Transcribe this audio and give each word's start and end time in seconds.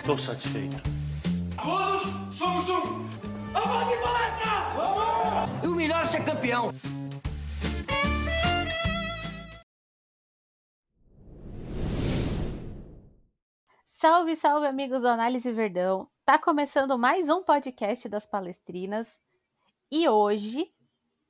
Estou 0.00 0.16
satisfeito. 0.16 0.76
Todos 1.62 2.02
somos 2.34 2.66
um. 2.70 3.06
Vamos 3.52 3.88
de 3.88 4.02
palestra! 4.02 4.70
Vamos! 4.74 5.64
E 5.64 5.66
o 5.68 5.74
melhor 5.74 6.00
é 6.00 6.04
ser 6.06 6.24
campeão. 6.24 6.72
Salve, 14.00 14.36
salve, 14.36 14.66
amigos 14.66 15.02
do 15.02 15.08
Análise 15.08 15.52
Verdão. 15.52 16.08
Tá 16.24 16.38
começando 16.38 16.98
mais 16.98 17.28
um 17.28 17.42
podcast 17.42 18.08
das 18.08 18.26
Palestrinas 18.26 19.06
e 19.92 20.08
hoje 20.08 20.72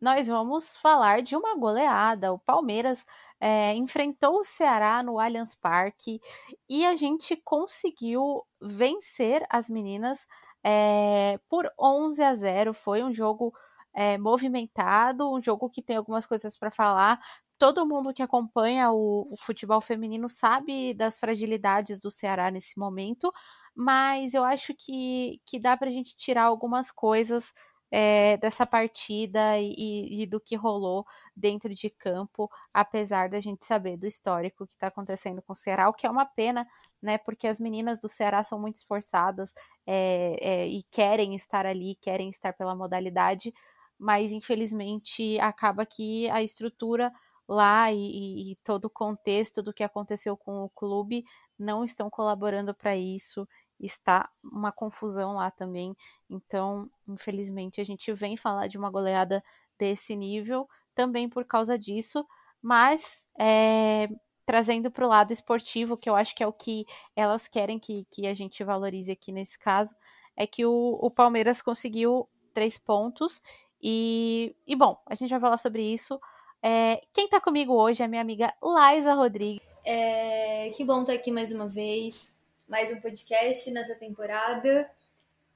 nós 0.00 0.28
vamos 0.28 0.76
falar 0.76 1.22
de 1.22 1.34
uma 1.34 1.56
goleada. 1.56 2.32
O 2.32 2.38
Palmeiras 2.38 3.04
é, 3.40 3.74
enfrentou 3.74 4.40
o 4.40 4.44
Ceará 4.44 5.02
no 5.02 5.18
Allianz 5.18 5.54
Parque 5.54 6.20
e 6.68 6.84
a 6.84 6.94
gente 6.94 7.36
conseguiu 7.36 8.44
vencer 8.60 9.44
as 9.48 9.68
meninas 9.70 10.18
é, 10.62 11.40
por 11.48 11.70
11 11.78 12.22
a 12.22 12.36
0. 12.36 12.74
Foi 12.74 13.02
um 13.02 13.12
jogo 13.12 13.52
é, 13.94 14.18
movimentado, 14.18 15.32
um 15.32 15.42
jogo 15.42 15.70
que 15.70 15.82
tem 15.82 15.96
algumas 15.96 16.26
coisas 16.26 16.56
para 16.58 16.70
falar, 16.70 17.18
todo 17.58 17.86
mundo 17.86 18.14
que 18.14 18.22
acompanha 18.22 18.90
o, 18.90 19.28
o, 19.32 19.36
futebol 19.36 19.80
feminino 19.82 20.30
sabe 20.30 20.94
das 20.94 21.18
fragilidades 21.18 22.00
do 22.00 22.10
Ceará 22.10 22.50
nesse 22.50 22.78
momento, 22.78 23.32
mas 23.74 24.32
eu 24.32 24.42
acho 24.44 24.74
que, 24.74 25.40
que 25.46 25.58
dá 25.60 25.76
para 25.76 25.88
a 25.88 25.92
gente 25.92 26.16
tirar 26.16 26.44
algumas 26.44 26.90
coisas 26.90 27.52
é, 27.90 28.36
dessa 28.36 28.64
partida 28.64 29.58
e, 29.58 30.22
e, 30.22 30.26
do 30.26 30.40
que 30.40 30.54
rolou 30.54 31.04
dentro 31.34 31.74
de 31.74 31.90
campo, 31.90 32.48
apesar 32.72 33.28
da 33.28 33.40
gente 33.40 33.64
saber 33.66 33.96
do 33.96 34.06
histórico 34.06 34.66
que 34.66 34.74
está 34.74 34.86
acontecendo 34.86 35.42
com 35.42 35.52
o 35.52 35.56
Ceará, 35.56 35.88
o 35.88 35.92
que 35.92 36.06
é 36.06 36.10
uma 36.10 36.24
pena, 36.24 36.66
né? 37.02 37.18
Porque 37.18 37.48
as 37.48 37.58
meninas 37.58 38.00
do 38.00 38.08
Ceará 38.08 38.44
são 38.44 38.60
muito 38.60 38.76
esforçadas 38.76 39.52
é, 39.86 40.36
é, 40.40 40.68
e 40.68 40.84
querem 40.84 41.34
estar 41.34 41.66
ali, 41.66 41.96
querem 42.00 42.30
estar 42.30 42.52
pela 42.52 42.76
modalidade, 42.76 43.52
mas 43.98 44.32
infelizmente 44.32 45.38
acaba 45.40 45.84
que 45.84 46.30
a 46.30 46.42
estrutura 46.42 47.12
lá 47.48 47.92
e, 47.92 48.52
e, 48.52 48.56
todo 48.64 48.84
o 48.84 48.90
contexto 48.90 49.60
do 49.60 49.72
que 49.72 49.82
aconteceu 49.82 50.36
com 50.36 50.62
o 50.62 50.70
clube 50.70 51.24
não 51.58 51.84
estão 51.84 52.08
colaborando 52.08 52.72
para 52.72 52.96
isso. 52.96 53.46
Está 53.80 54.28
uma 54.44 54.70
confusão 54.70 55.34
lá 55.34 55.50
também. 55.50 55.96
Então, 56.28 56.88
infelizmente, 57.08 57.80
a 57.80 57.84
gente 57.84 58.12
vem 58.12 58.36
falar 58.36 58.66
de 58.66 58.76
uma 58.78 58.90
goleada 58.90 59.42
desse 59.78 60.14
nível 60.14 60.68
também 60.94 61.28
por 61.28 61.44
causa 61.44 61.78
disso, 61.78 62.26
mas 62.60 63.02
é, 63.38 64.08
trazendo 64.44 64.90
para 64.90 65.06
o 65.06 65.08
lado 65.08 65.32
esportivo, 65.32 65.96
que 65.96 66.10
eu 66.10 66.14
acho 66.14 66.34
que 66.34 66.42
é 66.42 66.46
o 66.46 66.52
que 66.52 66.84
elas 67.16 67.48
querem 67.48 67.78
que, 67.78 68.06
que 68.10 68.26
a 68.26 68.34
gente 68.34 68.62
valorize 68.62 69.10
aqui 69.10 69.32
nesse 69.32 69.58
caso, 69.58 69.94
é 70.36 70.46
que 70.46 70.66
o, 70.66 70.98
o 71.00 71.10
Palmeiras 71.10 71.62
conseguiu 71.62 72.28
três 72.52 72.76
pontos. 72.76 73.42
E, 73.82 74.54
e, 74.66 74.76
bom, 74.76 75.00
a 75.06 75.14
gente 75.14 75.30
vai 75.30 75.40
falar 75.40 75.56
sobre 75.56 75.82
isso 75.82 76.20
é, 76.62 77.00
quem 77.12 77.24
está 77.24 77.40
comigo 77.40 77.72
hoje 77.72 78.02
é 78.02 78.08
minha 78.08 78.20
amiga 78.20 78.52
Laisa 78.62 79.14
Rodrigues. 79.14 79.62
É, 79.84 80.70
que 80.70 80.84
bom 80.84 81.00
estar 81.00 81.14
aqui 81.14 81.30
mais 81.30 81.50
uma 81.50 81.66
vez, 81.66 82.38
mais 82.70 82.92
um 82.92 83.00
podcast 83.00 83.70
nessa 83.70 83.96
temporada. 83.96 84.90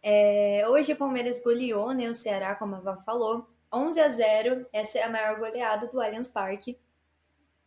É, 0.03 0.67
hoje 0.69 0.93
o 0.93 0.97
Palmeiras 0.97 1.43
goleou 1.43 1.95
né, 1.95 2.11
o 2.11 2.15
Ceará, 2.15 2.55
como 2.57 2.75
a 2.75 2.81
Vá 2.81 2.97
falou, 2.99 3.49
11 3.73 4.01
a 4.01 4.09
0. 4.09 4.67
Essa 4.73 4.99
é 4.99 5.03
a 5.05 5.09
maior 5.09 5.39
goleada 5.39 5.87
do 5.87 6.01
Allianz 6.01 6.29
Parque. 6.29 6.77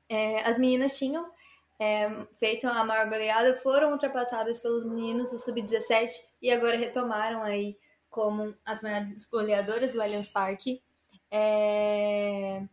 É, 0.09 0.42
as 0.42 0.58
meninas 0.58 0.98
tinham 0.98 1.31
é, 1.80 2.28
feito 2.36 2.67
a 2.67 2.84
maior 2.84 3.09
goleada, 3.09 3.56
foram 3.58 3.94
ultrapassadas 3.94 4.59
pelos 4.59 4.86
meninos 4.86 5.31
do 5.31 5.38
Sub-17 5.38 6.09
e 6.42 6.52
agora 6.52 6.77
retomaram 6.77 7.42
aí 7.42 7.77
como 8.10 8.54
as 8.66 8.82
maiores 8.82 9.26
goleadoras 9.26 9.93
do 9.93 10.02
Allianz 10.02 10.30
Parque. 10.30 10.83
É, 11.32 12.64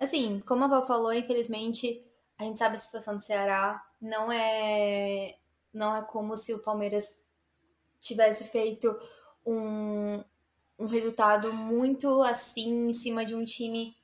Assim, 0.00 0.40
como 0.46 0.64
a 0.64 0.66
Val 0.66 0.86
falou, 0.86 1.12
infelizmente, 1.12 2.02
a 2.38 2.44
gente 2.44 2.58
sabe 2.58 2.76
a 2.76 2.78
situação 2.78 3.16
do 3.16 3.22
Ceará. 3.22 3.84
Não 4.00 4.32
é, 4.32 5.36
não 5.72 5.94
é 5.94 6.02
como 6.02 6.36
se 6.36 6.52
o 6.52 6.58
Palmeiras 6.58 7.20
tivesse 8.00 8.44
feito 8.44 8.98
um, 9.44 10.22
um 10.78 10.86
resultado 10.86 11.52
muito 11.52 12.22
assim 12.22 12.88
em 12.88 12.92
cima 12.92 13.24
de 13.24 13.34
um 13.34 13.44
time 13.44 13.96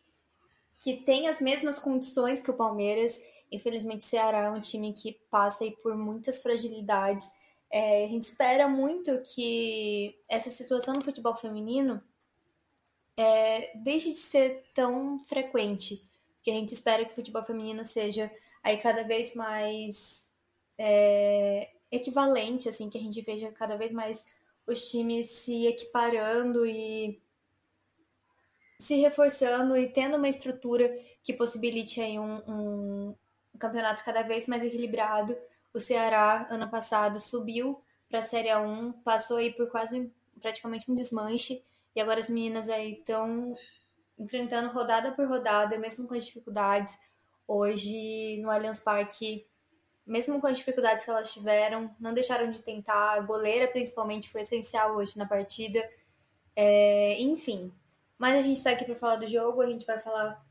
que 0.81 0.99
tem 0.99 1.28
as 1.28 1.41
mesmas 1.41 1.78
condições 1.78 2.41
que 2.41 2.50
o 2.50 2.56
Palmeiras. 2.56 3.21
Infelizmente, 3.50 4.03
o 4.03 4.05
Ceará 4.05 4.43
é 4.43 4.50
um 4.50 4.60
time 4.60 4.93
que 4.93 5.12
passa 5.31 5.65
aí 5.65 5.72
por 5.82 5.97
muitas 5.97 6.43
fragilidades. 6.43 7.28
É, 7.71 8.05
a 8.05 8.09
gente 8.09 8.25
espera 8.25 8.69
muito 8.69 9.21
que 9.22 10.16
essa 10.28 10.50
situação 10.50 10.94
no 10.94 11.05
futebol 11.05 11.34
feminino 11.34 12.03
é, 13.16 13.76
deixe 13.78 14.10
de 14.10 14.19
ser 14.19 14.65
tão 14.75 15.19
frequente. 15.25 16.06
Porque 16.37 16.50
a 16.50 16.55
gente 16.55 16.72
espera 16.72 17.05
que 17.05 17.12
o 17.12 17.16
futebol 17.16 17.43
feminino 17.43 17.84
seja 17.84 18.31
aí 18.62 18.76
cada 18.76 19.03
vez 19.03 19.34
mais 19.34 20.31
é, 20.78 21.70
equivalente, 21.91 22.69
assim, 22.69 22.91
que 22.91 22.98
a 22.98 23.00
gente 23.00 23.20
veja 23.22 23.50
cada 23.53 23.76
vez 23.76 23.92
mais 23.92 24.26
os 24.66 24.91
times 24.91 25.26
se 25.28 25.66
equiparando 25.66 26.66
e 26.66 27.20
se 28.78 28.97
reforçando 28.97 29.76
e 29.76 29.88
tendo 29.88 30.16
uma 30.16 30.28
estrutura 30.28 30.88
que 31.22 31.32
possibilite 31.32 32.00
aí 32.00 32.19
um, 32.19 32.37
um, 32.47 33.14
campeonato 33.59 34.04
cada 34.04 34.22
vez 34.22 34.47
mais 34.47 34.62
equilibrado. 34.62 35.37
O 35.72 35.81
Ceará, 35.81 36.47
ano 36.50 36.69
passado, 36.69 37.19
subiu 37.19 37.81
para 38.08 38.20
a 38.20 38.22
Série 38.22 38.48
A1, 38.48 38.94
passou 39.03 39.38
aí 39.38 39.53
por 39.53 39.69
quase 39.70 40.12
praticamente 40.41 40.91
um 40.91 40.94
desmanche 40.94 41.62
e 41.94 42.00
agora 42.00 42.20
as 42.20 42.28
meninas 42.28 42.69
aí 42.69 42.93
estão 42.93 43.54
enfrentando 44.19 44.72
rodada 44.72 45.12
por 45.12 45.26
rodada, 45.26 45.78
mesmo 45.78 46.06
com 46.06 46.14
as 46.14 46.26
dificuldades. 46.26 46.98
Hoje 47.48 48.41
no 48.43 48.50
Allianz 48.50 48.78
Parque, 48.78 49.47
mesmo 50.06 50.41
com 50.41 50.47
as 50.47 50.59
dificuldades 50.59 51.05
que 51.05 51.11
elas 51.11 51.33
tiveram, 51.33 51.94
não 51.99 52.15
deixaram 52.15 52.50
de 52.50 52.62
tentar. 52.62 53.15
A 53.15 53.21
goleira, 53.21 53.67
principalmente, 53.67 54.31
foi 54.31 54.43
essencial 54.43 54.94
hoje 54.94 55.19
na 55.19 55.27
partida. 55.27 55.83
É, 56.55 57.21
enfim. 57.21 57.72
Mas 58.17 58.37
a 58.37 58.43
gente 58.43 58.56
está 58.56 58.71
aqui 58.71 58.84
para 58.84 58.94
falar 58.94 59.17
do 59.17 59.27
jogo, 59.27 59.61
a 59.61 59.67
gente 59.67 59.84
vai 59.84 59.99
falar 59.99 60.43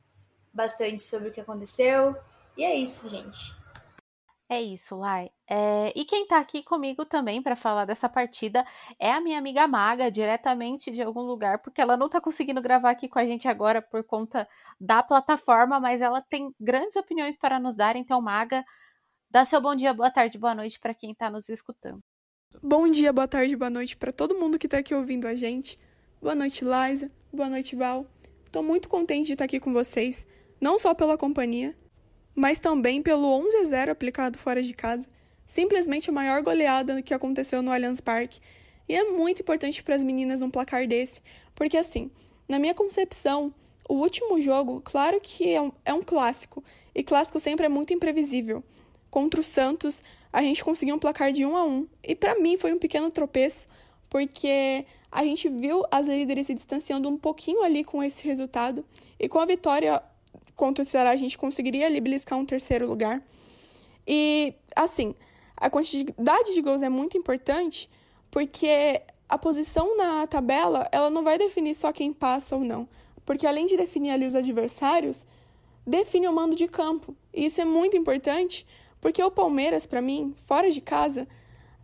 bastante 0.54 1.02
sobre 1.02 1.30
o 1.30 1.32
que 1.32 1.42
aconteceu. 1.42 2.16
E 2.58 2.64
é 2.64 2.76
isso, 2.76 3.08
gente. 3.10 3.56
É 4.48 4.62
isso, 4.62 4.96
Lai. 4.96 5.32
É, 5.50 5.92
e 5.96 6.06
quem 6.06 6.28
tá 6.28 6.38
aqui 6.40 6.62
comigo 6.62 7.04
também 7.04 7.42
para 7.42 7.56
falar 7.56 7.86
dessa 7.86 8.08
partida 8.08 8.64
é 9.00 9.12
a 9.12 9.20
minha 9.20 9.40
amiga 9.40 9.68
Maga, 9.68 10.12
diretamente 10.12 10.92
de 10.92 11.02
algum 11.02 11.22
lugar, 11.22 11.60
porque 11.60 11.82
ela 11.82 11.98
não 11.98 12.08
tá 12.08 12.22
conseguindo 12.22 12.62
gravar 12.62 12.92
aqui 12.92 13.08
com 13.08 13.18
a 13.18 13.26
gente 13.26 13.48
agora 13.48 13.82
por 13.82 14.04
conta 14.04 14.48
da 14.80 15.02
plataforma, 15.02 15.80
mas 15.80 16.00
ela 16.00 16.22
tem 16.22 16.54
grandes 16.60 16.96
opiniões 16.96 17.36
para 17.38 17.60
nos 17.60 17.76
dar. 17.76 17.96
Então, 17.96 18.22
Maga, 18.22 18.64
dá 19.30 19.46
seu 19.46 19.62
bom 19.62 19.76
dia, 19.76 19.94
boa 19.94 20.12
tarde, 20.12 20.38
boa 20.38 20.56
noite 20.56 20.80
para 20.80 20.94
quem 20.94 21.14
tá 21.14 21.30
nos 21.30 21.50
escutando. 21.50 22.02
Bom 22.62 22.88
dia, 22.88 23.12
boa 23.12 23.28
tarde, 23.28 23.56
boa 23.56 23.70
noite 23.70 23.98
para 23.98 24.12
todo 24.12 24.36
mundo 24.36 24.58
que 24.58 24.68
tá 24.68 24.78
aqui 24.78 24.94
ouvindo 24.96 25.28
a 25.28 25.36
gente. 25.36 25.78
Boa 26.22 26.34
noite, 26.34 26.64
Liza. 26.66 27.12
Boa 27.32 27.50
noite, 27.50 27.76
Val. 27.76 28.06
Tô 28.52 28.64
muito 28.64 28.88
contente 28.88 29.28
de 29.28 29.34
estar 29.34 29.46
aqui 29.46 29.60
com 29.60 29.74
vocês, 29.74 30.26
não 30.60 30.78
só 30.78 30.94
pela 30.94 31.18
companhia, 31.18 31.76
mas 32.34 32.58
também 32.58 33.02
pelo 33.02 33.28
11 33.28 33.58
a 33.58 33.64
0 33.66 33.92
aplicado 33.92 34.38
fora 34.38 34.64
de 34.64 34.74
casa, 34.74 35.08
simplesmente 35.46 36.10
a 36.10 36.14
maior 36.14 36.42
goleada 36.42 37.02
que 37.02 37.14
aconteceu 37.14 37.62
no 37.62 37.72
Allianz 37.72 38.00
Parque. 38.00 38.40
E 38.88 38.96
é 38.96 39.04
muito 39.04 39.42
importante 39.42 39.84
para 39.84 39.96
as 39.96 40.04
meninas 40.04 40.42
um 40.42 40.50
placar 40.50 40.88
desse, 40.88 41.22
porque 41.54 41.78
assim, 41.78 42.10
na 42.48 42.58
minha 42.58 42.74
concepção, 42.74 43.54
o 43.88 43.96
último 43.96 44.40
jogo, 44.40 44.82
claro 44.84 45.20
que 45.22 45.50
é 45.50 45.62
um, 45.62 45.72
é 45.84 45.94
um 45.94 46.02
clássico, 46.02 46.64
e 46.94 47.04
clássico 47.04 47.40
sempre 47.40 47.66
é 47.66 47.70
muito 47.70 47.94
imprevisível. 47.94 48.64
Contra 49.16 49.40
o 49.40 49.44
Santos, 49.46 50.04
a 50.34 50.42
gente 50.42 50.62
conseguiu 50.62 50.94
um 50.94 51.00
placar 51.00 51.32
de 51.32 51.46
1 51.46 51.56
a 51.56 51.64
1, 51.64 51.88
e 52.04 52.16
para 52.16 52.38
mim 52.38 52.58
foi 52.58 52.74
um 52.74 52.78
pequeno 52.78 53.10
tropeço, 53.10 53.66
porque 54.10 54.86
a 55.10 55.24
gente 55.24 55.48
viu 55.48 55.86
as 55.90 56.06
líderes 56.06 56.48
se 56.48 56.54
distanciando 56.54 57.08
um 57.08 57.16
pouquinho 57.16 57.64
ali 57.64 57.82
com 57.82 58.04
esse 58.04 58.26
resultado, 58.26 58.84
e 59.18 59.30
com 59.30 59.40
a 59.40 59.46
vitória 59.46 60.04
contra 60.54 60.84
o 60.84 60.86
Ceará 60.86 61.12
a 61.12 61.16
gente 61.16 61.38
conseguiria 61.38 61.86
ali 61.86 62.02
beliscar 62.02 62.38
um 62.38 62.46
terceiro 62.46 62.86
lugar. 62.86 63.24
E, 64.06 64.54
assim, 64.76 65.16
a 65.56 65.70
quantidade 65.70 66.54
de 66.54 66.62
gols 66.62 66.84
é 66.84 66.90
muito 66.90 67.18
importante 67.18 67.90
porque 68.30 69.02
a 69.30 69.38
posição 69.38 69.96
na 69.96 70.28
tabela, 70.28 70.90
ela 70.92 71.10
não 71.10 71.24
vai 71.24 71.38
definir 71.38 71.74
só 71.74 71.94
quem 71.94 72.12
passa 72.12 72.58
ou 72.58 72.66
não. 72.66 72.86
Porque 73.26 73.48
além 73.48 73.66
de 73.66 73.78
definir 73.78 74.10
ali 74.10 74.26
os 74.26 74.36
adversários, 74.36 75.26
define 75.88 76.28
o 76.28 76.34
mando 76.34 76.54
de 76.54 76.68
campo. 76.68 77.16
E 77.34 77.46
isso 77.46 77.62
é 77.62 77.66
muito 77.66 77.96
importante 77.96 78.68
porque 79.06 79.22
o 79.22 79.30
Palmeiras, 79.30 79.86
para 79.86 80.02
mim, 80.02 80.34
fora 80.48 80.72
de 80.72 80.82
casa, 80.82 81.28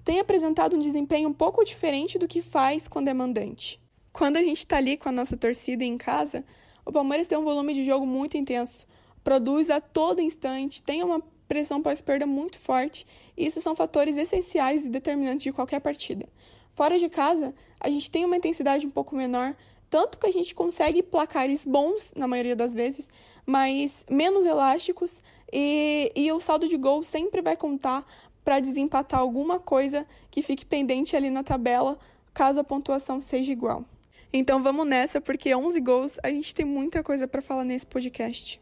tem 0.04 0.20
apresentado 0.20 0.76
um 0.76 0.80
desempenho 0.80 1.30
um 1.30 1.34
pouco 1.34 1.64
diferente 1.64 2.18
do 2.18 2.28
que 2.28 2.42
faz 2.42 2.88
quando 2.88 3.10
é 3.10 3.14
mandante. 3.14 3.80
Quando 4.12 4.38
a 4.38 4.42
gente 4.42 4.58
está 4.58 4.78
ali 4.78 4.98
com 4.98 5.08
a 5.08 5.12
nossa 5.12 5.38
torcida 5.38 5.84
em 5.84 6.00
casa, 6.00 6.44
o 6.84 6.92
Palmeiras 6.92 7.28
tem 7.28 7.38
um 7.38 7.44
volume 7.44 7.76
de 7.76 7.86
jogo 7.86 8.08
muito 8.08 8.38
intenso, 8.38 8.88
produz 9.24 9.70
a 9.70 9.80
todo 9.80 10.20
instante, 10.20 10.82
tem 10.82 11.04
uma 11.04 11.22
pressão 11.48 11.80
pós-perda 11.80 12.26
muito 12.26 12.58
forte, 12.58 13.06
e 13.38 13.46
isso 13.46 13.62
são 13.62 13.76
fatores 13.76 14.18
essenciais 14.18 14.84
e 14.84 14.90
determinantes 14.90 15.44
de 15.44 15.52
qualquer 15.52 15.80
partida. 15.80 16.28
Fora 16.72 16.98
de 16.98 17.08
casa, 17.08 17.54
a 17.80 17.88
gente 17.88 18.10
tem 18.10 18.26
uma 18.26 18.38
intensidade 18.38 18.88
um 18.88 18.90
pouco 18.90 19.16
menor, 19.16 19.56
tanto 19.92 20.18
que 20.18 20.26
a 20.26 20.32
gente 20.32 20.56
consegue 20.56 21.04
placares 21.04 21.66
bons, 21.66 22.14
na 22.16 22.28
maioria 22.28 22.56
das 22.56 22.74
vezes, 22.74 23.12
mas 23.46 24.06
menos 24.10 24.44
elásticos, 24.44 25.22
e, 25.52 26.12
e 26.16 26.32
o 26.32 26.40
saldo 26.40 26.68
de 26.68 26.78
gol 26.78 27.04
sempre 27.04 27.42
vai 27.42 27.58
contar 27.58 28.06
para 28.44 28.60
desempatar 28.60 29.20
alguma 29.20 29.60
coisa 29.60 30.06
que 30.30 30.42
fique 30.42 30.66
pendente 30.66 31.16
ali 31.16 31.30
na 31.30 31.44
tabela, 31.44 32.00
caso 32.34 32.60
a 32.60 32.64
pontuação 32.64 33.22
seja 33.22 33.52
igual. 33.52 33.86
Então 34.34 34.64
vamos 34.64 34.88
nessa, 34.88 35.20
porque 35.20 35.54
11 35.54 35.80
gols, 35.82 36.20
a 36.24 36.30
gente 36.30 36.56
tem 36.56 36.66
muita 36.66 37.04
coisa 37.04 37.28
para 37.28 37.42
falar 37.42 37.66
nesse 37.66 37.86
podcast. 37.86 38.62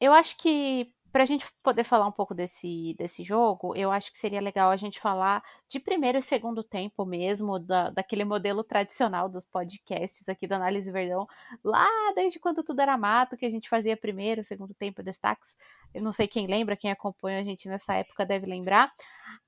Eu 0.00 0.12
acho 0.12 0.36
que 0.36 0.92
para 1.16 1.22
a 1.22 1.26
gente 1.26 1.46
poder 1.62 1.82
falar 1.82 2.06
um 2.06 2.12
pouco 2.12 2.34
desse, 2.34 2.94
desse 2.98 3.24
jogo, 3.24 3.74
eu 3.74 3.90
acho 3.90 4.12
que 4.12 4.18
seria 4.18 4.38
legal 4.38 4.70
a 4.70 4.76
gente 4.76 5.00
falar 5.00 5.42
de 5.66 5.80
primeiro 5.80 6.18
e 6.18 6.22
segundo 6.22 6.62
tempo 6.62 7.06
mesmo, 7.06 7.58
da, 7.58 7.88
daquele 7.88 8.22
modelo 8.22 8.62
tradicional 8.62 9.26
dos 9.26 9.46
podcasts 9.46 10.28
aqui 10.28 10.46
do 10.46 10.52
Análise 10.52 10.92
Verdão, 10.92 11.26
lá 11.64 11.88
desde 12.14 12.38
quando 12.38 12.62
tudo 12.62 12.82
era 12.82 12.98
mato, 12.98 13.34
que 13.34 13.46
a 13.46 13.50
gente 13.50 13.66
fazia 13.66 13.96
primeiro, 13.96 14.44
segundo 14.44 14.74
tempo, 14.74 15.02
destaques. 15.02 15.56
Eu 15.94 16.02
não 16.02 16.12
sei 16.12 16.28
quem 16.28 16.46
lembra, 16.46 16.76
quem 16.76 16.90
acompanha 16.90 17.40
a 17.40 17.44
gente 17.44 17.66
nessa 17.66 17.94
época 17.94 18.26
deve 18.26 18.44
lembrar 18.44 18.92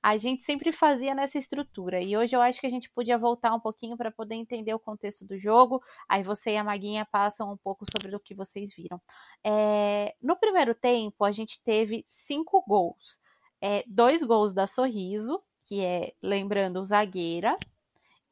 a 0.02 0.16
gente 0.16 0.42
sempre 0.42 0.72
fazia 0.72 1.14
nessa 1.14 1.38
estrutura. 1.38 2.00
E 2.00 2.16
hoje 2.16 2.34
eu 2.34 2.40
acho 2.40 2.60
que 2.60 2.66
a 2.66 2.70
gente 2.70 2.90
podia 2.90 3.18
voltar 3.18 3.54
um 3.54 3.60
pouquinho 3.60 3.96
para 3.96 4.10
poder 4.10 4.36
entender 4.36 4.72
o 4.72 4.78
contexto 4.78 5.24
do 5.24 5.38
jogo. 5.38 5.82
Aí 6.08 6.22
você 6.22 6.52
e 6.52 6.56
a 6.56 6.64
Maguinha 6.64 7.06
passam 7.10 7.52
um 7.52 7.56
pouco 7.56 7.84
sobre 7.90 8.14
o 8.14 8.20
que 8.20 8.34
vocês 8.34 8.72
viram. 8.74 9.00
É, 9.44 10.14
no 10.22 10.36
primeiro 10.36 10.74
tempo, 10.74 11.24
a 11.24 11.32
gente 11.32 11.62
teve 11.62 12.04
cinco 12.08 12.62
gols. 12.66 13.20
É, 13.60 13.82
dois 13.86 14.22
gols 14.22 14.54
da 14.54 14.66
Sorriso, 14.66 15.42
que 15.64 15.84
é, 15.84 16.12
lembrando, 16.22 16.84
zagueira. 16.84 17.56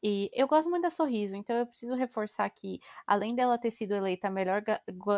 E 0.01 0.29
eu 0.33 0.47
gosto 0.47 0.69
muito 0.69 0.83
da 0.83 0.91
Sorriso, 0.91 1.35
então 1.35 1.55
eu 1.55 1.65
preciso 1.65 1.95
reforçar 1.95 2.49
que, 2.49 2.79
além 3.05 3.35
dela 3.35 3.57
ter 3.57 3.71
sido 3.71 3.93
eleita 3.93 4.27
a 4.27 4.31
melhor, 4.31 4.63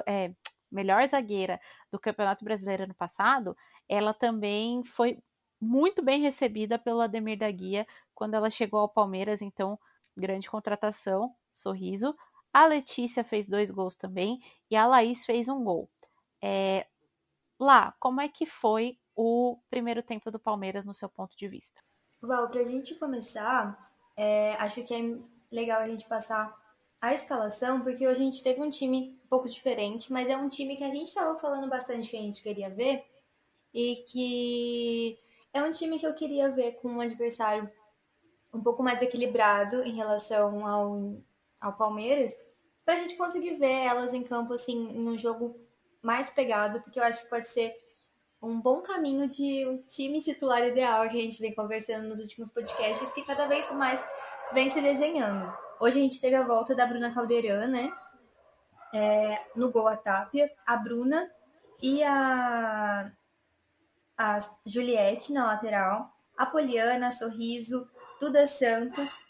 é, 0.07 0.31
melhor 0.71 1.07
zagueira 1.07 1.59
do 1.91 1.99
Campeonato 1.99 2.43
Brasileiro 2.45 2.83
ano 2.83 2.95
passado, 2.95 3.55
ela 3.87 4.13
também 4.13 4.83
foi 4.85 5.19
muito 5.59 6.01
bem 6.01 6.21
recebida 6.21 6.79
pelo 6.79 7.01
Ademir 7.01 7.37
da 7.37 7.49
Guia 7.51 7.85
quando 8.13 8.33
ela 8.33 8.49
chegou 8.49 8.79
ao 8.79 8.89
Palmeiras, 8.89 9.41
então 9.41 9.79
grande 10.15 10.49
contratação, 10.49 11.33
sorriso. 11.53 12.15
A 12.53 12.65
Letícia 12.65 13.23
fez 13.23 13.47
dois 13.47 13.69
gols 13.69 13.95
também 13.95 14.39
e 14.69 14.75
a 14.75 14.87
Laís 14.87 15.25
fez 15.25 15.47
um 15.47 15.63
gol. 15.63 15.89
É... 16.41 16.87
Lá, 17.59 17.93
como 17.99 18.21
é 18.21 18.29
que 18.29 18.45
foi 18.45 18.97
o 19.15 19.59
primeiro 19.69 20.01
tempo 20.01 20.31
do 20.31 20.39
Palmeiras 20.39 20.85
no 20.85 20.93
seu 20.93 21.09
ponto 21.09 21.35
de 21.37 21.47
vista? 21.47 21.81
Val, 22.21 22.49
para 22.49 22.61
a 22.61 22.65
gente 22.65 22.95
começar, 22.95 23.77
é, 24.15 24.53
acho 24.53 24.83
que 24.83 24.93
é 24.93 25.17
legal 25.51 25.81
a 25.81 25.87
gente 25.87 26.05
passar 26.05 26.53
a 27.01 27.13
escalação, 27.13 27.81
porque 27.81 28.07
hoje 28.07 28.21
a 28.21 28.23
gente 28.23 28.43
teve 28.43 28.61
um 28.61 28.69
time 28.69 29.17
um 29.23 29.27
pouco 29.27 29.47
diferente, 29.49 30.11
mas 30.11 30.29
é 30.29 30.35
um 30.35 30.49
time 30.49 30.75
que 30.75 30.83
a 30.83 30.89
gente 30.89 31.07
estava 31.07 31.37
falando 31.39 31.69
bastante 31.69 32.09
que 32.09 32.17
a 32.17 32.21
gente 32.21 32.43
queria 32.43 32.69
ver 32.69 33.05
e 33.73 34.03
que 34.07 35.17
é 35.53 35.61
um 35.61 35.71
time 35.71 35.99
que 35.99 36.05
eu 36.05 36.13
queria 36.13 36.51
ver 36.51 36.73
com 36.73 36.89
um 36.89 37.01
adversário 37.01 37.69
um 38.53 38.61
pouco 38.61 38.81
mais 38.81 39.01
equilibrado 39.01 39.83
em 39.83 39.95
relação 39.95 40.65
ao, 40.65 41.17
ao 41.61 41.73
Palmeiras, 41.73 42.33
para 42.83 42.95
a 42.95 43.01
gente 43.01 43.15
conseguir 43.15 43.57
ver 43.57 43.85
elas 43.85 44.13
em 44.13 44.23
campo 44.23 44.53
assim, 44.53 44.91
num 44.93 45.17
jogo 45.17 45.55
mais 46.01 46.31
pegado, 46.31 46.81
porque 46.81 46.99
eu 46.99 47.03
acho 47.03 47.21
que 47.21 47.29
pode 47.29 47.47
ser 47.47 47.73
um 48.41 48.59
bom 48.59 48.81
caminho 48.81 49.27
de 49.27 49.67
um 49.67 49.77
time 49.83 50.21
titular 50.21 50.65
ideal 50.65 51.07
que 51.09 51.17
a 51.17 51.21
gente 51.21 51.41
vem 51.41 51.53
conversando 51.53 52.07
nos 52.07 52.19
últimos 52.19 52.49
podcasts, 52.49 53.13
que 53.13 53.25
cada 53.25 53.47
vez 53.47 53.71
mais 53.73 54.07
vem 54.53 54.69
se 54.69 54.81
desenhando. 54.81 55.53
Hoje 55.79 55.99
a 55.99 56.01
gente 56.01 56.21
teve 56.21 56.35
a 56.35 56.47
volta 56.47 56.73
da 56.73 56.85
Bruna 56.85 57.13
Caldeirão, 57.13 57.67
né? 57.67 57.91
É, 58.93 59.45
no 59.55 59.69
gol 59.69 59.87
a 59.87 59.95
Tapia, 59.95 60.51
a 60.65 60.77
Bruna 60.77 61.29
e 61.81 62.01
a 62.01 63.11
a 64.19 64.37
Juliette 64.65 65.31
na 65.31 65.45
lateral, 65.45 66.13
a 66.37 66.45
Poliana, 66.45 67.09
Sorriso, 67.09 67.89
Duda 68.19 68.45
Santos, 68.45 69.25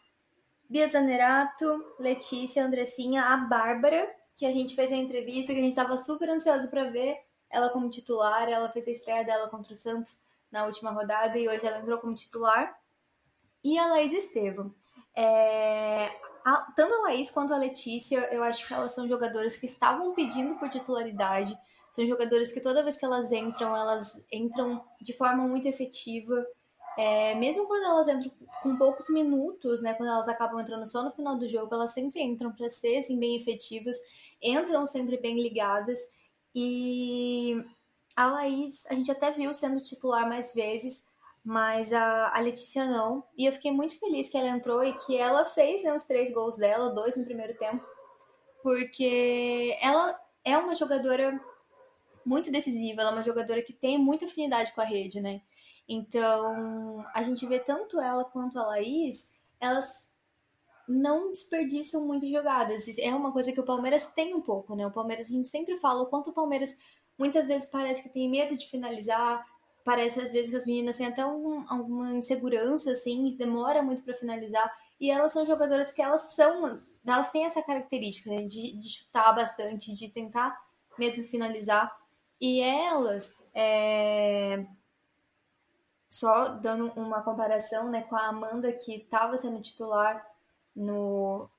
Bia 0.67 0.87
Zanerato, 0.87 1.95
Letícia, 1.99 2.65
Andressinha, 2.65 3.23
a 3.23 3.37
Bárbara, 3.37 4.11
que 4.35 4.47
a 4.47 4.51
gente 4.51 4.75
fez 4.75 4.91
a 4.91 4.95
entrevista, 4.95 5.53
que 5.53 5.59
a 5.59 5.61
gente 5.61 5.73
estava 5.73 5.95
super 5.95 6.27
ansiosa 6.27 6.67
para 6.69 6.89
ver 6.89 7.17
ela 7.51 7.69
como 7.69 7.89
titular. 7.89 8.49
Ela 8.49 8.71
fez 8.71 8.87
a 8.87 8.91
estreia 8.91 9.23
dela 9.23 9.47
contra 9.47 9.73
o 9.73 9.75
Santos 9.75 10.21
na 10.51 10.65
última 10.65 10.89
rodada 10.89 11.37
e 11.37 11.47
hoje 11.47 11.65
ela 11.65 11.79
entrou 11.79 11.99
como 11.99 12.15
titular. 12.15 12.75
E 13.63 13.77
a 13.77 13.85
Laís 13.87 14.11
Estevam. 14.11 14.73
É, 15.15 16.07
a, 16.43 16.71
tanto 16.75 16.95
a 16.95 17.01
Laís 17.03 17.29
quanto 17.29 17.53
a 17.53 17.57
Letícia, 17.57 18.17
eu 18.33 18.41
acho 18.41 18.67
que 18.67 18.73
elas 18.73 18.93
são 18.95 19.07
jogadoras 19.07 19.57
que 19.57 19.67
estavam 19.67 20.13
pedindo 20.15 20.55
por 20.55 20.67
titularidade 20.67 21.55
são 21.91 22.05
jogadoras 22.07 22.51
que 22.51 22.61
toda 22.61 22.83
vez 22.83 22.97
que 22.97 23.05
elas 23.05 23.31
entram, 23.31 23.75
elas 23.75 24.23
entram 24.31 24.83
de 25.01 25.13
forma 25.13 25.47
muito 25.47 25.67
efetiva. 25.67 26.45
É, 26.97 27.35
mesmo 27.35 27.65
quando 27.65 27.85
elas 27.85 28.07
entram 28.07 28.31
com 28.61 28.77
poucos 28.77 29.09
minutos, 29.09 29.81
né, 29.81 29.93
quando 29.93 30.09
elas 30.09 30.27
acabam 30.27 30.59
entrando 30.59 30.85
só 30.85 31.03
no 31.03 31.11
final 31.11 31.37
do 31.37 31.47
jogo, 31.47 31.73
elas 31.73 31.93
sempre 31.93 32.21
entram 32.21 32.51
para 32.51 32.69
ser 32.69 32.97
assim, 32.97 33.17
bem 33.19 33.35
efetivas, 33.35 33.97
entram 34.41 34.85
sempre 34.85 35.17
bem 35.17 35.41
ligadas. 35.41 35.99
E 36.53 37.63
a 38.15 38.27
Laís, 38.27 38.85
a 38.87 38.93
gente 38.93 39.11
até 39.11 39.31
viu 39.31 39.53
sendo 39.55 39.81
titular 39.81 40.27
mais 40.27 40.53
vezes, 40.53 41.05
mas 41.43 41.93
a, 41.93 42.35
a 42.35 42.39
Letícia 42.41 42.85
não. 42.85 43.23
E 43.37 43.45
eu 43.45 43.53
fiquei 43.53 43.71
muito 43.71 43.97
feliz 43.97 44.29
que 44.29 44.37
ela 44.37 44.49
entrou 44.49 44.83
e 44.83 44.93
que 44.93 45.17
ela 45.17 45.45
fez 45.45 45.83
né, 45.83 45.93
os 45.93 46.03
três 46.03 46.33
gols 46.33 46.57
dela, 46.57 46.89
dois 46.89 47.15
no 47.15 47.25
primeiro 47.25 47.57
tempo, 47.57 47.83
porque 48.61 49.77
ela 49.81 50.19
é 50.43 50.57
uma 50.57 50.75
jogadora 50.75 51.39
muito 52.29 52.51
decisiva, 52.51 53.01
ela 53.01 53.09
é 53.09 53.13
uma 53.15 53.23
jogadora 53.23 53.63
que 53.63 53.73
tem 53.73 53.97
muita 53.97 54.25
afinidade 54.25 54.71
com 54.73 54.81
a 54.81 54.85
rede, 54.85 55.19
né? 55.19 55.41
Então, 55.87 57.03
a 57.15 57.23
gente 57.23 57.43
vê 57.47 57.59
tanto 57.59 57.99
ela 57.99 58.23
quanto 58.23 58.59
a 58.59 58.67
Laís, 58.67 59.31
elas 59.59 60.07
não 60.87 61.31
desperdiçam 61.31 62.05
muitas 62.05 62.29
jogadas. 62.29 62.97
É 62.99 63.13
uma 63.15 63.33
coisa 63.33 63.51
que 63.51 63.59
o 63.59 63.65
Palmeiras 63.65 64.13
tem 64.13 64.35
um 64.35 64.41
pouco, 64.41 64.75
né? 64.75 64.85
O 64.85 64.91
Palmeiras, 64.91 65.25
a 65.25 65.31
gente 65.31 65.47
sempre 65.47 65.75
fala 65.77 66.03
o 66.03 66.05
quanto 66.05 66.29
o 66.29 66.33
Palmeiras 66.33 66.77
muitas 67.17 67.47
vezes 67.47 67.67
parece 67.67 68.03
que 68.03 68.09
tem 68.09 68.29
medo 68.29 68.55
de 68.55 68.67
finalizar, 68.67 69.43
parece 69.83 70.21
às 70.21 70.31
vezes 70.31 70.51
que 70.51 70.55
as 70.55 70.67
meninas 70.67 70.97
têm 70.97 71.07
até 71.07 71.25
um, 71.25 71.65
alguma 71.67 72.13
insegurança, 72.13 72.91
assim, 72.91 73.35
demora 73.35 73.81
muito 73.81 74.03
para 74.03 74.13
finalizar. 74.13 74.71
E 75.01 75.09
elas 75.09 75.33
são 75.33 75.47
jogadoras 75.47 75.91
que 75.91 76.01
elas 76.01 76.35
são, 76.35 76.79
elas 77.03 77.31
têm 77.31 77.45
essa 77.45 77.63
característica 77.63 78.29
né? 78.29 78.43
de, 78.43 78.77
de 78.77 78.87
chutar 78.87 79.33
bastante, 79.33 79.95
de 79.95 80.11
tentar 80.11 80.55
de 81.07 81.23
finalizar. 81.23 81.89
E 82.39 82.61
elas, 82.61 83.37
é... 83.53 84.65
só 86.09 86.49
dando 86.49 86.91
uma 86.95 87.21
comparação 87.21 87.89
né, 87.89 88.03
com 88.03 88.15
a 88.15 88.27
Amanda, 88.27 88.71
que 88.71 88.95
estava 88.95 89.37
sendo 89.37 89.61
titular 89.61 90.25
no, 90.75 91.49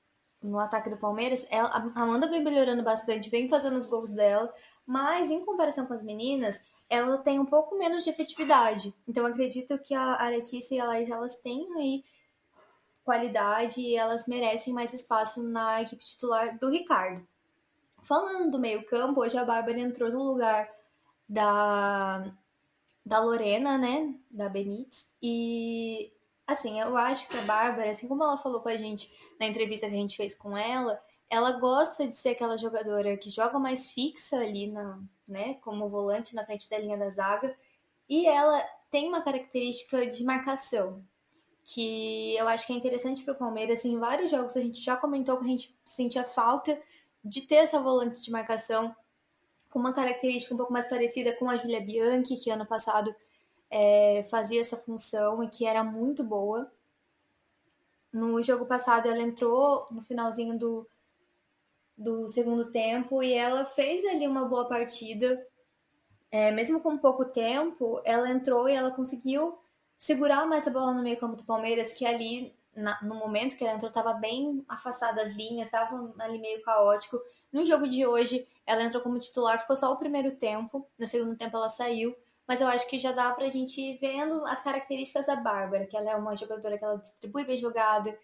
no 0.41 0.59
ataque 0.59 0.89
do 0.89 0.97
Palmeiras, 0.97 1.47
ela, 1.51 1.69
a 1.69 2.01
Amanda 2.01 2.27
vem 2.27 2.43
melhorando 2.43 2.83
bastante, 2.83 3.29
vem 3.29 3.47
fazendo 3.47 3.77
os 3.77 3.85
gols 3.85 4.09
dela, 4.09 4.51
mas 4.85 5.29
em 5.29 5.45
comparação 5.45 5.85
com 5.85 5.93
as 5.93 6.01
meninas, 6.01 6.65
ela 6.89 7.17
tem 7.19 7.39
um 7.39 7.45
pouco 7.45 7.77
menos 7.77 8.03
de 8.03 8.09
efetividade. 8.09 8.93
Então 9.07 9.25
acredito 9.25 9.77
que 9.79 9.93
a, 9.93 10.27
Letícia 10.27 10.75
e 10.75 10.79
a 10.79 10.85
Laís, 10.85 11.09
elas 11.09 11.37
têm 11.37 11.71
aí 11.75 12.03
qualidade 13.03 13.79
e 13.81 13.95
elas 13.95 14.27
merecem 14.27 14.73
mais 14.73 14.93
espaço 14.93 15.41
na 15.43 15.81
equipe 15.81 16.03
titular 16.03 16.57
do 16.57 16.69
Ricardo. 16.69 17.25
Falando 18.01 18.51
do 18.51 18.59
meio-campo, 18.59 19.21
hoje 19.21 19.37
a 19.37 19.45
Bárbara 19.45 19.79
entrou 19.79 20.09
no 20.09 20.23
lugar 20.23 20.69
da, 21.29 22.23
da 23.05 23.19
Lorena, 23.19 23.77
né? 23.77 24.15
Da 24.29 24.49
Benítez. 24.49 25.11
E, 25.21 26.11
assim, 26.47 26.79
eu 26.79 26.97
acho 26.97 27.27
que 27.27 27.37
a 27.37 27.41
Bárbara, 27.41 27.91
assim 27.91 28.07
como 28.07 28.23
ela 28.23 28.37
falou 28.37 28.61
com 28.61 28.69
a 28.69 28.75
gente 28.75 29.13
na 29.39 29.45
entrevista 29.45 29.87
que 29.87 29.93
a 29.93 29.97
gente 29.97 30.17
fez 30.17 30.33
com 30.33 30.57
ela, 30.57 31.01
ela 31.29 31.53
gosta 31.53 32.05
de 32.07 32.13
ser 32.15 32.29
aquela 32.29 32.57
jogadora 32.57 33.15
que 33.17 33.29
joga 33.29 33.59
mais 33.59 33.89
fixa 33.91 34.37
ali, 34.37 34.67
na, 34.67 34.99
né? 35.27 35.53
Como 35.61 35.87
volante 35.87 36.35
na 36.35 36.45
frente 36.45 36.69
da 36.69 36.79
linha 36.79 36.97
da 36.97 37.09
zaga. 37.09 37.55
E 38.09 38.25
ela 38.27 38.59
tem 38.89 39.07
uma 39.07 39.21
característica 39.21 40.07
de 40.07 40.23
marcação, 40.23 41.03
que 41.63 42.35
eu 42.35 42.47
acho 42.47 42.65
que 42.65 42.73
é 42.73 42.75
interessante 42.75 43.23
para 43.23 43.35
o 43.35 43.37
Palmeiras. 43.37 43.85
Em 43.85 43.99
vários 43.99 44.31
jogos 44.31 44.57
a 44.57 44.61
gente 44.61 44.83
já 44.83 44.97
comentou 44.97 45.37
que 45.37 45.45
a 45.45 45.47
gente 45.47 45.79
sentia 45.85 46.23
falta 46.23 46.81
de 47.23 47.41
ter 47.41 47.55
essa 47.55 47.79
volante 47.79 48.21
de 48.21 48.31
marcação 48.31 48.95
com 49.69 49.79
uma 49.79 49.93
característica 49.93 50.53
um 50.53 50.57
pouco 50.57 50.73
mais 50.73 50.87
parecida 50.89 51.33
com 51.37 51.49
a 51.49 51.57
Julia 51.57 51.79
Bianchi, 51.81 52.35
que 52.35 52.49
ano 52.49 52.65
passado 52.65 53.15
é, 53.69 54.23
fazia 54.29 54.59
essa 54.59 54.77
função 54.77 55.43
e 55.43 55.49
que 55.49 55.65
era 55.65 55.83
muito 55.83 56.23
boa. 56.23 56.71
No 58.11 58.41
jogo 58.43 58.65
passado, 58.65 59.07
ela 59.07 59.21
entrou 59.21 59.87
no 59.89 60.01
finalzinho 60.01 60.59
do, 60.59 60.85
do 61.97 62.29
segundo 62.29 62.69
tempo 62.71 63.23
e 63.23 63.33
ela 63.33 63.65
fez 63.65 64.03
ali 64.05 64.27
uma 64.27 64.45
boa 64.45 64.67
partida. 64.67 65.47
é, 66.31 66.51
mesmo 66.51 66.81
com 66.81 66.97
pouco 66.97 67.25
tempo, 67.25 68.01
ela 68.05 68.29
entrou 68.29 68.67
e 68.67 68.73
ela 68.73 68.91
conseguiu 68.91 69.57
segurar 69.97 70.47
mais 70.47 70.67
a 70.67 70.71
bola 70.71 70.93
no 70.93 71.03
meio 71.03 71.19
campo 71.19 71.35
do 71.35 71.43
Palmeiras, 71.43 71.93
que 71.93 72.05
ali, 72.05 72.55
na, 72.75 73.01
no 73.01 73.15
momento 73.15 73.55
que 73.55 73.63
ela 73.63 73.73
entrou, 73.73 73.89
estava 73.89 74.13
bem 74.13 74.63
afastada 74.67 75.23
das 75.23 75.33
linhas, 75.33 75.67
estava 75.67 76.13
ali 76.19 76.39
meio 76.39 76.61
caótico. 76.61 77.19
No 77.51 77.65
jogo 77.65 77.87
de 77.87 78.05
hoje, 78.05 78.47
ela 78.65 78.83
entrou 78.83 79.03
como 79.03 79.19
titular, 79.19 79.59
ficou 79.59 79.75
só 79.75 79.91
o 79.91 79.97
primeiro 79.97 80.35
tempo, 80.35 80.87
no 80.97 81.07
segundo 81.07 81.35
tempo 81.35 81.57
ela 81.57 81.69
saiu, 81.69 82.15
mas 82.47 82.61
eu 82.61 82.67
acho 82.67 82.87
que 82.87 82.99
já 82.99 83.11
dá 83.11 83.31
pra 83.33 83.49
gente 83.49 83.79
ir 83.79 83.97
vendo 83.97 84.45
as 84.45 84.61
características 84.63 85.25
da 85.25 85.35
Bárbara, 85.35 85.85
que 85.85 85.95
ela 85.95 86.11
é 86.11 86.15
uma 86.15 86.35
jogadora 86.35 86.77
que 86.77 86.83
ela 86.83 86.97
distribui 86.97 87.45
bem 87.45 87.57
jogada, 87.57 88.17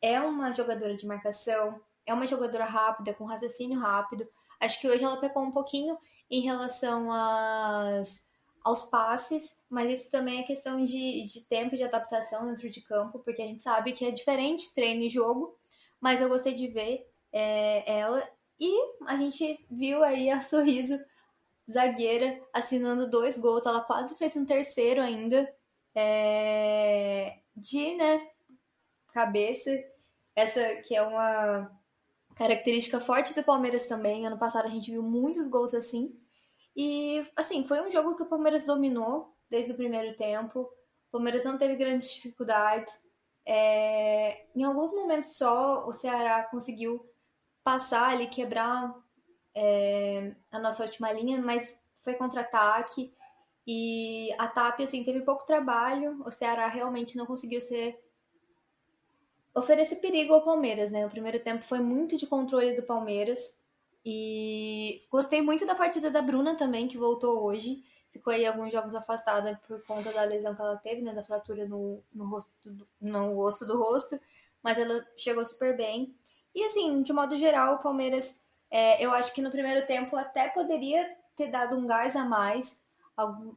é 0.00 0.20
uma 0.20 0.52
jogadora 0.52 0.94
de 0.94 1.06
marcação, 1.06 1.80
é 2.04 2.12
uma 2.12 2.26
jogadora 2.26 2.64
rápida, 2.64 3.14
com 3.14 3.24
raciocínio 3.24 3.78
rápido. 3.78 4.28
Acho 4.60 4.80
que 4.80 4.88
hoje 4.88 5.04
ela 5.04 5.16
pecou 5.16 5.42
um 5.42 5.52
pouquinho 5.52 5.98
em 6.30 6.40
relação 6.40 7.10
às, 7.12 8.26
aos 8.64 8.84
passes, 8.84 9.58
mas 9.68 10.00
isso 10.00 10.10
também 10.10 10.40
é 10.40 10.44
questão 10.44 10.84
de, 10.84 11.24
de 11.24 11.42
tempo 11.48 11.76
de 11.76 11.82
adaptação 11.82 12.46
dentro 12.46 12.70
de 12.70 12.80
campo, 12.80 13.18
porque 13.20 13.42
a 13.42 13.46
gente 13.46 13.62
sabe 13.62 13.92
que 13.92 14.04
é 14.04 14.10
diferente 14.10 14.72
treino 14.74 15.02
e 15.02 15.08
jogo, 15.08 15.56
mas 16.00 16.20
eu 16.20 16.28
gostei 16.28 16.54
de 16.54 16.68
ver 16.68 17.06
é, 17.32 17.98
ela 17.98 18.22
e 18.64 18.72
a 19.06 19.16
gente 19.16 19.66
viu 19.68 20.04
aí 20.04 20.30
a 20.30 20.40
Sorriso, 20.42 20.96
zagueira, 21.68 22.40
assinando 22.52 23.10
dois 23.10 23.36
gols. 23.36 23.66
Ela 23.66 23.80
quase 23.80 24.16
fez 24.16 24.36
um 24.36 24.46
terceiro 24.46 25.02
ainda. 25.02 25.52
É... 25.94 27.38
De, 27.56 27.94
né, 27.96 28.30
cabeça. 29.12 29.70
Essa 30.34 30.76
que 30.82 30.94
é 30.94 31.02
uma 31.02 31.70
característica 32.36 33.00
forte 33.00 33.34
do 33.34 33.42
Palmeiras 33.42 33.86
também. 33.86 34.26
Ano 34.26 34.38
passado 34.38 34.66
a 34.66 34.70
gente 34.70 34.90
viu 34.92 35.02
muitos 35.02 35.48
gols 35.48 35.74
assim. 35.74 36.16
E, 36.76 37.26
assim, 37.36 37.64
foi 37.64 37.80
um 37.80 37.90
jogo 37.90 38.16
que 38.16 38.22
o 38.22 38.28
Palmeiras 38.28 38.64
dominou 38.64 39.36
desde 39.50 39.72
o 39.72 39.76
primeiro 39.76 40.16
tempo. 40.16 40.60
O 40.60 41.12
Palmeiras 41.12 41.44
não 41.44 41.58
teve 41.58 41.76
grandes 41.76 42.12
dificuldades. 42.12 42.92
É... 43.46 44.46
Em 44.54 44.64
alguns 44.64 44.92
momentos 44.92 45.36
só, 45.36 45.86
o 45.86 45.92
Ceará 45.92 46.44
conseguiu 46.44 47.04
passar 47.62 48.10
ali, 48.10 48.26
quebrar 48.26 48.94
é, 49.54 50.34
a 50.50 50.58
nossa 50.58 50.82
última 50.82 51.12
linha, 51.12 51.40
mas 51.40 51.80
foi 52.02 52.14
contra-ataque. 52.14 53.14
E 53.66 54.32
a 54.38 54.48
TAP, 54.48 54.80
assim, 54.80 55.04
teve 55.04 55.20
pouco 55.20 55.46
trabalho. 55.46 56.20
O 56.26 56.30
Ceará 56.30 56.66
realmente 56.66 57.16
não 57.16 57.26
conseguiu 57.26 57.60
ser. 57.60 57.98
oferecer 59.54 59.96
perigo 59.96 60.34
ao 60.34 60.44
Palmeiras, 60.44 60.90
né? 60.90 61.06
O 61.06 61.10
primeiro 61.10 61.38
tempo 61.40 61.62
foi 61.62 61.78
muito 61.80 62.16
de 62.16 62.26
controle 62.26 62.74
do 62.74 62.82
Palmeiras. 62.82 63.60
E 64.04 65.06
gostei 65.10 65.40
muito 65.42 65.64
da 65.64 65.74
partida 65.74 66.10
da 66.10 66.20
Bruna 66.20 66.56
também, 66.56 66.88
que 66.88 66.98
voltou 66.98 67.42
hoje. 67.42 67.82
Ficou 68.12 68.32
aí 68.32 68.44
alguns 68.44 68.72
jogos 68.72 68.94
afastada 68.94 69.60
por 69.66 69.84
conta 69.86 70.12
da 70.12 70.24
lesão 70.24 70.54
que 70.54 70.60
ela 70.60 70.76
teve, 70.76 71.02
né? 71.02 71.14
Da 71.14 71.22
fratura 71.22 71.66
no, 71.66 72.02
no, 72.12 72.28
rosto, 72.28 72.50
no 73.00 73.38
osso 73.38 73.66
do 73.66 73.78
rosto. 73.78 74.18
Mas 74.62 74.78
ela 74.78 75.06
chegou 75.16 75.44
super 75.44 75.76
bem. 75.76 76.14
E 76.54 76.64
assim, 76.64 77.02
de 77.02 77.12
modo 77.12 77.36
geral, 77.36 77.76
o 77.76 77.78
Palmeiras, 77.78 78.44
é, 78.70 79.04
eu 79.04 79.12
acho 79.12 79.32
que 79.32 79.40
no 79.40 79.50
primeiro 79.50 79.86
tempo 79.86 80.16
até 80.16 80.48
poderia 80.48 81.08
ter 81.36 81.48
dado 81.48 81.76
um 81.76 81.86
gás 81.86 82.16
a 82.16 82.24
mais. 82.24 82.82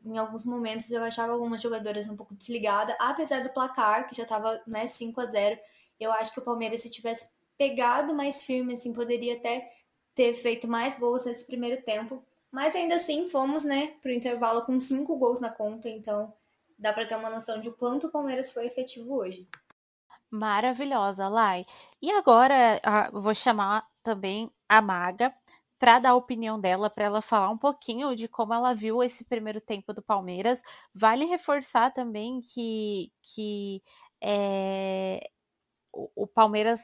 Em 0.06 0.18
alguns 0.18 0.46
momentos 0.46 0.92
eu 0.92 1.04
achava 1.04 1.34
algumas 1.34 1.62
jogadoras 1.62 2.08
um 2.08 2.16
pouco 2.16 2.36
desligadas, 2.36 2.96
apesar 3.00 3.44
do 3.44 3.50
placar, 3.50 4.08
que 4.08 4.16
já 4.16 4.24
estava 4.24 4.62
né, 4.68 4.86
5 4.86 5.20
a 5.20 5.26
0 5.26 5.60
Eu 6.00 6.12
acho 6.12 6.34
que 6.34 6.40
o 6.40 6.44
Palmeiras, 6.44 6.82
se 6.82 6.92
tivesse 6.92 7.34
pegado 7.58 8.14
mais 8.14 8.44
firme, 8.44 8.74
assim, 8.74 8.94
poderia 8.94 9.38
até 9.38 9.72
ter 10.16 10.34
feito 10.36 10.68
mais 10.68 10.98
gols 10.98 11.26
nesse 11.26 11.46
primeiro 11.46 11.84
tempo. 11.84 12.24
Mas 12.52 12.74
ainda 12.74 12.96
assim, 12.96 13.30
fomos 13.30 13.66
né, 13.66 13.96
para 14.02 14.10
o 14.10 14.14
intervalo 14.14 14.66
com 14.66 14.80
cinco 14.80 15.18
gols 15.18 15.42
na 15.42 15.50
conta, 15.50 15.90
então 15.90 16.34
dá 16.80 16.94
para 16.94 17.06
ter 17.06 17.16
uma 17.18 17.30
noção 17.30 17.60
de 17.60 17.70
quanto 17.72 18.08
o 18.08 18.12
Palmeiras 18.12 18.52
foi 18.52 18.66
efetivo 18.66 19.14
hoje. 19.14 19.48
Maravilhosa, 20.32 21.28
Lai. 21.28 21.66
E 22.02 22.12
agora 22.12 22.82
vou 23.12 23.36
chamar 23.36 23.86
também 24.02 24.50
a 24.68 24.82
Maga 24.82 25.34
para 25.78 26.00
dar 26.00 26.10
a 26.12 26.16
opinião 26.16 26.60
dela, 26.60 26.90
para 26.90 27.06
ela 27.06 27.22
falar 27.22 27.50
um 27.50 27.58
pouquinho 27.58 28.16
de 28.16 28.28
como 28.28 28.54
ela 28.54 28.74
viu 28.74 29.04
esse 29.04 29.24
primeiro 29.24 29.60
tempo 29.60 29.94
do 29.94 30.02
Palmeiras. 30.02 30.62
Vale 30.94 31.26
reforçar 31.26 31.94
também 31.94 32.42
que, 32.42 33.12
que 33.22 33.84
é, 34.22 35.30
o, 35.92 36.10
o 36.16 36.28
Palmeiras 36.28 36.80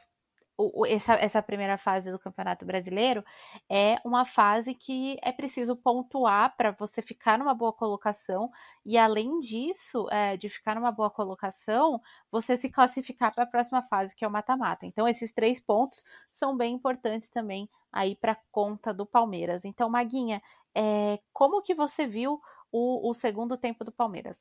o, 0.73 0.85
essa, 0.85 1.13
essa 1.13 1.41
primeira 1.41 1.77
fase 1.77 2.11
do 2.11 2.19
Campeonato 2.19 2.65
Brasileiro 2.65 3.23
é 3.69 3.97
uma 4.03 4.25
fase 4.25 4.73
que 4.73 5.17
é 5.21 5.31
preciso 5.31 5.75
pontuar 5.75 6.55
para 6.55 6.71
você 6.71 7.01
ficar 7.01 7.39
numa 7.39 7.53
boa 7.53 7.73
colocação 7.73 8.51
e 8.85 8.97
além 8.97 9.39
disso, 9.39 10.07
é, 10.11 10.37
de 10.37 10.49
ficar 10.49 10.75
numa 10.75 10.91
boa 10.91 11.09
colocação, 11.09 12.01
você 12.31 12.57
se 12.57 12.69
classificar 12.69 13.33
para 13.33 13.43
a 13.43 13.47
próxima 13.47 13.81
fase 13.83 14.15
que 14.15 14.23
é 14.23 14.27
o 14.27 14.31
mata-mata. 14.31 14.85
Então 14.85 15.07
esses 15.07 15.31
três 15.31 15.59
pontos 15.59 16.03
são 16.33 16.55
bem 16.55 16.75
importantes 16.75 17.29
também 17.29 17.69
aí 17.91 18.15
para 18.15 18.37
conta 18.51 18.93
do 18.93 19.05
Palmeiras. 19.05 19.65
Então 19.65 19.89
Maguinha, 19.89 20.41
é, 20.75 21.19
como 21.33 21.61
que 21.61 21.73
você 21.73 22.05
viu 22.05 22.41
o, 22.71 23.09
o 23.09 23.13
segundo 23.13 23.57
tempo 23.57 23.83
do 23.83 23.91
Palmeiras? 23.91 24.37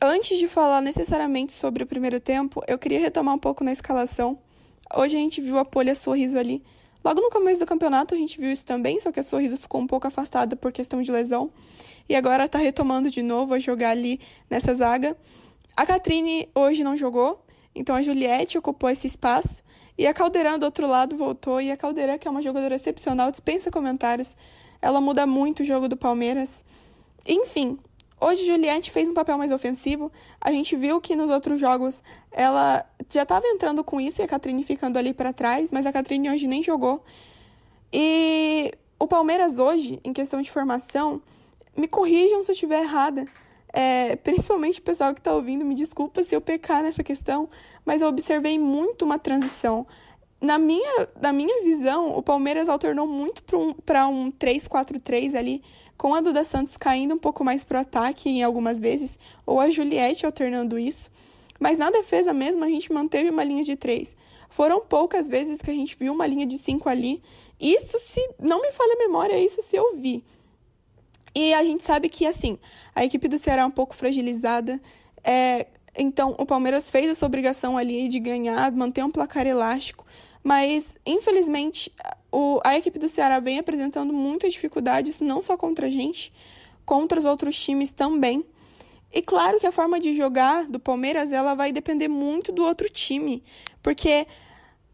Antes 0.00 0.38
de 0.38 0.46
falar 0.46 0.80
necessariamente 0.80 1.52
sobre 1.52 1.82
o 1.82 1.86
primeiro 1.86 2.20
tempo, 2.20 2.62
eu 2.68 2.78
queria 2.78 3.00
retomar 3.00 3.34
um 3.34 3.38
pouco 3.38 3.64
na 3.64 3.72
escalação 3.72 4.38
Hoje 4.94 5.16
a 5.16 5.20
gente 5.20 5.40
viu 5.40 5.58
a 5.58 5.64
Polha 5.64 5.94
Sorriso 5.94 6.38
ali. 6.38 6.62
Logo 7.04 7.20
no 7.20 7.30
começo 7.30 7.60
do 7.60 7.66
campeonato 7.66 8.14
a 8.14 8.18
gente 8.18 8.40
viu 8.40 8.50
isso 8.50 8.66
também, 8.66 8.98
só 8.98 9.12
que 9.12 9.20
a 9.20 9.22
Sorriso 9.22 9.56
ficou 9.56 9.80
um 9.80 9.86
pouco 9.86 10.06
afastada 10.06 10.56
por 10.56 10.72
questão 10.72 11.02
de 11.02 11.10
lesão. 11.10 11.50
E 12.08 12.14
agora 12.14 12.48
tá 12.48 12.58
retomando 12.58 13.10
de 13.10 13.22
novo 13.22 13.54
a 13.54 13.58
jogar 13.58 13.90
ali 13.90 14.20
nessa 14.50 14.74
zaga. 14.74 15.16
A 15.76 15.86
Catrine 15.86 16.48
hoje 16.54 16.82
não 16.82 16.96
jogou, 16.96 17.44
então 17.74 17.94
a 17.94 18.02
Juliette 18.02 18.58
ocupou 18.58 18.90
esse 18.90 19.06
espaço. 19.06 19.62
E 19.96 20.06
a 20.06 20.14
Caldeirão 20.14 20.58
do 20.58 20.64
outro 20.64 20.86
lado 20.86 21.16
voltou. 21.16 21.60
E 21.60 21.70
a 21.70 21.76
Caldeirão, 21.76 22.18
que 22.18 22.26
é 22.26 22.30
uma 22.30 22.42
jogadora 22.42 22.74
excepcional, 22.74 23.30
dispensa 23.30 23.70
comentários. 23.70 24.36
Ela 24.80 25.00
muda 25.00 25.26
muito 25.26 25.60
o 25.60 25.64
jogo 25.64 25.88
do 25.88 25.96
Palmeiras. 25.96 26.64
Enfim, 27.26 27.78
Hoje 28.20 28.44
Juliette 28.44 28.90
fez 28.90 29.08
um 29.08 29.14
papel 29.14 29.38
mais 29.38 29.52
ofensivo. 29.52 30.10
A 30.40 30.50
gente 30.50 30.74
viu 30.74 31.00
que 31.00 31.14
nos 31.14 31.30
outros 31.30 31.60
jogos 31.60 32.02
ela 32.32 32.84
já 33.08 33.22
estava 33.22 33.46
entrando 33.46 33.84
com 33.84 34.00
isso 34.00 34.20
e 34.20 34.24
a 34.24 34.28
Catrine 34.28 34.64
ficando 34.64 34.98
ali 34.98 35.14
para 35.14 35.32
trás, 35.32 35.70
mas 35.70 35.86
a 35.86 35.92
Catrine 35.92 36.30
hoje 36.30 36.46
nem 36.46 36.62
jogou. 36.62 37.04
E 37.92 38.72
o 38.98 39.06
Palmeiras 39.06 39.58
hoje, 39.58 40.00
em 40.02 40.12
questão 40.12 40.42
de 40.42 40.50
formação, 40.50 41.22
me 41.76 41.86
corrijam 41.86 42.42
se 42.42 42.50
eu 42.50 42.54
estiver 42.54 42.82
errada. 42.82 43.24
É, 43.72 44.16
principalmente 44.16 44.80
o 44.80 44.82
pessoal 44.82 45.14
que 45.14 45.20
está 45.20 45.32
ouvindo, 45.32 45.64
me 45.64 45.74
desculpa 45.74 46.22
se 46.22 46.34
eu 46.34 46.40
pecar 46.40 46.82
nessa 46.82 47.04
questão, 47.04 47.48
mas 47.84 48.02
eu 48.02 48.08
observei 48.08 48.58
muito 48.58 49.04
uma 49.04 49.18
transição. 49.18 49.86
Na 50.40 50.58
minha, 50.58 51.08
na 51.20 51.32
minha 51.32 51.62
visão, 51.62 52.16
o 52.16 52.22
Palmeiras 52.22 52.68
alternou 52.68 53.06
muito 53.06 53.42
para 53.84 54.08
um, 54.08 54.20
um 54.22 54.32
3-4-3 54.32 55.34
ali, 55.34 55.62
com 55.98 56.14
a 56.14 56.20
Duda 56.20 56.44
Santos 56.44 56.76
caindo 56.76 57.14
um 57.14 57.18
pouco 57.18 57.44
mais 57.44 57.64
pro 57.64 57.80
ataque 57.80 58.30
em 58.30 58.42
algumas 58.42 58.78
vezes, 58.78 59.18
ou 59.44 59.60
a 59.60 59.68
Juliette 59.68 60.24
alternando 60.24 60.78
isso. 60.78 61.10
Mas 61.58 61.76
na 61.76 61.90
defesa 61.90 62.32
mesmo, 62.32 62.64
a 62.64 62.68
gente 62.68 62.92
manteve 62.92 63.28
uma 63.28 63.42
linha 63.42 63.64
de 63.64 63.74
três. 63.74 64.16
Foram 64.48 64.80
poucas 64.80 65.28
vezes 65.28 65.60
que 65.60 65.70
a 65.70 65.74
gente 65.74 65.96
viu 65.96 66.12
uma 66.12 66.26
linha 66.26 66.46
de 66.46 66.56
cinco 66.56 66.88
ali. 66.88 67.20
Isso 67.60 67.98
se 67.98 68.20
não 68.38 68.62
me 68.62 68.70
falha 68.70 68.94
a 68.94 68.98
memória, 68.98 69.38
isso 69.38 69.60
se 69.60 69.74
eu 69.74 69.96
vi. 69.96 70.24
E 71.34 71.52
a 71.52 71.62
gente 71.64 71.82
sabe 71.82 72.08
que, 72.08 72.24
assim, 72.24 72.58
a 72.94 73.04
equipe 73.04 73.28
do 73.28 73.36
Ceará 73.36 73.62
é 73.62 73.66
um 73.66 73.70
pouco 73.70 73.94
fragilizada. 73.94 74.80
É, 75.22 75.66
então, 75.96 76.34
o 76.38 76.46
Palmeiras 76.46 76.90
fez 76.90 77.10
essa 77.10 77.26
obrigação 77.26 77.76
ali 77.76 78.08
de 78.08 78.20
ganhar, 78.20 78.70
manter 78.72 79.04
um 79.04 79.10
placar 79.10 79.46
elástico. 79.46 80.06
Mas, 80.42 80.96
infelizmente, 81.04 81.92
o, 82.30 82.60
a 82.64 82.76
equipe 82.76 82.98
do 82.98 83.08
Ceará 83.08 83.40
vem 83.40 83.58
apresentando 83.58 84.12
muitas 84.12 84.52
dificuldades, 84.52 85.20
não 85.20 85.40
só 85.40 85.56
contra 85.56 85.86
a 85.86 85.90
gente, 85.90 86.32
contra 86.84 87.18
os 87.18 87.24
outros 87.24 87.58
times 87.58 87.92
também. 87.92 88.44
E 89.12 89.22
claro 89.22 89.58
que 89.58 89.66
a 89.66 89.72
forma 89.72 89.98
de 89.98 90.14
jogar 90.14 90.66
do 90.66 90.78
Palmeiras 90.78 91.32
ela 91.32 91.54
vai 91.54 91.72
depender 91.72 92.08
muito 92.08 92.52
do 92.52 92.62
outro 92.64 92.90
time, 92.90 93.42
porque 93.82 94.26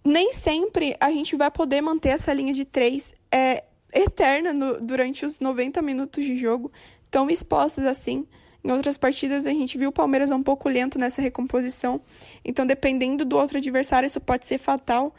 nem 0.04 0.32
sempre 0.32 0.96
a 1.00 1.10
gente 1.10 1.34
vai 1.34 1.50
poder 1.50 1.80
manter 1.80 2.10
essa 2.10 2.32
linha 2.32 2.52
de 2.52 2.64
três 2.64 3.14
é, 3.32 3.64
eterna 3.92 4.52
no, 4.52 4.80
durante 4.80 5.24
os 5.26 5.40
90 5.40 5.82
minutos 5.82 6.24
de 6.24 6.36
jogo, 6.36 6.70
tão 7.10 7.28
expostos 7.28 7.84
assim. 7.84 8.26
Em 8.62 8.70
outras 8.70 8.96
partidas 8.96 9.46
a 9.46 9.50
gente 9.50 9.76
viu 9.76 9.90
o 9.90 9.92
Palmeiras 9.92 10.30
um 10.30 10.42
pouco 10.42 10.68
lento 10.68 10.98
nessa 10.98 11.20
recomposição, 11.20 12.00
então 12.44 12.64
dependendo 12.64 13.24
do 13.24 13.36
outro 13.36 13.58
adversário 13.58 14.06
isso 14.06 14.20
pode 14.20 14.46
ser 14.46 14.58
fatal. 14.58 15.14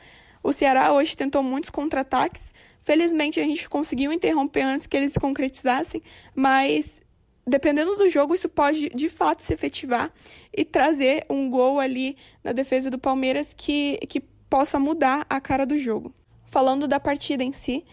O 0.48 0.54
Ceará 0.54 0.94
hoje 0.94 1.18
tentou 1.18 1.42
muitos 1.42 1.72
contra-ataques. 1.72 2.54
Felizmente 2.82 3.40
a 3.40 3.44
gente 3.44 3.68
conseguiu 3.68 4.14
interromper 4.14 4.62
antes 4.62 4.86
que 4.86 4.96
eles 4.96 5.12
se 5.12 5.20
concretizassem, 5.20 6.04
mas 6.36 7.02
dependendo 7.48 7.96
do 7.96 8.08
jogo, 8.08 8.36
isso 8.36 8.48
pode 8.48 8.90
de 8.90 9.10
fato 9.10 9.42
se 9.42 9.52
efetivar 9.56 10.14
e 10.56 10.64
trazer 10.64 11.26
um 11.32 11.50
gol 11.50 11.80
ali 11.80 12.16
na 12.44 12.52
defesa 12.52 12.92
do 12.92 13.00
Palmeiras 13.00 13.56
que, 13.56 13.98
que 14.08 14.22
possa 14.48 14.78
mudar 14.78 15.26
a 15.28 15.42
cara 15.42 15.66
do 15.66 15.76
jogo. 15.76 16.14
Falando 16.46 16.88
da 16.88 17.00
partida 17.00 17.44
em 17.44 17.52
si, 17.52 17.84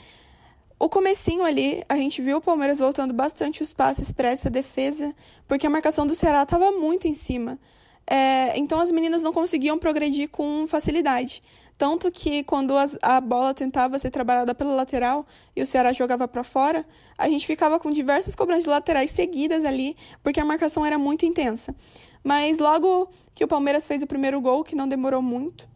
O 0.83 0.89
comecinho 0.89 1.45
ali, 1.45 1.85
a 1.89 1.97
gente 1.97 2.21
viu 2.21 2.39
o 2.39 2.41
Palmeiras 2.41 2.81
voltando 2.81 3.15
bastante 3.15 3.63
os 3.63 3.73
passes 3.73 4.13
para 4.13 4.31
essa 4.31 4.51
defesa, 4.51 5.15
porque 5.47 5.65
a 5.65 5.71
marcação 5.71 6.05
do 6.05 6.13
Ceará 6.13 6.43
estava 6.43 6.73
muito 6.73 7.07
em 7.07 7.15
cima. 7.15 7.57
É, 8.05 8.59
então 8.59 8.81
as 8.81 8.91
meninas 8.91 9.23
não 9.23 9.33
conseguiam 9.33 9.79
progredir 9.79 10.29
com 10.29 10.67
facilidade. 10.67 11.41
Tanto 11.83 12.13
que 12.13 12.45
quando 12.45 12.75
a 13.03 13.21
bola 13.21 13.53
tentava 13.53 13.99
ser 13.99 14.13
trabalhada 14.13 14.55
pela 14.55 14.73
lateral 14.73 15.27
e 15.57 15.61
o 15.61 15.67
Ceará 15.67 15.93
jogava 15.93 16.29
para 16.29 16.45
fora, 16.45 16.87
a 17.19 17.29
gente 17.29 17.45
ficava 17.45 17.81
com 17.81 17.91
diversas 17.91 18.37
cobranças 18.37 18.67
laterais 18.67 19.11
seguidas 19.11 19.65
ali, 19.65 19.97
porque 20.23 20.39
a 20.39 20.45
marcação 20.45 20.87
era 20.87 20.97
muito 20.97 21.27
intensa. 21.27 21.75
Mas 22.23 22.59
logo 22.59 23.11
que 23.35 23.43
o 23.43 23.49
Palmeiras 23.49 23.89
fez 23.89 24.01
o 24.01 24.07
primeiro 24.07 24.41
gol, 24.41 24.63
que 24.63 24.77
não 24.77 24.87
demorou 24.87 25.21
muito, 25.21 25.69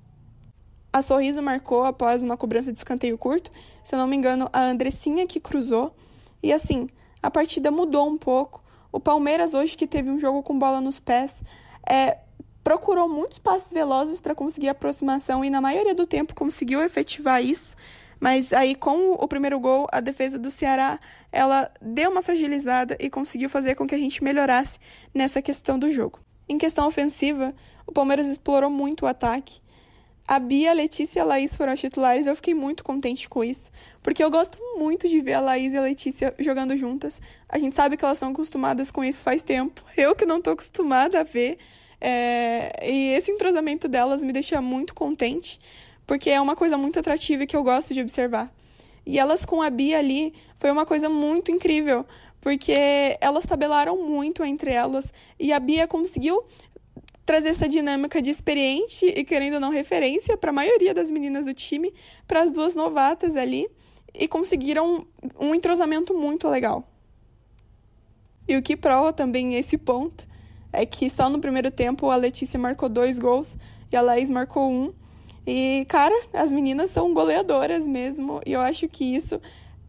a 0.93 1.03
Sorriso 1.03 1.43
marcou 1.43 1.83
após 1.83 2.23
uma 2.23 2.37
cobrança 2.37 2.73
de 2.73 2.79
escanteio 2.79 3.19
curto. 3.19 3.51
Se 3.83 3.97
eu 3.97 3.99
não 3.99 4.07
me 4.07 4.15
engano, 4.15 4.49
a 4.53 4.61
Andressinha 4.61 5.27
que 5.27 5.41
cruzou. 5.41 5.93
E 6.41 6.53
assim, 6.53 6.87
a 7.21 7.29
partida 7.33 7.73
mudou 7.73 8.09
um 8.09 8.17
pouco. 8.17 8.63
O 8.93 9.01
Palmeiras, 9.01 9.55
hoje 9.55 9.77
que 9.77 9.89
teve 9.89 10.09
um 10.09 10.21
jogo 10.21 10.41
com 10.45 10.57
bola 10.57 10.81
nos 10.81 11.01
pés, 11.01 11.43
é, 11.85 12.19
procurou 12.67 13.09
muitos 13.09 13.39
passes 13.39 13.73
velozes 13.73 14.21
para 14.21 14.35
conseguir 14.35 14.69
aproximação 14.69 15.45
e, 15.45 15.49
na 15.49 15.61
maioria 15.61 15.95
do 15.95 16.05
tempo, 16.05 16.35
conseguiu 16.35 16.83
efetivar 16.83 17.41
isso. 17.41 17.77
Mas 18.19 18.53
aí, 18.53 18.75
com 18.75 19.13
o 19.13 19.29
primeiro 19.29 19.61
gol, 19.61 19.87
a 19.93 20.01
defesa 20.01 20.37
do 20.37 20.51
Ceará, 20.51 20.99
ela 21.31 21.71
deu 21.81 22.11
uma 22.11 22.23
fragilizada 22.23 22.97
e 22.99 23.09
conseguiu 23.09 23.49
fazer 23.49 23.77
com 23.77 23.87
que 23.87 23.95
a 23.95 23.99
gente 23.99 24.25
melhorasse 24.25 24.81
nessa 25.15 25.41
questão 25.41 25.79
do 25.79 25.93
jogo. 25.93 26.19
Em 26.49 26.59
questão 26.59 26.89
ofensiva, 26.89 27.55
o 27.87 27.93
Palmeiras 27.93 28.27
explorou 28.27 28.69
muito 28.69 29.05
o 29.05 29.07
ataque. 29.07 29.61
A 30.27 30.41
Bia, 30.41 30.73
a 30.73 30.75
Letícia 30.75 31.21
e 31.21 31.23
a 31.23 31.25
Laís 31.25 31.55
foram 31.55 31.73
as 31.73 31.79
titulares, 31.79 32.27
eu 32.27 32.35
fiquei 32.35 32.53
muito 32.53 32.83
contente 32.83 33.29
com 33.29 33.45
isso, 33.45 33.71
porque 34.03 34.25
eu 34.25 34.29
gosto 34.29 34.59
muito 34.77 35.09
de 35.09 35.21
ver 35.21 35.35
a 35.35 35.41
Laís 35.41 35.73
e 35.73 35.77
a 35.77 35.83
Letícia 35.83 36.35
jogando 36.41 36.77
juntas. 36.77 37.23
A 37.49 37.59
gente 37.59 37.77
sabe 37.77 37.97
que 37.97 38.05
elas 38.05 38.17
estão 38.17 38.31
acostumadas 38.31 38.91
com 38.91 39.05
isso 39.05 39.23
faz 39.23 39.41
tempo. 39.41 39.85
Eu 39.97 40.17
que 40.17 40.27
não 40.27 40.39
estou 40.39 40.53
acostumada 40.53 41.21
a 41.21 41.23
ver. 41.23 41.59
É... 42.01 42.89
E 42.89 43.13
esse 43.15 43.31
entrosamento 43.31 43.89
delas 43.89 44.23
me 44.23 44.33
deixa 44.33 44.61
muito 44.61 44.95
contente, 44.95 45.59
porque 46.07 46.31
é 46.31 46.41
uma 46.41 46.57
coisa 46.57 46.77
muito 46.77 46.99
atrativa 46.99 47.43
e 47.43 47.47
que 47.47 47.57
eu 47.57 47.63
gosto 47.63 47.95
de 47.95 48.01
observar. 48.01 48.53
E 49.05 49.19
elas 49.19 49.45
com 49.45 49.63
a 49.63 49.71
Bia 49.71 49.99
ali 49.99 50.35
foi 50.59 50.71
uma 50.71 50.85
coisa 50.85 51.09
muito 51.09 51.51
incrível, 51.51 52.05
porque 52.41 53.17
elas 53.21 53.47
tabelaram 53.47 54.03
muito 54.03 54.45
entre 54.45 54.73
elas 54.73 55.13
e 55.39 55.53
a 55.53 55.61
Bia 55.61 55.87
conseguiu 55.87 56.45
trazer 57.25 57.49
essa 57.49 57.69
dinâmica 57.69 58.23
de 58.23 58.31
experiente 58.31 59.05
e 59.05 59.25
querendo 59.25 59.55
ou 59.55 59.61
não 59.61 59.71
referência 59.71 60.37
para 60.37 60.51
a 60.51 60.53
maioria 60.53 60.95
das 60.95 61.11
meninas 61.11 61.45
do 61.45 61.53
time, 61.53 61.93
para 62.27 62.43
as 62.43 62.53
duas 62.53 62.77
novatas 62.77 63.35
ali, 63.35 63.69
e 64.15 64.29
conseguiram 64.29 65.05
um 65.39 65.55
entrosamento 65.55 66.15
muito 66.15 66.49
legal. 66.49 66.89
E 68.49 68.57
o 68.57 68.63
que 68.63 68.77
prova 68.77 69.13
também 69.13 69.57
esse 69.57 69.77
ponto 69.77 70.27
é 70.77 70.85
que 70.85 71.09
só 71.09 71.31
no 71.31 71.39
primeiro 71.39 71.71
tempo 71.71 72.11
a 72.11 72.17
Letícia 72.17 72.61
marcou 72.61 72.87
dois 72.89 73.19
gols 73.19 73.57
e 73.91 73.97
a 73.97 74.03
Laís 74.03 74.29
marcou 74.29 74.71
um. 74.71 74.93
E, 75.47 75.87
cara, 75.89 76.15
as 76.35 76.53
meninas 76.53 76.91
são 76.91 77.15
goleadoras 77.15 77.87
mesmo, 77.87 78.41
e 78.45 78.53
eu 78.53 78.61
acho 78.61 78.87
que 78.87 79.05
isso 79.05 79.41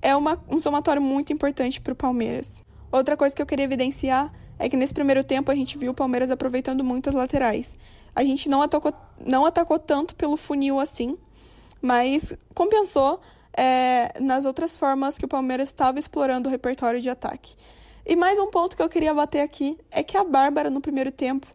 é 0.01 0.15
uma, 0.15 0.41
um 0.47 0.59
somatório 0.59 1.01
muito 1.01 1.33
importante 1.33 1.81
para 1.81 1.91
o 1.91 1.95
Palmeiras. 1.95 2.63
Outra 2.89 3.17
coisa 3.17 3.35
que 3.35 3.41
eu 3.41 3.45
queria 3.45 3.65
evidenciar 3.65 4.31
é 4.57 4.69
que 4.69 4.77
nesse 4.77 4.93
primeiro 4.93 5.23
tempo 5.25 5.51
a 5.51 5.55
gente 5.55 5.77
viu 5.77 5.91
o 5.91 5.95
Palmeiras 5.95 6.31
aproveitando 6.31 6.83
muitas 6.83 7.13
laterais. 7.13 7.77
A 8.15 8.23
gente 8.23 8.47
não 8.47 8.61
atacou, 8.61 8.93
não 9.25 9.45
atacou 9.45 9.77
tanto 9.77 10.15
pelo 10.15 10.37
funil 10.37 10.79
assim, 10.79 11.17
mas 11.81 12.33
compensou 12.53 13.19
é, 13.53 14.13
nas 14.21 14.45
outras 14.45 14.77
formas 14.77 15.17
que 15.17 15.25
o 15.25 15.27
Palmeiras 15.27 15.67
estava 15.67 15.99
explorando 15.99 16.47
o 16.47 16.51
repertório 16.51 17.01
de 17.01 17.09
ataque. 17.09 17.55
E 18.09 18.15
mais 18.15 18.39
um 18.39 18.47
ponto 18.47 18.77
que 18.77 18.81
eu 18.81 18.87
queria 18.87 19.13
bater 19.13 19.41
aqui 19.41 19.77
é 19.91 20.01
que 20.01 20.15
a 20.15 20.23
Bárbara, 20.23 20.69
no 20.69 20.79
primeiro 20.79 21.11
tempo, 21.11 21.45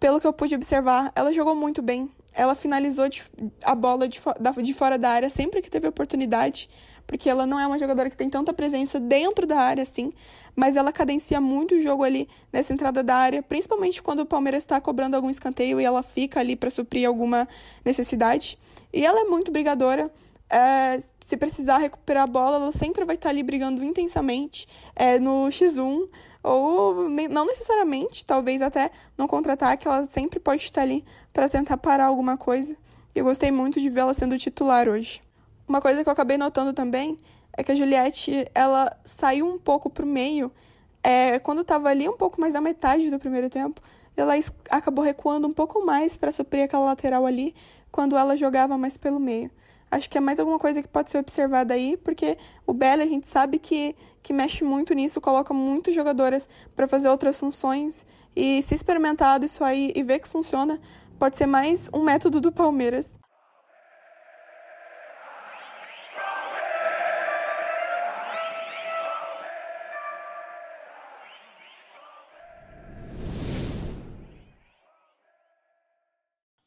pelo 0.00 0.18
que 0.18 0.26
eu 0.26 0.32
pude 0.32 0.54
observar, 0.54 1.12
ela 1.14 1.30
jogou 1.30 1.54
muito 1.54 1.82
bem. 1.82 2.10
Ela 2.32 2.54
finalizou 2.54 3.06
de, 3.06 3.22
a 3.62 3.74
bola 3.74 4.08
de, 4.08 4.18
de 4.62 4.74
fora 4.74 4.98
da 4.98 5.10
área 5.10 5.28
sempre 5.28 5.60
que 5.60 5.68
teve 5.70 5.86
oportunidade 5.86 6.70
porque 7.06 7.28
ela 7.28 7.46
não 7.46 7.60
é 7.60 7.66
uma 7.66 7.78
jogadora 7.78 8.08
que 8.08 8.16
tem 8.16 8.30
tanta 8.30 8.52
presença 8.52 8.98
dentro 8.98 9.46
da 9.46 9.58
área 9.58 9.82
assim, 9.82 10.12
mas 10.56 10.76
ela 10.76 10.92
cadencia 10.92 11.40
muito 11.40 11.74
o 11.74 11.80
jogo 11.80 12.02
ali 12.02 12.28
nessa 12.52 12.72
entrada 12.72 13.02
da 13.02 13.14
área, 13.14 13.42
principalmente 13.42 14.02
quando 14.02 14.20
o 14.20 14.26
Palmeiras 14.26 14.62
está 14.62 14.80
cobrando 14.80 15.14
algum 15.14 15.30
escanteio 15.30 15.80
e 15.80 15.84
ela 15.84 16.02
fica 16.02 16.40
ali 16.40 16.56
para 16.56 16.70
suprir 16.70 17.06
alguma 17.06 17.48
necessidade. 17.84 18.58
E 18.92 19.04
ela 19.04 19.20
é 19.20 19.24
muito 19.24 19.50
brigadora. 19.50 20.10
É, 20.48 20.98
se 21.20 21.36
precisar 21.36 21.78
recuperar 21.78 22.24
a 22.24 22.26
bola, 22.26 22.56
ela 22.56 22.72
sempre 22.72 23.04
vai 23.04 23.16
estar 23.16 23.30
ali 23.30 23.42
brigando 23.42 23.82
intensamente 23.82 24.68
é, 24.94 25.18
no 25.18 25.46
X1 25.48 26.08
ou 26.42 27.08
não 27.30 27.46
necessariamente, 27.46 28.24
talvez 28.24 28.60
até 28.60 28.90
no 29.16 29.26
contra-ataque, 29.26 29.88
ela 29.88 30.06
sempre 30.06 30.38
pode 30.38 30.62
estar 30.62 30.82
ali 30.82 31.02
para 31.32 31.48
tentar 31.48 31.78
parar 31.78 32.06
alguma 32.06 32.36
coisa. 32.36 32.76
E 33.14 33.18
eu 33.18 33.24
gostei 33.24 33.50
muito 33.50 33.80
de 33.80 33.88
vê-la 33.88 34.12
sendo 34.12 34.38
titular 34.38 34.86
hoje. 34.86 35.22
Uma 35.66 35.80
coisa 35.80 36.02
que 36.02 36.08
eu 36.08 36.12
acabei 36.12 36.36
notando 36.36 36.74
também 36.74 37.16
é 37.56 37.64
que 37.64 37.72
a 37.72 37.74
Juliette, 37.74 38.46
ela 38.54 38.94
saiu 39.04 39.46
um 39.46 39.58
pouco 39.58 39.88
pro 39.88 40.04
meio, 40.04 40.52
é, 41.02 41.38
quando 41.38 41.62
estava 41.62 41.88
ali 41.88 42.08
um 42.08 42.16
pouco 42.16 42.38
mais 42.40 42.52
da 42.52 42.60
metade 42.60 43.10
do 43.10 43.18
primeiro 43.18 43.48
tempo, 43.48 43.80
ela 44.16 44.34
acabou 44.70 45.04
recuando 45.04 45.46
um 45.46 45.52
pouco 45.52 45.84
mais 45.84 46.16
para 46.16 46.30
suprir 46.30 46.64
aquela 46.64 46.84
lateral 46.84 47.24
ali, 47.24 47.54
quando 47.90 48.16
ela 48.16 48.36
jogava 48.36 48.76
mais 48.76 48.98
pelo 48.98 49.18
meio. 49.18 49.50
Acho 49.90 50.10
que 50.10 50.18
é 50.18 50.20
mais 50.20 50.40
alguma 50.40 50.58
coisa 50.58 50.82
que 50.82 50.88
pode 50.88 51.10
ser 51.10 51.18
observada 51.18 51.74
aí, 51.74 51.96
porque 51.96 52.36
o 52.66 52.72
Belly 52.72 53.02
a 53.02 53.06
gente 53.06 53.28
sabe 53.28 53.58
que, 53.58 53.94
que 54.22 54.32
mexe 54.32 54.64
muito 54.64 54.92
nisso, 54.92 55.20
coloca 55.20 55.54
muitas 55.54 55.94
jogadoras 55.94 56.48
para 56.74 56.88
fazer 56.88 57.08
outras 57.08 57.38
funções, 57.38 58.04
e 58.36 58.62
se 58.62 58.74
experimentado 58.74 59.44
isso 59.44 59.62
aí 59.62 59.92
e 59.94 60.02
ver 60.02 60.18
que 60.18 60.28
funciona, 60.28 60.80
pode 61.18 61.36
ser 61.36 61.46
mais 61.46 61.88
um 61.92 62.02
método 62.02 62.40
do 62.40 62.50
Palmeiras. 62.50 63.12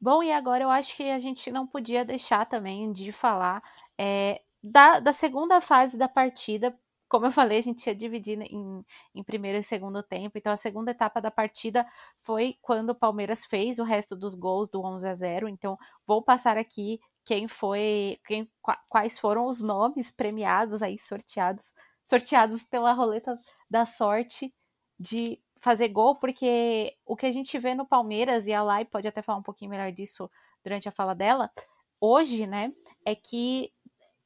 Bom, 0.08 0.24
e 0.24 0.32
agora 0.32 0.64
eu 0.64 0.70
acho 0.70 0.96
que 0.96 1.04
a 1.04 1.20
gente 1.20 1.52
não 1.52 1.68
podia 1.68 2.06
deixar 2.06 2.46
também 2.46 2.94
de 2.94 3.12
falar 3.12 3.62
é, 3.98 4.42
da, 4.64 5.02
da 5.02 5.12
segunda 5.12 5.60
fase 5.60 5.98
da 5.98 6.08
partida. 6.08 6.74
Como 7.10 7.26
eu 7.26 7.32
falei, 7.34 7.58
a 7.60 7.62
gente 7.62 7.86
ia 7.86 7.94
dividir 7.94 8.40
em, 8.42 8.86
em 9.14 9.22
primeiro 9.22 9.58
e 9.58 9.64
segundo 9.64 10.02
tempo. 10.02 10.38
Então, 10.38 10.54
a 10.54 10.56
segunda 10.56 10.92
etapa 10.92 11.20
da 11.20 11.30
partida 11.30 11.86
foi 12.24 12.56
quando 12.62 12.92
o 12.92 12.96
Palmeiras 12.96 13.44
fez 13.46 13.80
o 13.80 13.84
resto 13.84 14.16
dos 14.16 14.34
gols 14.34 14.70
do 14.70 14.82
11 14.82 15.06
a 15.10 15.14
0. 15.14 15.50
Então, 15.50 15.78
vou 16.06 16.22
passar 16.22 16.58
aqui 16.58 17.02
quem 17.26 17.50
foi, 17.50 18.18
quem, 18.26 18.50
quais 18.88 19.20
foram 19.20 19.46
os 19.46 19.60
nomes 19.60 20.10
premiados 20.10 20.82
aí 20.82 20.98
sorteados, 20.98 21.66
sorteados 22.06 22.64
pela 22.64 22.94
roleta 22.94 23.38
da 23.70 23.86
sorte 23.86 24.54
de 24.98 25.38
fazer 25.68 25.90
gol, 25.90 26.16
porque 26.16 26.96
o 27.06 27.14
que 27.14 27.26
a 27.26 27.32
gente 27.32 27.60
vê 27.60 27.76
no 27.76 27.86
Palmeiras, 27.86 28.48
e 28.48 28.54
a 28.54 28.64
Lai 28.64 28.86
pode 28.86 29.06
até 29.06 29.22
falar 29.22 29.38
um 29.38 29.44
pouquinho 29.44 29.70
melhor 29.70 29.92
disso 29.92 30.32
durante 30.64 30.88
a 30.88 30.94
fala 30.94 31.14
dela, 31.14 31.52
hoje, 32.00 32.48
né, 32.48 32.72
é 33.06 33.14
que 33.14 33.70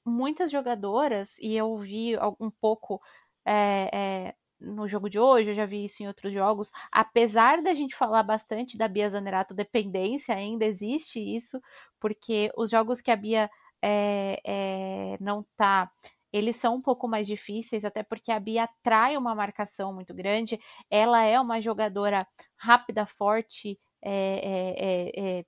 muitas 0.06 0.51
jogadoras, 0.51 1.36
e 1.39 1.58
eu 1.58 1.75
vi 1.80 2.15
um 2.39 2.51
pouco 2.51 3.01
é, 3.43 3.89
é, 3.91 4.36
no 4.60 4.88
jogo 4.88 5.10
de 5.10 5.17
hoje, 5.17 5.49
eu 5.49 5.56
já 5.56 5.65
vi 5.65 5.84
isso 5.84 6.04
em 6.04 6.08
outros 6.08 6.32
jogos, 6.32 6.71
apesar 6.91 7.60
da 7.63 7.73
gente 7.73 7.95
falar 7.95 8.21
bastante 8.21 8.77
da 8.77 8.88
Bia 8.88 9.10
Zanerato 9.10 9.56
dependência, 9.56 10.36
ainda 10.36 10.63
existe 10.63 11.19
isso, 11.19 11.60
porque 11.99 12.51
os 12.56 12.69
jogos 12.69 13.01
que 13.01 13.10
a 13.10 13.15
Bia 13.15 13.49
é, 13.82 15.17
não 15.19 15.43
tá 15.58 15.89
eles 16.32 16.56
são 16.58 16.76
um 16.76 16.82
pouco 16.82 17.08
mais 17.08 17.28
difíceis, 17.28 17.86
até 17.86 18.04
porque 18.04 18.32
a 18.32 18.39
Bia 18.39 18.63
atrai 18.63 19.17
uma 19.17 19.36
marcação 19.36 19.94
muito 19.94 20.13
grande. 20.13 20.60
Ela 20.89 21.24
é 21.24 21.39
uma 21.39 21.62
jogadora 21.62 22.28
rápida, 22.58 23.06
forte, 23.06 23.80
é, 24.02 25.10
é, 25.13 25.39
é, 25.39 25.46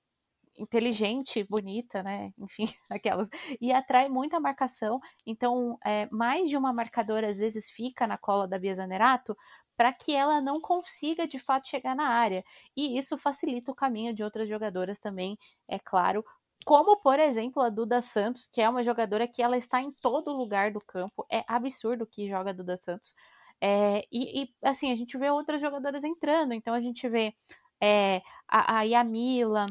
inteligente, 0.58 1.44
bonita, 1.44 2.02
né? 2.02 2.32
Enfim, 2.38 2.66
aquelas. 2.90 3.28
E 3.60 3.72
atrai 3.72 4.08
muita 4.08 4.40
marcação. 4.40 5.00
Então, 5.26 5.78
mais 6.10 6.48
de 6.48 6.56
uma 6.56 6.72
marcadora 6.72 7.30
às 7.30 7.38
vezes 7.38 7.70
fica 7.70 8.06
na 8.06 8.18
cola 8.18 8.46
da 8.48 8.58
Bia 8.58 8.74
Zanerato 8.74 9.36
para 9.76 9.92
que 9.92 10.12
ela 10.14 10.40
não 10.40 10.60
consiga 10.60 11.26
de 11.26 11.38
fato 11.38 11.68
chegar 11.68 11.94
na 11.96 12.08
área. 12.08 12.44
E 12.76 12.96
isso 12.98 13.18
facilita 13.18 13.72
o 13.72 13.74
caminho 13.74 14.14
de 14.14 14.22
outras 14.22 14.48
jogadoras 14.48 14.98
também, 15.00 15.36
é 15.68 15.78
claro, 15.78 16.24
como, 16.64 16.96
por 16.96 17.18
exemplo, 17.18 17.62
a 17.62 17.68
Duda 17.68 18.00
Santos, 18.02 18.46
que 18.46 18.60
é 18.60 18.68
uma 18.68 18.84
jogadora 18.84 19.28
que 19.28 19.42
ela 19.42 19.56
está 19.56 19.80
em 19.80 19.92
todo 19.92 20.32
lugar 20.32 20.72
do 20.72 20.80
campo. 20.80 21.26
É 21.30 21.44
absurdo 21.46 22.06
que 22.06 22.28
joga 22.28 22.50
a 22.50 22.54
Duda 22.54 22.76
Santos. 22.76 23.14
É, 23.60 24.06
e, 24.10 24.44
e, 24.44 24.54
assim, 24.62 24.90
a 24.92 24.96
gente 24.96 25.16
vê 25.18 25.30
outras 25.30 25.60
jogadoras 25.60 26.04
entrando. 26.04 26.52
Então, 26.54 26.74
a 26.74 26.80
gente 26.80 27.08
vê 27.08 27.34
é, 27.80 28.22
a, 28.48 28.78
a 28.78 28.82
Yamila, 28.82 29.66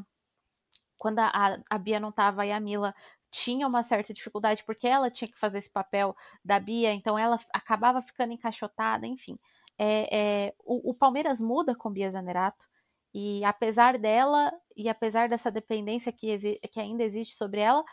quando 0.97 1.19
a, 1.19 1.59
a 1.69 1.77
Bia 1.77 1.99
não 1.99 2.09
estava, 2.09 2.43
a 2.43 2.45
Yamila 2.45 2.93
tinha 3.33 3.67
uma 3.67 3.83
certa 3.83 4.13
dificuldade 4.13 4.63
porque 4.63 4.87
ela 4.87 5.09
tinha 5.09 5.27
que 5.27 5.39
fazer 5.39 5.57
esse 5.57 5.69
papel 5.69 6.15
da 6.45 6.59
Bia, 6.59 6.93
então 6.93 7.17
ela 7.17 7.39
acabava 7.51 8.01
ficando 8.01 8.31
encaixotada, 8.31 9.07
enfim. 9.07 9.39
É, 9.77 10.47
é, 10.47 10.55
o, 10.59 10.91
o, 10.91 10.93
Palmeiras 10.93 11.41
muda 11.41 11.75
com 11.75 11.89
Bia 11.91 12.11
Zanerato 12.11 12.65
e 13.13 13.43
apesar 13.45 13.97
dela 13.97 14.51
e 14.75 14.89
apesar 14.89 15.29
dessa 15.29 15.51
dependência 15.51 16.11
que, 16.11 16.59
que 16.71 16.79
ainda 16.79 17.03
existe 17.03 17.35
sobre 17.35 17.61
ela, 17.61 17.83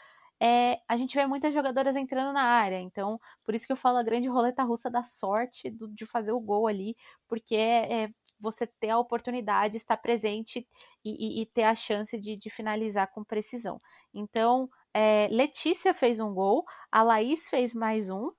é, 0.40 0.80
a 0.88 0.96
gente 0.96 1.14
vê 1.14 1.26
muitas 1.26 1.52
jogadoras 1.52 1.94
entrando 1.96 2.32
na 2.32 2.42
área. 2.42 2.80
Então, 2.80 3.20
por 3.44 3.54
isso 3.54 3.66
que 3.66 3.72
eu 3.72 3.76
falo 3.76 3.98
a 3.98 4.02
grande 4.02 4.26
roleta 4.28 4.62
russa 4.62 4.90
da 4.90 5.04
sorte 5.04 5.70
do, 5.70 5.86
de 5.88 6.06
fazer 6.06 6.32
o 6.32 6.40
gol 6.40 6.66
ali, 6.66 6.96
porque 7.28 7.54
é, 7.54 8.04
é 8.04 8.10
você 8.40 8.66
ter 8.66 8.88
a 8.88 8.98
oportunidade, 8.98 9.76
estar 9.76 9.98
presente 9.98 10.66
e, 11.04 11.40
e, 11.40 11.42
e 11.42 11.46
ter 11.46 11.64
a 11.64 11.74
chance 11.74 12.18
de, 12.18 12.36
de, 12.36 12.48
finalizar 12.48 13.12
com 13.12 13.22
precisão. 13.22 13.80
Então, 14.14 14.68
é, 14.94 15.28
Letícia 15.30 15.92
fez 15.92 16.18
um 16.20 16.32
gol, 16.32 16.64
a 16.90 17.02
Laís 17.02 17.48
fez 17.50 17.74
mais 17.74 18.08
um. 18.08 18.32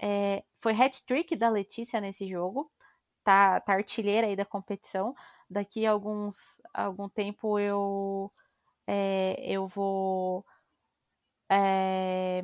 É, 0.00 0.42
foi 0.60 0.72
hat-trick 0.72 1.36
da 1.36 1.48
Letícia 1.48 2.00
nesse 2.00 2.28
jogo. 2.28 2.70
Tá, 3.22 3.60
tá 3.60 3.72
artilheira 3.74 4.26
aí 4.26 4.36
da 4.36 4.44
competição. 4.44 5.14
Daqui 5.48 5.86
a 5.86 5.92
alguns, 5.92 6.36
algum 6.74 7.08
tempo 7.08 7.58
eu, 7.58 8.32
é, 8.86 9.36
eu 9.40 9.68
vou 9.68 10.44
é, 11.50 12.42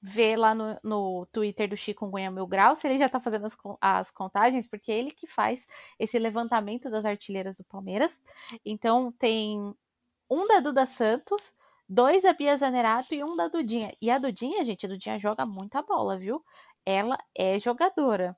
ver 0.00 0.36
lá 0.36 0.54
no, 0.54 0.78
no 0.82 1.26
Twitter 1.26 1.68
do 1.68 1.76
Chico 1.76 2.06
Gunha 2.08 2.30
Mil 2.30 2.46
Grau 2.46 2.76
se 2.76 2.86
ele 2.86 2.98
já 2.98 3.08
tá 3.08 3.20
fazendo 3.20 3.46
as, 3.46 3.56
as 3.80 4.10
contagens, 4.10 4.66
porque 4.66 4.92
ele 4.92 5.10
que 5.10 5.26
faz 5.26 5.66
esse 5.98 6.18
levantamento 6.18 6.90
das 6.90 7.04
artilheiras 7.04 7.58
do 7.58 7.64
Palmeiras. 7.64 8.20
Então 8.64 9.12
tem 9.12 9.74
um 10.30 10.46
da 10.46 10.60
Duda 10.60 10.86
Santos, 10.86 11.52
dois 11.88 12.22
da 12.22 12.32
Bia 12.32 12.56
Zanerato 12.56 13.14
e 13.14 13.24
um 13.24 13.36
da 13.36 13.48
Dudinha. 13.48 13.94
E 14.00 14.10
a 14.10 14.18
Dudinha, 14.18 14.64
gente, 14.64 14.86
a 14.86 14.88
Dudinha 14.88 15.18
joga 15.18 15.46
muita 15.46 15.82
bola, 15.82 16.18
viu? 16.18 16.44
Ela 16.86 17.18
é 17.36 17.58
jogadora. 17.58 18.36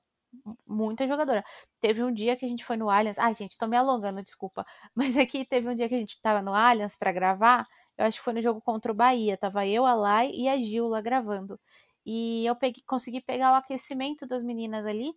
Muita 0.65 1.07
jogadora. 1.07 1.43
Teve 1.79 2.03
um 2.03 2.13
dia 2.13 2.35
que 2.35 2.45
a 2.45 2.49
gente 2.49 2.65
foi 2.65 2.77
no 2.77 2.89
Allianz. 2.89 3.17
Ai, 3.19 3.35
gente, 3.35 3.57
tô 3.57 3.67
me 3.67 3.77
alongando, 3.77 4.23
desculpa. 4.23 4.65
Mas 4.95 5.17
aqui 5.17 5.45
teve 5.45 5.67
um 5.69 5.75
dia 5.75 5.89
que 5.89 5.95
a 5.95 5.99
gente 5.99 6.19
tava 6.21 6.41
no 6.41 6.53
Allianz 6.53 6.95
para 6.95 7.11
gravar 7.11 7.67
eu 8.01 8.05
acho 8.05 8.17
que 8.17 8.23
foi 8.23 8.33
no 8.33 8.41
jogo 8.41 8.61
contra 8.61 8.91
o 8.91 8.95
Bahia. 8.95 9.37
Tava 9.37 9.65
eu, 9.67 9.85
a 9.85 9.93
Lai 9.93 10.31
e 10.31 10.47
a 10.49 10.57
Gil 10.57 10.87
lá 10.87 11.01
gravando. 11.01 11.59
E 12.05 12.45
eu 12.45 12.55
peguei, 12.55 12.83
consegui 12.87 13.21
pegar 13.21 13.51
o 13.51 13.55
aquecimento 13.55 14.25
das 14.25 14.43
meninas 14.43 14.85
ali. 14.87 15.13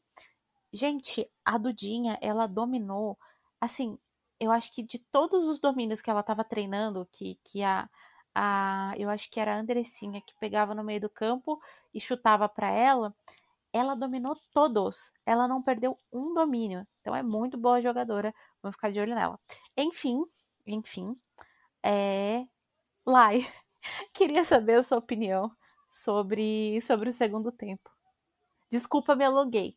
Gente, 0.72 1.28
a 1.44 1.58
Dudinha, 1.58 2.18
ela 2.20 2.46
dominou. 2.46 3.18
Assim, 3.60 3.98
eu 4.40 4.50
acho 4.52 4.72
que 4.72 4.82
de 4.82 4.98
todos 4.98 5.44
os 5.48 5.58
domínios 5.60 6.00
que 6.02 6.10
ela 6.10 6.22
tava 6.22 6.44
treinando, 6.44 7.08
que, 7.12 7.38
que 7.44 7.62
a, 7.62 7.88
a. 8.34 8.94
Eu 8.98 9.08
acho 9.10 9.30
que 9.30 9.40
era 9.40 9.54
a 9.56 9.60
Andressinha 9.60 10.20
que 10.20 10.34
pegava 10.40 10.74
no 10.74 10.84
meio 10.84 11.00
do 11.00 11.10
campo 11.10 11.60
e 11.94 12.00
chutava 12.00 12.48
para 12.48 12.70
ela. 12.70 13.14
Ela 13.74 13.96
dominou 13.96 14.36
todos. 14.52 14.96
Ela 15.26 15.48
não 15.48 15.60
perdeu 15.60 15.98
um 16.12 16.32
domínio. 16.32 16.86
Então 17.00 17.14
é 17.14 17.24
muito 17.24 17.58
boa 17.58 17.82
jogadora. 17.82 18.32
Vamos 18.62 18.76
ficar 18.76 18.92
de 18.92 19.00
olho 19.00 19.16
nela. 19.16 19.36
Enfim, 19.76 20.24
enfim. 20.64 21.16
É, 21.82 22.46
Lai, 23.04 23.40
queria 24.14 24.44
saber 24.44 24.76
a 24.76 24.82
sua 24.84 24.98
opinião 24.98 25.50
sobre, 26.04 26.80
sobre 26.82 27.10
o 27.10 27.12
segundo 27.12 27.50
tempo. 27.50 27.90
Desculpa, 28.70 29.16
me 29.16 29.24
alonguei. 29.24 29.74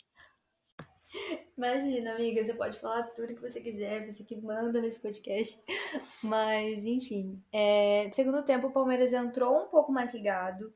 Imagina, 1.57 2.13
amiga, 2.13 2.43
você 2.43 2.53
pode 2.53 2.77
falar 2.79 3.01
tudo 3.15 3.33
que 3.33 3.41
você 3.41 3.62
quiser, 3.62 4.05
você 4.05 4.23
que 4.23 4.36
manda 4.36 4.79
nesse 4.79 5.01
podcast. 5.01 5.60
Mas, 6.21 6.86
enfim. 6.86 7.41
É, 7.51 8.12
segundo 8.13 8.45
tempo, 8.45 8.67
o 8.67 8.71
Palmeiras 8.71 9.12
entrou 9.12 9.63
um 9.63 9.67
pouco 9.67 9.91
mais 9.91 10.13
ligado. 10.13 10.71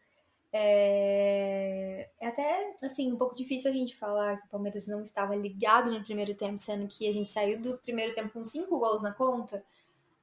É, 0.54 2.10
é, 2.20 2.28
até, 2.28 2.76
assim, 2.82 3.12
um 3.12 3.18
pouco 3.18 3.36
difícil 3.36 3.72
a 3.72 3.74
gente 3.74 3.96
falar 3.96 4.38
que 4.38 4.48
o 4.48 4.50
Palmeiras 4.50 4.88
não 4.88 5.02
estava 5.02 5.36
ligado 5.36 5.92
no 5.92 6.04
primeiro 6.04 6.36
tempo, 6.36 6.58
sendo 6.58 6.88
que 6.88 7.08
a 7.08 7.14
gente 7.14 7.30
saiu 7.30 7.62
do 7.62 7.78
primeiro 7.78 8.14
tempo 8.14 8.34
com 8.34 8.44
cinco 8.44 8.78
gols 8.80 9.02
na 9.02 9.14
conta. 9.14 9.64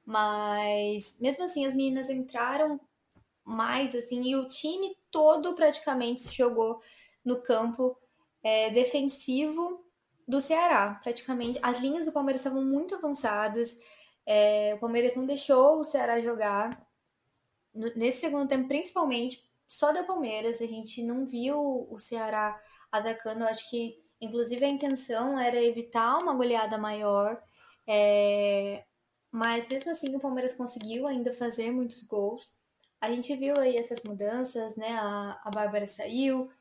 Mas 0.05 1.17
mesmo 1.19 1.43
assim 1.43 1.65
as 1.65 1.75
meninas 1.75 2.09
entraram 2.09 2.79
mais 3.43 3.95
assim 3.95 4.21
e 4.23 4.35
o 4.35 4.47
time 4.47 4.95
todo 5.11 5.55
praticamente 5.55 6.21
se 6.21 6.35
jogou 6.35 6.81
no 7.25 7.41
campo 7.41 7.97
é, 8.43 8.69
defensivo 8.69 9.83
do 10.27 10.39
Ceará. 10.39 10.99
Praticamente 11.03 11.59
as 11.61 11.79
linhas 11.79 12.05
do 12.05 12.11
Palmeiras 12.11 12.41
estavam 12.41 12.63
muito 12.63 12.95
avançadas. 12.95 13.79
É, 14.25 14.73
o 14.75 14.79
Palmeiras 14.79 15.15
não 15.15 15.25
deixou 15.25 15.79
o 15.79 15.83
Ceará 15.83 16.21
jogar 16.21 16.87
nesse 17.95 18.19
segundo 18.19 18.47
tempo, 18.47 18.67
principalmente 18.67 19.48
só 19.69 19.93
da 19.93 20.03
Palmeiras. 20.03 20.61
A 20.61 20.65
gente 20.65 21.03
não 21.03 21.25
viu 21.25 21.87
o 21.89 21.97
Ceará 21.99 22.59
atacando. 22.91 23.45
Acho 23.45 23.69
que 23.69 24.03
inclusive 24.19 24.65
a 24.65 24.69
intenção 24.69 25.39
era 25.39 25.61
evitar 25.61 26.17
uma 26.17 26.33
goleada 26.33 26.77
maior. 26.77 27.41
É, 27.87 28.83
mas 29.31 29.69
mesmo 29.69 29.91
assim 29.91 30.15
o 30.15 30.19
Palmeiras 30.19 30.55
conseguiu 30.55 31.07
ainda 31.07 31.33
fazer 31.33 31.71
muitos 31.71 32.03
gols. 32.03 32.51
A 32.99 33.09
gente 33.11 33.33
viu 33.35 33.57
aí 33.57 33.77
essas 33.77 34.03
mudanças, 34.03 34.75
né? 34.75 34.91
A, 34.91 35.39
a 35.45 35.51
Bárbara 35.51 35.87
saiu, 35.87 36.51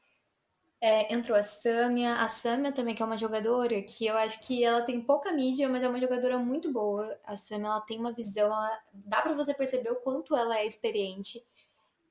é, 0.80 1.12
entrou 1.12 1.36
a 1.36 1.42
Sâmia. 1.42 2.16
A 2.16 2.28
Sâmia 2.28 2.72
também, 2.72 2.94
que 2.94 3.02
é 3.02 3.06
uma 3.06 3.18
jogadora 3.18 3.82
que 3.82 4.06
eu 4.06 4.16
acho 4.16 4.40
que 4.46 4.64
ela 4.64 4.82
tem 4.82 5.00
pouca 5.00 5.32
mídia, 5.32 5.68
mas 5.68 5.82
é 5.82 5.88
uma 5.88 6.00
jogadora 6.00 6.38
muito 6.38 6.72
boa. 6.72 7.08
A 7.24 7.36
Sâmia, 7.36 7.66
ela 7.68 7.80
tem 7.80 7.98
uma 7.98 8.12
visão, 8.12 8.46
ela, 8.46 8.80
dá 8.92 9.22
para 9.22 9.34
você 9.34 9.52
perceber 9.54 9.90
o 9.90 9.96
quanto 9.96 10.36
ela 10.36 10.58
é 10.58 10.66
experiente. 10.66 11.44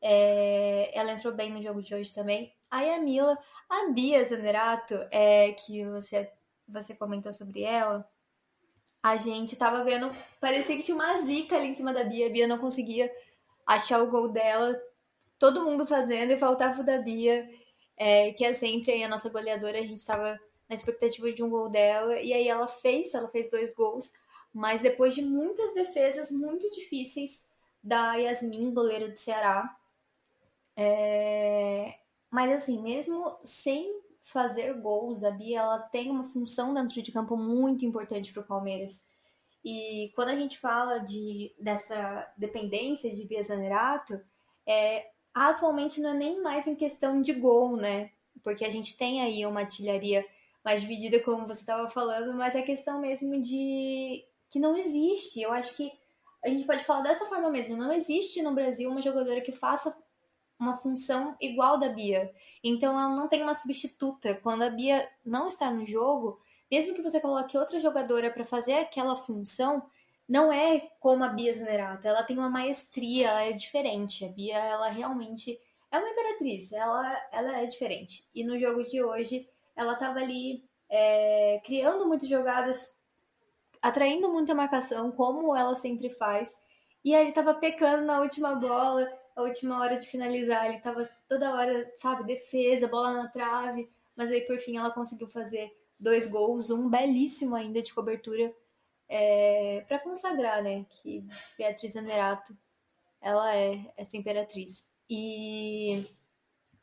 É, 0.01 0.91
ela 0.97 1.11
entrou 1.11 1.33
bem 1.33 1.51
no 1.51 1.61
jogo 1.61 1.81
de 1.81 1.93
hoje 1.93 2.13
também. 2.13 2.53
Aí 2.69 2.89
a 2.93 2.99
Mila, 2.99 3.37
a 3.69 3.89
Bia 3.91 4.23
Zanerato, 4.23 4.93
é, 5.11 5.53
que 5.53 5.85
você, 5.85 6.31
você 6.67 6.95
comentou 6.95 7.31
sobre 7.31 7.63
ela, 7.63 8.07
a 9.01 9.15
gente 9.15 9.55
tava 9.55 9.83
vendo, 9.83 10.13
parecia 10.39 10.75
que 10.75 10.83
tinha 10.83 10.95
uma 10.95 11.21
zica 11.21 11.55
ali 11.55 11.67
em 11.67 11.73
cima 11.73 11.93
da 11.93 12.03
Bia, 12.03 12.27
a 12.27 12.29
Bia 12.29 12.47
não 12.47 12.57
conseguia 12.57 13.11
achar 13.65 14.01
o 14.01 14.09
gol 14.09 14.31
dela, 14.31 14.79
todo 15.39 15.63
mundo 15.63 15.85
fazendo 15.85 16.31
e 16.31 16.37
faltava 16.37 16.81
o 16.81 16.85
da 16.85 16.97
Bia, 16.99 17.49
é, 17.95 18.33
que 18.33 18.43
é 18.43 18.53
sempre 18.53 19.03
a 19.03 19.07
nossa 19.07 19.29
goleadora, 19.29 19.79
a 19.79 19.85
gente 19.85 20.05
tava 20.05 20.39
na 20.69 20.75
expectativa 20.75 21.31
de 21.31 21.41
um 21.41 21.49
gol 21.49 21.69
dela, 21.69 22.19
e 22.19 22.33
aí 22.33 22.47
ela 22.47 22.67
fez, 22.67 23.13
ela 23.13 23.29
fez 23.29 23.49
dois 23.49 23.73
gols, 23.73 24.11
mas 24.53 24.81
depois 24.81 25.15
de 25.15 25.21
muitas 25.21 25.73
defesas 25.73 26.31
muito 26.31 26.69
difíceis 26.71 27.47
da 27.81 28.15
Yasmin, 28.15 28.73
goleira 28.73 29.09
do 29.09 29.17
Ceará, 29.17 29.76
é... 30.77 31.95
mas 32.31 32.51
assim, 32.51 32.81
mesmo 32.81 33.37
sem 33.43 33.91
fazer 34.27 34.73
gols. 34.73 35.23
A 35.23 35.31
Bia 35.31 35.59
ela 35.59 35.79
tem 35.79 36.09
uma 36.11 36.25
função 36.25 36.73
dentro 36.73 37.01
de 37.01 37.11
campo 37.11 37.35
muito 37.35 37.85
importante 37.85 38.31
para 38.31 38.41
o 38.41 38.45
Palmeiras. 38.45 39.07
E 39.63 40.11
quando 40.15 40.29
a 40.29 40.35
gente 40.35 40.57
fala 40.59 40.99
de, 40.99 41.53
dessa 41.59 42.31
dependência 42.37 43.13
de 43.13 43.25
Bia 43.25 43.43
Zanerato, 43.43 44.19
é, 44.65 45.07
atualmente 45.33 45.99
não 45.99 46.11
é 46.11 46.13
nem 46.13 46.41
mais 46.41 46.67
em 46.67 46.75
questão 46.75 47.21
de 47.21 47.33
gol, 47.33 47.75
né? 47.75 48.11
Porque 48.43 48.63
a 48.63 48.69
gente 48.69 48.97
tem 48.97 49.21
aí 49.21 49.45
uma 49.45 49.61
artilharia 49.61 50.25
mais 50.63 50.81
dividida, 50.81 51.23
como 51.23 51.47
você 51.47 51.61
estava 51.61 51.89
falando, 51.89 52.33
mas 52.33 52.55
é 52.55 52.61
questão 52.61 52.99
mesmo 52.99 53.41
de 53.41 54.23
que 54.49 54.59
não 54.59 54.75
existe. 54.75 55.41
Eu 55.41 55.51
acho 55.51 55.75
que 55.75 55.91
a 56.43 56.49
gente 56.49 56.65
pode 56.65 56.83
falar 56.83 57.01
dessa 57.01 57.25
forma 57.25 57.49
mesmo. 57.49 57.75
Não 57.75 57.91
existe 57.91 58.41
no 58.41 58.53
Brasil 58.53 58.89
uma 58.89 59.01
jogadora 59.01 59.41
que 59.41 59.51
faça 59.51 59.97
uma 60.59 60.77
função 60.77 61.35
igual 61.39 61.79
da 61.79 61.89
Bia. 61.89 62.33
Então 62.63 62.99
ela 62.99 63.15
não 63.15 63.27
tem 63.27 63.43
uma 63.43 63.55
substituta. 63.55 64.35
Quando 64.35 64.63
a 64.63 64.69
Bia 64.69 65.07
não 65.25 65.47
está 65.47 65.71
no 65.71 65.85
jogo, 65.85 66.39
mesmo 66.69 66.93
que 66.93 67.01
você 67.01 67.19
coloque 67.19 67.57
outra 67.57 67.79
jogadora 67.79 68.31
para 68.31 68.45
fazer 68.45 68.73
aquela 68.73 69.15
função, 69.15 69.89
não 70.27 70.51
é 70.51 70.91
como 70.99 71.23
a 71.23 71.29
Bia 71.29 71.53
Zanerato. 71.53 72.07
Ela 72.07 72.23
tem 72.23 72.37
uma 72.37 72.49
maestria, 72.49 73.29
ela 73.29 73.43
é 73.43 73.51
diferente. 73.53 74.25
A 74.25 74.29
Bia, 74.29 74.57
ela 74.57 74.89
realmente 74.89 75.59
é 75.91 75.97
uma 75.97 76.09
imperatriz, 76.09 76.73
ela, 76.73 77.21
ela 77.31 77.61
é 77.61 77.65
diferente. 77.65 78.27
E 78.35 78.43
no 78.43 78.59
jogo 78.59 78.83
de 78.83 79.01
hoje, 79.01 79.47
ela 79.75 79.93
estava 79.93 80.19
ali 80.19 80.65
é, 80.89 81.61
criando 81.63 82.07
muitas 82.07 82.27
jogadas, 82.27 82.91
atraindo 83.81 84.31
muita 84.31 84.53
marcação, 84.53 85.11
como 85.11 85.55
ela 85.55 85.75
sempre 85.75 86.09
faz. 86.09 86.53
E 87.05 87.15
aí 87.15 87.29
estava 87.29 87.53
pecando 87.53 88.03
na 88.05 88.19
última 88.19 88.55
bola 88.55 89.07
a 89.37 89.43
última 89.43 89.79
hora 89.79 89.97
de 89.97 90.07
finalizar. 90.07 90.65
Ele 90.65 90.79
tava 90.79 91.07
toda 91.29 91.53
hora, 91.53 91.93
sabe, 91.97 92.23
defesa, 92.23 92.87
bola 92.87 93.13
na 93.13 93.27
trave. 93.29 93.87
Mas 94.17 94.31
aí, 94.31 94.41
por 94.41 94.57
fim, 94.57 94.77
ela 94.77 94.89
conseguiu 94.89 95.27
fazer 95.27 95.71
dois 95.99 96.29
gols, 96.29 96.71
um 96.71 96.89
belíssimo 96.89 97.55
ainda 97.55 97.81
de 97.81 97.93
cobertura 97.93 98.51
é, 99.07 99.85
para 99.87 99.99
consagrar, 99.99 100.63
né? 100.63 100.85
Que 100.89 101.23
Beatriz 101.55 101.95
Anerato, 101.95 102.57
ela 103.21 103.55
é 103.55 103.79
essa 103.95 104.17
imperatriz. 104.17 104.89
E 105.07 106.03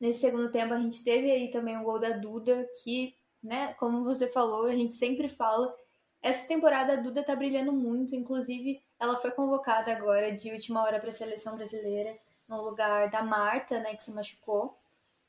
nesse 0.01 0.21
segundo 0.21 0.51
tempo 0.51 0.73
a 0.75 0.81
gente 0.81 1.03
teve 1.03 1.31
aí 1.31 1.51
também 1.51 1.77
o 1.77 1.83
gol 1.83 1.99
da 1.99 2.11
Duda, 2.11 2.69
que, 2.83 3.17
né, 3.43 3.75
como 3.75 4.05
você 4.05 4.29
falou, 4.29 4.67
a 4.67 4.73
gente 4.73 4.95
sempre 4.95 5.29
fala, 5.29 5.75
essa 6.23 6.47
temporada 6.47 6.95
a 6.95 6.97
Duda 6.97 7.23
tá 7.23 7.37
brilhando 7.37 7.73
muito, 7.73 8.15
inclusive 8.15 8.81
ela 8.99 9.17
foi 9.21 9.31
convocada 9.33 9.93
agora 9.93 10.33
de 10.33 10.51
última 10.51 10.83
hora 10.83 10.99
para 10.99 11.11
a 11.11 11.13
seleção 11.13 11.57
brasileira 11.57 12.17
no 12.49 12.63
lugar 12.63 13.11
da 13.11 13.23
Marta, 13.23 13.81
né, 13.81 13.95
que 13.95 14.05
se 14.05 14.13
machucou. 14.13 14.79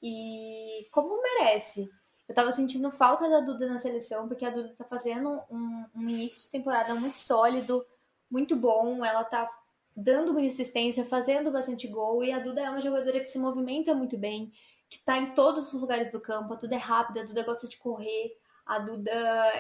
E 0.02 0.88
como 0.92 1.22
merece. 1.22 1.90
Eu 2.28 2.34
tava 2.34 2.52
sentindo 2.52 2.92
falta 2.92 3.30
da 3.30 3.40
Duda 3.40 3.68
na 3.68 3.78
seleção, 3.78 4.28
porque 4.28 4.46
a 4.46 4.50
Duda 4.50 4.74
tá 4.78 4.84
fazendo 4.84 5.42
um, 5.50 5.86
um 5.96 6.02
início 6.02 6.42
de 6.42 6.50
temporada 6.50 6.96
muito 6.96 7.18
sólido, 7.18 7.86
muito 8.30 8.56
bom. 8.56 9.06
Ela 9.06 9.24
tá 9.24 9.50
dando 9.96 10.34
muita 10.34 10.50
assistência, 10.50 11.06
fazendo 11.06 11.52
bastante 11.52 11.88
gol. 11.88 12.24
E 12.24 12.32
a 12.32 12.40
Duda 12.40 12.62
é 12.62 12.70
uma 12.70 12.82
jogadora 12.82 13.20
que 13.20 13.26
se 13.26 13.40
movimenta 13.40 13.94
muito 13.94 14.18
bem, 14.18 14.52
que 14.90 15.00
tá 15.00 15.18
em 15.18 15.34
todos 15.34 15.72
os 15.72 15.80
lugares 15.80 16.12
do 16.12 16.20
campo. 16.20 16.54
A 16.54 16.58
Duda 16.58 16.76
é 16.76 16.80
rápida, 16.80 17.22
a 17.22 17.26
Duda 17.26 17.44
gosta 17.44 17.68
de 17.68 17.78
correr. 17.78 18.38
A 18.66 18.80
Duda, 18.80 19.12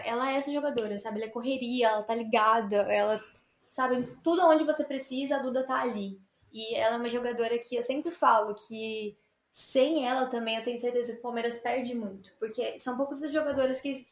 ela 0.03 0.31
é 0.31 0.35
essa 0.35 0.51
jogadora, 0.51 0.97
sabe? 0.97 1.17
Ela 1.17 1.27
é 1.27 1.31
correria, 1.31 1.89
ela 1.89 2.03
tá 2.03 2.15
ligada, 2.15 2.77
ela, 2.91 3.23
sabe, 3.69 4.17
tudo 4.23 4.43
onde 4.47 4.63
você 4.63 4.83
precisa, 4.83 5.35
a 5.35 5.43
Duda 5.43 5.63
tá 5.63 5.79
ali. 5.79 6.19
E 6.55 6.73
ela 6.73 6.95
é 6.95 6.99
uma 6.99 7.09
jogadora 7.09 7.59
que 7.59 7.75
eu 7.75 7.83
sempre 7.83 8.11
falo 8.11 8.55
que 8.55 9.13
sem 9.51 10.07
ela 10.07 10.27
também 10.27 10.55
eu 10.55 10.63
tenho 10.63 10.79
certeza 10.79 11.11
que 11.11 11.19
o 11.19 11.21
Palmeiras 11.21 11.57
perde 11.57 11.93
muito. 11.93 12.31
Porque 12.39 12.79
são 12.79 12.95
poucos 12.95 13.21
os 13.21 13.33
jogadores 13.33 13.81
que 13.81 14.07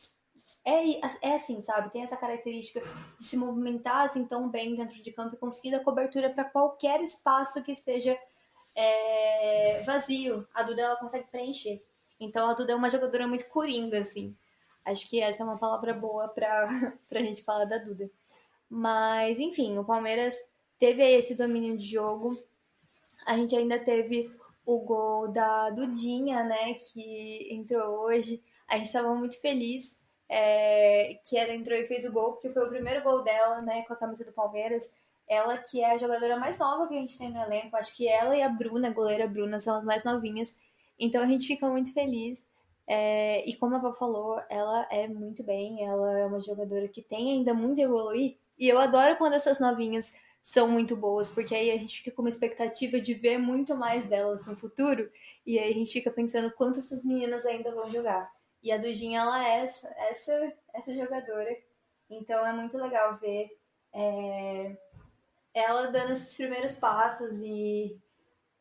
é, 0.65 0.99
é 1.21 1.36
assim, 1.36 1.62
sabe? 1.62 1.89
Tem 1.89 2.03
essa 2.03 2.17
característica 2.17 2.82
de 3.17 3.23
se 3.23 3.38
movimentar 3.38 4.06
assim 4.06 4.25
tão 4.25 4.49
bem 4.49 4.75
dentro 4.75 5.01
de 5.01 5.12
campo 5.13 5.36
e 5.36 5.38
conseguir 5.38 5.71
dar 5.71 5.86
cobertura 5.86 6.29
para 6.29 6.43
qualquer 6.43 7.01
espaço 7.01 7.63
que 7.63 7.71
esteja 7.71 8.19
é, 8.75 9.82
vazio. 9.86 10.45
A 10.53 10.63
Duda 10.63 10.82
ela 10.82 10.97
consegue 10.97 11.29
preencher. 11.32 11.82
Então 12.19 12.49
a 12.49 12.53
Duda 12.53 12.73
é 12.73 12.75
uma 12.75 12.89
jogadora 12.89 13.25
muito 13.25 13.45
coringa, 13.45 13.99
assim. 13.99 14.36
Acho 14.84 15.10
que 15.10 15.21
essa 15.21 15.43
é 15.43 15.45
uma 15.45 15.58
palavra 15.58 15.93
boa 15.93 16.27
para 16.27 16.67
a 17.10 17.19
gente 17.19 17.41
falar 17.41 17.63
da 17.63 17.77
Duda. 17.77 18.12
Mas, 18.69 19.39
enfim, 19.39 19.77
o 19.77 19.86
Palmeiras 19.86 20.36
teve 20.84 21.02
esse 21.02 21.34
domínio 21.36 21.78
de 21.78 21.86
jogo. 21.86 22.38
A 23.26 23.38
gente 23.38 23.56
ainda 23.56 23.80
teve 23.80 24.30
o 24.65 24.80
gol 24.80 25.30
da 25.30 25.69
Dudinha, 25.69 26.43
né, 26.43 26.74
que 26.74 27.48
entrou 27.54 28.02
hoje. 28.02 28.43
A 28.67 28.76
gente 28.76 28.88
estava 28.88 29.15
muito 29.15 29.39
feliz 29.39 30.04
é, 30.28 31.22
que 31.24 31.38
ela 31.38 31.54
entrou 31.54 31.78
e 31.78 31.86
fez 31.86 32.04
o 32.04 32.12
gol, 32.12 32.34
porque 32.34 32.50
foi 32.50 32.65
o 32.65 32.69
primeiro 32.69 33.02
gol 33.02 33.24
dela, 33.24 33.62
né, 33.62 33.84
com 33.84 33.93
a 33.93 33.96
camisa 33.96 34.26
do 34.26 34.34
Palmeiras. 34.34 34.93
Ela 35.26 35.58
que 35.58 35.82
é 35.82 35.93
a 35.93 35.98
jogadora 35.98 36.36
mais 36.38 36.60
nova 36.60 36.86
que 36.89 36.96
a 36.96 37.00
gente 37.00 37.17
tem 37.17 37.32
no 37.32 37.41
elenco, 37.41 37.78
acho 37.78 37.96
que 37.96 38.06
ela 38.06 38.36
e 38.36 38.41
a 38.41 38.50
Bruna, 38.50 38.89
a 38.89 38.93
goleira 38.93 39.26
Bruna, 39.26 39.62
são 39.62 39.78
as 39.78 39.86
mais 39.86 40.04
novinhas. 40.04 40.60
Então 41.00 41.24
a 41.24 41.28
gente 41.28 41.48
fica 41.48 41.65
muito 41.65 41.93
feliz. 41.93 42.46
É, 42.86 43.48
e 43.50 43.56
como 43.56 43.76
a 43.76 43.80
Val 43.80 43.93
falou, 43.93 44.38
ela 44.50 44.86
é 44.91 45.08
muito 45.08 45.41
bem, 45.43 45.82
ela 45.86 46.19
é 46.19 46.26
uma 46.26 46.41
jogadora 46.41 46.89
que 46.89 47.02
tem 47.02 47.32
ainda 47.32 47.54
muito 47.54 47.80
a 47.80 47.86
evoluir. 47.86 48.36
E 48.60 48.67
eu 48.67 48.78
adoro 48.78 49.15
quando 49.15 49.34
essas 49.34 49.62
novinhas 49.62 50.13
são 50.43 50.67
muito 50.67 50.93
boas, 50.93 51.29
porque 51.29 51.56
aí 51.56 51.71
a 51.71 51.77
gente 51.77 51.99
fica 51.99 52.12
com 52.12 52.21
uma 52.21 52.29
expectativa 52.29 52.99
de 52.99 53.13
ver 53.13 53.38
muito 53.38 53.73
mais 53.77 54.06
delas 54.08 54.45
no 54.45 54.58
futuro, 54.58 55.10
e 55.45 55.58
aí 55.58 55.71
a 55.71 55.73
gente 55.73 55.93
fica 55.93 56.12
pensando 56.12 56.51
quanto 56.51 56.79
essas 56.79 57.06
meninas 57.06 57.45
ainda 57.45 57.73
vão 57.73 57.89
jogar. 57.89 58.29
E 58.62 58.69
a 58.69 58.77
Dudinha, 58.77 59.21
ela 59.21 59.47
é 59.47 59.62
essa, 59.62 59.88
essa, 60.10 60.53
essa 60.73 60.93
jogadora, 60.93 61.58
então 62.10 62.45
é 62.45 62.51
muito 62.51 62.77
legal 62.77 63.15
ver 63.15 63.58
é, 63.93 64.75
ela 65.53 65.88
dando 65.88 66.12
esses 66.12 66.36
primeiros 66.36 66.75
passos 66.75 67.39
e 67.39 67.97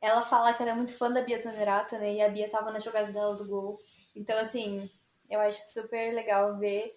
ela 0.01 0.23
fala 0.23 0.55
que 0.55 0.63
ela 0.63 0.71
é 0.73 0.75
muito 0.75 0.97
fã 0.97 1.11
da 1.11 1.23
Bia 1.23 1.43
Zanerato, 1.43 1.97
né, 1.97 2.15
e 2.15 2.23
a 2.23 2.29
Bia 2.29 2.49
tava 2.49 2.71
na 2.71 2.79
jogada 2.79 3.13
dela 3.13 3.35
do 3.35 3.47
gol. 3.47 3.81
Então, 4.15 4.39
assim, 4.39 4.89
eu 5.29 5.41
acho 5.41 5.61
super 5.73 6.15
legal 6.15 6.57
ver 6.59 6.97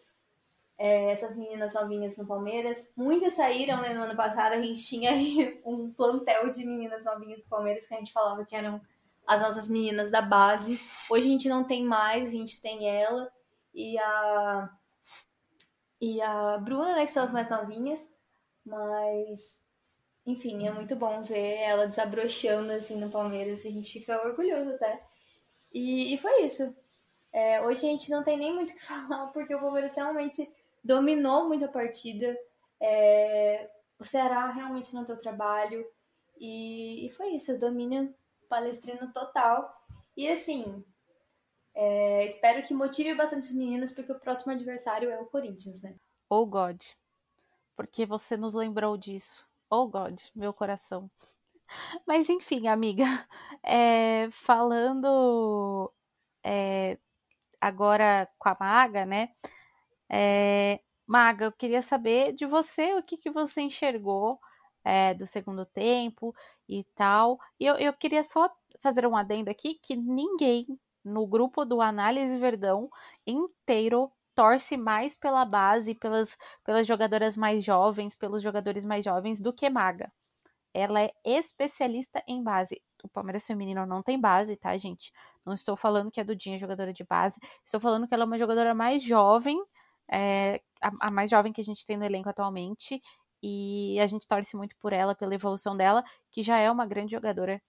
é, 0.77 1.11
essas 1.11 1.37
meninas 1.37 1.73
novinhas 1.73 2.17
no 2.17 2.27
Palmeiras. 2.27 2.93
Muitas 2.95 3.33
saíram, 3.33 3.81
né? 3.81 3.93
No 3.93 4.03
ano 4.03 4.15
passado 4.15 4.53
a 4.53 4.61
gente 4.61 4.83
tinha 4.83 5.11
aí 5.11 5.59
um 5.65 5.91
plantel 5.91 6.51
de 6.51 6.65
meninas 6.65 7.05
novinhas 7.05 7.43
do 7.43 7.49
Palmeiras 7.49 7.87
que 7.87 7.93
a 7.93 7.97
gente 7.97 8.11
falava 8.11 8.45
que 8.45 8.55
eram 8.55 8.81
as 9.25 9.41
nossas 9.41 9.69
meninas 9.69 10.11
da 10.11 10.21
base. 10.21 10.79
Hoje 11.09 11.27
a 11.27 11.31
gente 11.31 11.49
não 11.49 11.63
tem 11.63 11.83
mais, 11.83 12.29
a 12.29 12.31
gente 12.31 12.61
tem 12.61 12.87
ela 12.87 13.31
e 13.73 13.97
a 13.97 14.69
e 16.01 16.21
a 16.21 16.57
Bruna, 16.57 16.95
né, 16.95 17.05
que 17.05 17.11
são 17.11 17.23
as 17.23 17.31
mais 17.31 17.49
novinhas, 17.49 18.13
mas 18.65 19.63
enfim, 20.25 20.67
é 20.67 20.71
muito 20.71 20.95
bom 20.95 21.23
ver 21.23 21.57
ela 21.61 21.87
desabrochando 21.87 22.71
assim 22.73 22.99
no 22.99 23.09
Palmeiras, 23.09 23.65
a 23.65 23.69
gente 23.69 23.99
fica 23.99 24.27
orgulhoso 24.27 24.71
até. 24.71 25.01
E, 25.73 26.13
e 26.13 26.17
foi 26.17 26.43
isso. 26.43 26.75
É, 27.31 27.61
hoje 27.61 27.79
a 27.79 27.89
gente 27.89 28.09
não 28.09 28.23
tem 28.23 28.37
nem 28.37 28.53
muito 28.53 28.71
o 28.71 28.73
que 28.73 28.83
falar, 28.85 29.27
porque 29.27 29.53
o 29.53 29.59
Palmeiras 29.59 29.95
realmente 29.95 30.49
dominou 30.85 31.47
muito 31.47 31.65
a 31.65 31.69
partida. 31.69 32.37
É, 32.79 33.69
o 33.97 34.05
Ceará 34.05 34.51
realmente 34.51 34.93
não 34.93 35.03
deu 35.03 35.17
trabalho. 35.17 35.85
E, 36.37 37.07
e 37.07 37.09
foi 37.11 37.29
isso, 37.29 37.59
domínio 37.59 38.13
palestrino 38.47 39.11
total. 39.11 39.73
E 40.15 40.29
assim, 40.29 40.85
é, 41.73 42.27
espero 42.27 42.65
que 42.65 42.73
motive 42.73 43.15
bastante 43.15 43.47
os 43.47 43.55
meninos, 43.55 43.91
porque 43.91 44.11
o 44.11 44.19
próximo 44.19 44.53
adversário 44.53 45.09
é 45.09 45.19
o 45.19 45.25
Corinthians, 45.25 45.81
né? 45.81 45.95
Oh 46.29 46.45
God, 46.45 46.81
porque 47.75 48.05
você 48.05 48.37
nos 48.37 48.53
lembrou 48.53 48.95
disso. 48.95 49.45
Oh 49.69 49.87
God, 49.87 50.19
meu 50.35 50.53
coração. 50.53 51.09
Mas 52.05 52.29
enfim, 52.29 52.67
amiga, 52.67 53.05
é, 53.63 54.29
falando 54.45 55.91
é, 56.43 56.99
agora 57.59 58.29
com 58.37 58.49
a 58.49 58.57
Maga, 58.59 59.05
né? 59.05 59.33
É, 60.09 60.79
Maga, 61.07 61.45
eu 61.45 61.51
queria 61.51 61.81
saber 61.81 62.33
de 62.33 62.45
você 62.45 62.93
o 62.95 63.03
que, 63.03 63.17
que 63.17 63.31
você 63.31 63.61
enxergou 63.61 64.39
é, 64.83 65.13
do 65.13 65.25
segundo 65.25 65.65
tempo 65.65 66.33
e 66.69 66.83
tal. 66.95 67.39
E 67.59 67.65
eu, 67.65 67.75
eu 67.75 67.93
queria 67.93 68.23
só 68.25 68.49
fazer 68.81 69.05
um 69.07 69.15
adendo 69.15 69.49
aqui 69.49 69.79
que 69.81 69.95
ninguém 69.95 70.65
no 71.03 71.27
grupo 71.27 71.65
do 71.65 71.81
Análise 71.81 72.37
Verdão 72.39 72.89
inteiro 73.25 74.11
torce 74.35 74.75
mais 74.75 75.15
pela 75.15 75.45
base, 75.45 75.95
pelas, 75.95 76.35
pelas 76.63 76.85
jogadoras 76.85 77.37
mais 77.37 77.63
jovens, 77.63 78.15
pelos 78.15 78.41
jogadores 78.43 78.83
mais 78.83 79.05
jovens 79.05 79.39
do 79.39 79.53
que 79.53 79.69
Maga. 79.69 80.11
Ela 80.73 81.03
é 81.03 81.11
especialista 81.23 82.21
em 82.27 82.43
base. 82.43 82.81
O 83.03 83.07
Palmeiras 83.07 83.45
feminino 83.45 83.85
não 83.85 84.03
tem 84.03 84.19
base, 84.19 84.57
tá, 84.57 84.75
gente? 84.77 85.11
Não 85.45 85.53
estou 85.53 85.77
falando 85.77 86.11
que 86.11 86.19
a 86.19 86.23
Dudinha 86.23 86.57
é 86.57 86.59
jogadora 86.59 86.91
de 86.91 87.03
base. 87.03 87.39
Estou 87.63 87.79
falando 87.79 88.07
que 88.07 88.13
ela 88.13 88.23
é 88.23 88.27
uma 88.27 88.37
jogadora 88.37 88.73
mais 88.75 89.01
jovem, 89.01 89.57
é, 90.11 90.61
a, 90.81 91.07
a 91.07 91.11
mais 91.11 91.29
jovem 91.29 91.53
que 91.53 91.61
a 91.61 91.63
gente 91.63 91.85
tem 91.85 91.97
no 91.97 92.05
elenco 92.05 92.29
atualmente. 92.29 93.01
E 93.43 93.99
a 93.99 94.07
gente 94.07 94.27
torce 94.27 94.55
muito 94.55 94.75
por 94.77 94.91
ela, 94.91 95.13
pela 95.13 95.35
evolução 95.35 95.77
dela, 95.77 96.03
que 96.31 96.41
já 96.41 96.57
é 96.57 96.71
uma 96.71 96.85
grande 96.85 97.11
jogadora 97.11 97.61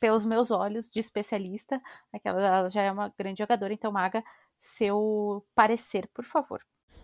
pelos 0.00 0.24
meus 0.24 0.50
olhos 0.50 0.88
de 0.90 1.00
especialista, 1.00 1.80
aquela 2.12 2.40
ela 2.40 2.68
já 2.68 2.82
é 2.82 2.90
uma 2.90 3.12
grande 3.16 3.38
jogadora, 3.38 3.72
então 3.72 3.92
Maga, 3.92 4.22
seu 4.60 5.44
parecer, 5.54 6.08
por 6.14 6.24
favor. 6.24 6.60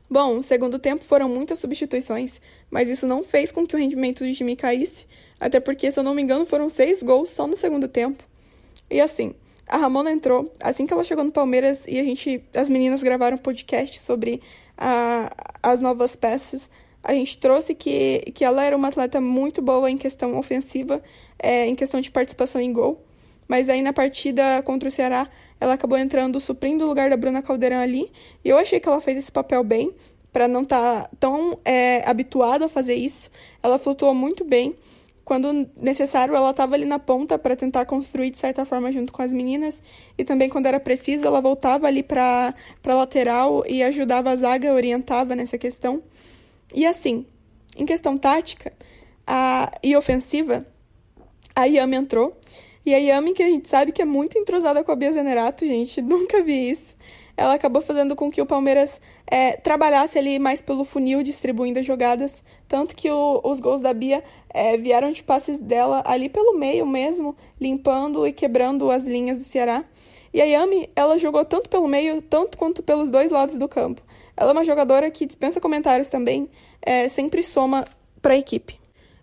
Bom, 0.09 0.37
no 0.37 0.43
segundo 0.43 0.79
tempo 0.79 1.05
foram 1.05 1.29
muitas 1.29 1.59
substituições, 1.59 2.41
mas 2.71 2.89
isso 2.89 3.07
não 3.07 3.23
fez 3.23 3.51
com 3.51 3.67
que 3.67 3.75
o 3.75 3.79
rendimento 3.79 4.25
do 4.25 4.33
time 4.33 4.55
caísse, 4.55 5.07
até 5.41 5.59
porque, 5.59 5.91
se 5.91 5.99
eu 5.99 6.05
não 6.05 6.15
me 6.15 6.23
engano, 6.23 6.45
foram 6.45 6.69
seis 6.69 7.03
gols 7.03 7.31
só 7.31 7.47
no 7.47 7.57
segundo 7.57 7.89
tempo. 7.89 8.23
E 8.91 9.01
assim, 9.01 9.35
a 9.69 9.77
Ramona 9.77 10.11
entrou 10.11 10.53
assim 10.61 10.87
que 10.87 10.93
ela 10.93 11.05
chegou 11.05 11.25
no 11.25 11.33
Palmeiras 11.33 11.87
e 11.87 11.99
a 11.99 12.05
gente, 12.05 12.43
as 12.55 12.69
meninas 12.69 13.03
gravaram 13.03 13.37
um 13.37 13.41
podcast 13.41 13.99
sobre 14.01 14.41
a, 14.77 15.31
as 15.63 15.81
novas 15.81 16.17
peças. 16.17 16.71
A 17.03 17.13
gente 17.13 17.39
trouxe 17.39 17.75
que, 17.75 18.33
que 18.35 18.45
ela 18.45 18.65
era 18.65 18.77
uma 18.77 18.89
atleta 18.89 19.21
muito 19.21 19.61
boa 19.61 19.91
em 19.91 19.99
questão 19.99 20.39
ofensiva, 20.39 21.03
é, 21.39 21.67
em 21.67 21.75
questão 21.75 22.01
de 22.01 22.11
participação 22.11 22.61
em 22.61 22.73
gol. 22.73 23.05
Mas 23.47 23.69
aí 23.69 23.83
na 23.83 23.93
partida 23.93 24.63
contra 24.63 24.89
o 24.89 24.93
Ceará, 24.93 25.29
ela 25.61 25.75
acabou 25.75 25.99
entrando, 25.99 26.41
suprindo 26.41 26.85
o 26.85 26.89
lugar 26.89 27.11
da 27.11 27.17
Bruna 27.17 27.43
Caldeirão 27.43 27.79
ali. 27.79 28.11
E 28.43 28.49
eu 28.49 28.59
achei 28.59 28.81
que 28.81 28.89
ela 28.89 29.01
fez 29.01 29.19
esse 29.19 29.33
papel 29.33 29.63
bem, 29.63 29.95
para 30.35 30.49
não 30.49 30.63
estar 30.63 31.05
tá 31.05 31.11
tão 31.21 31.57
é, 31.65 32.03
habituada 32.09 32.67
a 32.67 32.69
fazer 32.69 32.95
isso. 32.95 33.31
Ela 33.63 33.79
flutuou 33.79 34.13
muito 34.15 34.45
bem. 34.45 34.75
Quando 35.25 35.69
necessário, 35.77 36.35
ela 36.35 36.51
estava 36.51 36.75
ali 36.75 36.85
na 36.85 36.99
ponta 36.99 37.39
para 37.39 37.57
tentar 37.57 37.87
construir 37.87 38.31
de 38.31 38.39
certa 38.39 38.65
forma 38.65 38.93
junto 38.93 39.13
com 39.13 39.23
as 39.23 39.33
meninas. 39.33 39.83
E 40.19 40.25
também, 40.25 40.51
quando 40.51 40.67
era 40.67 40.79
preciso, 40.79 41.27
ela 41.27 41.41
voltava 41.41 41.87
ali 41.87 42.03
para 42.03 42.55
a 42.85 42.95
lateral 42.95 43.65
e 43.67 43.83
ajudava 43.83 44.31
a 44.31 44.37
zaga, 44.37 44.73
orientava 44.73 45.35
nessa 45.35 45.57
questão. 45.57 46.03
E 46.75 46.85
assim, 46.85 47.25
em 47.77 47.87
questão 47.87 48.19
tática 48.19 48.73
a, 49.27 49.73
e 49.83 49.97
ofensiva, 49.97 50.67
a 51.57 51.65
Yami 51.65 51.97
entrou. 51.97 52.39
E 52.85 52.95
a 52.95 52.99
Yami, 52.99 53.33
que 53.33 53.43
a 53.43 53.49
gente 53.49 53.67
sabe 53.69 53.93
que 53.93 54.03
é 54.03 54.05
muito 54.05 54.39
entrosada 54.39 54.85
com 54.85 54.93
a 54.93 54.97
Bia 54.97 55.11
Zenerato, 55.11 55.67
gente, 55.67 56.01
nunca 56.03 56.43
vi 56.43 56.71
isso 56.71 56.95
ela 57.37 57.55
acabou 57.55 57.83
fazendo 57.83 58.15
com 58.15 58.31
que 58.31 58.41
o 58.41 58.47
Palmeiras 58.47 59.01
é, 59.27 59.53
trabalhasse 59.53 60.19
ali 60.19 60.39
mais 60.39 60.63
pelo 60.63 60.85
funil, 60.85 61.23
distribuindo 61.23 61.81
as 61.81 61.87
jogadas. 61.87 62.45
Tanto 62.69 62.95
que 62.95 63.11
o, 63.11 63.41
os 63.45 63.61
gols 63.61 63.81
da 63.81 63.93
Bia 63.93 64.23
é, 64.51 64.77
vieram 64.77 65.11
de 65.11 65.23
passes 65.23 65.59
dela 65.59 66.03
ali 66.07 66.29
pelo 66.29 66.57
meio 66.57 66.87
mesmo, 66.87 67.37
limpando 67.61 68.27
e 68.27 68.33
quebrando 68.33 68.91
as 68.91 69.07
linhas 69.07 69.39
do 69.39 69.45
Ceará. 69.45 69.85
E 70.33 70.41
a 70.41 70.45
Yami, 70.45 70.91
ela 70.97 71.19
jogou 71.19 71.45
tanto 71.45 71.69
pelo 71.69 71.87
meio, 71.87 72.21
tanto 72.23 72.59
quanto 72.59 72.83
pelos 72.83 73.11
dois 73.11 73.31
lados 73.31 73.57
do 73.57 73.69
campo. 73.69 74.03
Ela 74.37 74.51
é 74.51 74.53
uma 74.53 74.65
jogadora 74.65 75.11
que 75.11 75.27
dispensa 75.27 75.61
comentários 75.61 76.09
também, 76.09 76.49
é, 76.83 77.09
sempre 77.09 77.43
soma 77.43 77.85
para 78.21 78.35
a 78.35 78.37
equipe. 78.37 78.81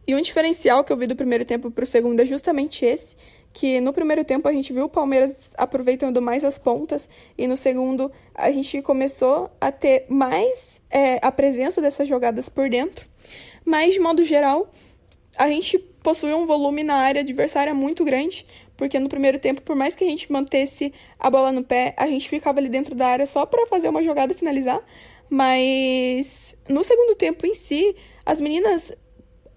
E 0.08 0.15
um 0.15 0.21
diferencial 0.21 0.84
que 0.84 0.91
eu 0.91 0.97
vi 0.97 1.08
do 1.08 1.15
primeiro 1.15 1.45
tempo 1.45 1.69
para 1.69 1.84
o 1.84 1.88
segundo 1.88 2.19
é 2.19 2.26
justamente 2.26 2.86
esse, 2.86 3.15
que 3.54 3.82
no 3.82 3.92
primeiro 3.92 4.24
tempo 4.24 4.48
a 4.48 4.54
gente 4.54 4.72
viu 4.72 4.86
o 4.86 4.90
Palmeiras 4.90 5.52
aproveitando 5.58 6.22
mais 6.22 6.44
as 6.44 6.58
pontas 6.58 7.10
e 7.38 7.48
no 7.48 7.58
segundo 7.58 8.12
a 8.34 8.52
gente 8.52 8.82
começou 8.82 9.50
a 9.60 9.72
ter 9.72 10.06
mais 10.10 10.82
é, 10.90 11.20
a 11.22 11.32
presença 11.32 11.82
dessas 11.82 12.08
jogadas 12.08 12.50
por 12.50 12.70
dentro. 12.70 13.06
Mas, 13.66 13.94
de 13.94 14.00
modo 14.00 14.24
geral, 14.24 14.72
a 15.38 15.48
gente 15.48 15.78
possuía 15.78 16.36
um 16.36 16.46
volume 16.46 16.84
na 16.84 16.96
área 16.96 17.22
adversária 17.22 17.74
muito 17.74 18.04
grande, 18.04 18.46
porque 18.76 19.00
no 19.00 19.08
primeiro 19.08 19.40
tempo, 19.40 19.62
por 19.62 19.76
mais 19.76 19.96
que 19.96 20.04
a 20.04 20.08
gente 20.08 20.32
mantesse 20.32 20.94
a 21.20 21.30
bola 21.30 21.52
no 21.52 21.64
pé, 21.64 21.94
a 21.98 22.08
gente 22.08 22.28
ficava 22.28 22.60
ali 22.60 22.70
dentro 22.70 22.96
da 22.96 23.08
área 23.08 23.26
só 23.26 23.46
para 23.46 23.66
fazer 23.68 23.90
uma 23.90 24.04
jogada 24.04 24.34
finalizar. 24.34 24.82
Mas 25.30 26.56
no 26.68 26.84
segundo 26.84 27.16
tempo 27.16 27.46
em 27.46 27.54
si, 27.54 27.96
as 28.26 28.42
meninas 28.42 28.92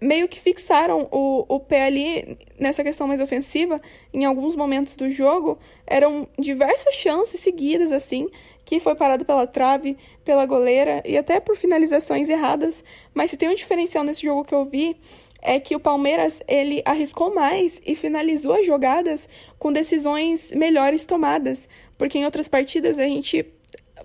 meio 0.05 0.29
que 0.29 0.38
fixaram 0.38 1.09
o, 1.11 1.47
o 1.49 1.59
pé 1.59 1.85
ali 1.85 2.38
nessa 2.61 2.85
questão 2.85 3.07
mais 3.07 3.21
ofensiva 3.21 3.81
em 4.12 4.27
alguns 4.27 4.55
momentos 4.55 4.97
do 4.97 5.09
jogo. 5.09 5.59
Eram 5.87 6.29
diversas 6.38 6.95
chances 6.95 7.40
seguidas, 7.40 7.90
assim, 7.90 8.29
que 8.67 8.79
foi 8.79 8.95
parado 8.95 9.25
pela 9.25 9.47
trave, 9.47 9.97
pela 10.23 10.45
goleira 10.45 11.03
e 11.07 11.17
até 11.17 11.40
por 11.40 11.57
finalizações 11.57 12.29
erradas. 12.29 12.85
Mas 13.14 13.31
se 13.31 13.38
tem 13.38 13.49
um 13.49 13.55
diferencial 13.55 14.05
nesse 14.05 14.23
jogo 14.23 14.45
que 14.45 14.55
eu 14.55 14.67
vi 14.67 14.97
é 15.40 15.59
que 15.59 15.77
o 15.77 15.81
Palmeiras 15.81 16.43
ele 16.47 16.83
arriscou 16.85 17.35
mais 17.35 17.81
e 17.85 17.95
finalizou 17.95 18.55
as 18.55 18.67
jogadas 18.67 19.29
com 19.59 19.73
decisões 19.73 20.51
melhores 20.53 21.05
tomadas, 21.05 21.69
porque 21.99 22.19
em 22.19 22.25
outras 22.25 22.49
partidas 22.49 22.99
a 22.99 23.03
gente 23.03 23.45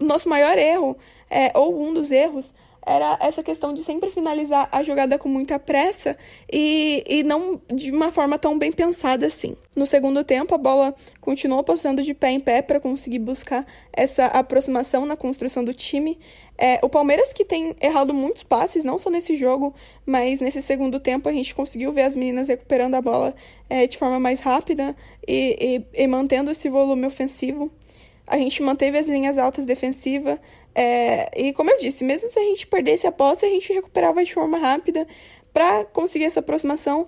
nosso 0.01 0.27
maior 0.27 0.57
erro 0.57 0.97
é, 1.29 1.51
ou 1.57 1.81
um 1.81 1.93
dos 1.93 2.11
erros 2.11 2.53
era 2.89 3.19
essa 3.21 3.43
questão 3.43 3.71
de 3.71 3.83
sempre 3.83 4.09
finalizar 4.09 4.67
a 4.71 4.81
jogada 4.81 5.19
com 5.19 5.29
muita 5.29 5.59
pressa 5.59 6.17
e, 6.51 7.03
e 7.07 7.21
não 7.21 7.61
de 7.71 7.91
uma 7.91 8.11
forma 8.11 8.39
tão 8.39 8.57
bem 8.57 8.71
pensada 8.71 9.27
assim. 9.27 9.55
No 9.75 9.85
segundo 9.85 10.23
tempo, 10.23 10.55
a 10.55 10.57
bola 10.57 10.95
continuou 11.21 11.63
passando 11.63 12.01
de 12.01 12.15
pé 12.15 12.31
em 12.31 12.39
pé 12.39 12.63
para 12.63 12.79
conseguir 12.79 13.19
buscar 13.19 13.63
essa 13.93 14.25
aproximação 14.25 15.05
na 15.05 15.15
construção 15.15 15.63
do 15.63 15.71
time. 15.71 16.17
É, 16.57 16.79
o 16.81 16.89
Palmeiras 16.89 17.31
que 17.31 17.45
tem 17.45 17.75
errado 17.79 18.11
muitos 18.11 18.41
passes, 18.41 18.83
não 18.83 18.97
só 18.97 19.11
nesse 19.11 19.35
jogo, 19.35 19.71
mas 20.03 20.39
nesse 20.39 20.59
segundo 20.59 20.99
tempo 20.99 21.29
a 21.29 21.31
gente 21.31 21.53
conseguiu 21.53 21.91
ver 21.91 22.01
as 22.01 22.15
meninas 22.15 22.47
recuperando 22.47 22.95
a 22.95 23.01
bola 23.01 23.35
é, 23.69 23.85
de 23.85 23.99
forma 23.99 24.19
mais 24.19 24.39
rápida 24.39 24.95
e, 25.27 25.85
e, 25.95 26.03
e 26.03 26.07
mantendo 26.07 26.49
esse 26.49 26.67
volume 26.67 27.05
ofensivo. 27.05 27.71
A 28.29 28.37
gente 28.37 28.61
manteve 28.61 28.97
as 28.97 29.07
linhas 29.07 29.39
altas 29.39 29.65
defensivas, 29.65 30.39
é, 30.75 31.29
e 31.35 31.53
como 31.53 31.71
eu 31.71 31.77
disse, 31.77 32.03
mesmo 32.03 32.29
se 32.29 32.39
a 32.39 32.43
gente 32.43 32.67
perdesse 32.67 33.07
a 33.07 33.11
posse, 33.11 33.45
a 33.45 33.49
gente 33.49 33.71
recuperava 33.73 34.23
de 34.23 34.33
forma 34.33 34.57
rápida 34.57 35.07
para 35.51 35.85
conseguir 35.85 36.25
essa 36.25 36.39
aproximação 36.39 37.07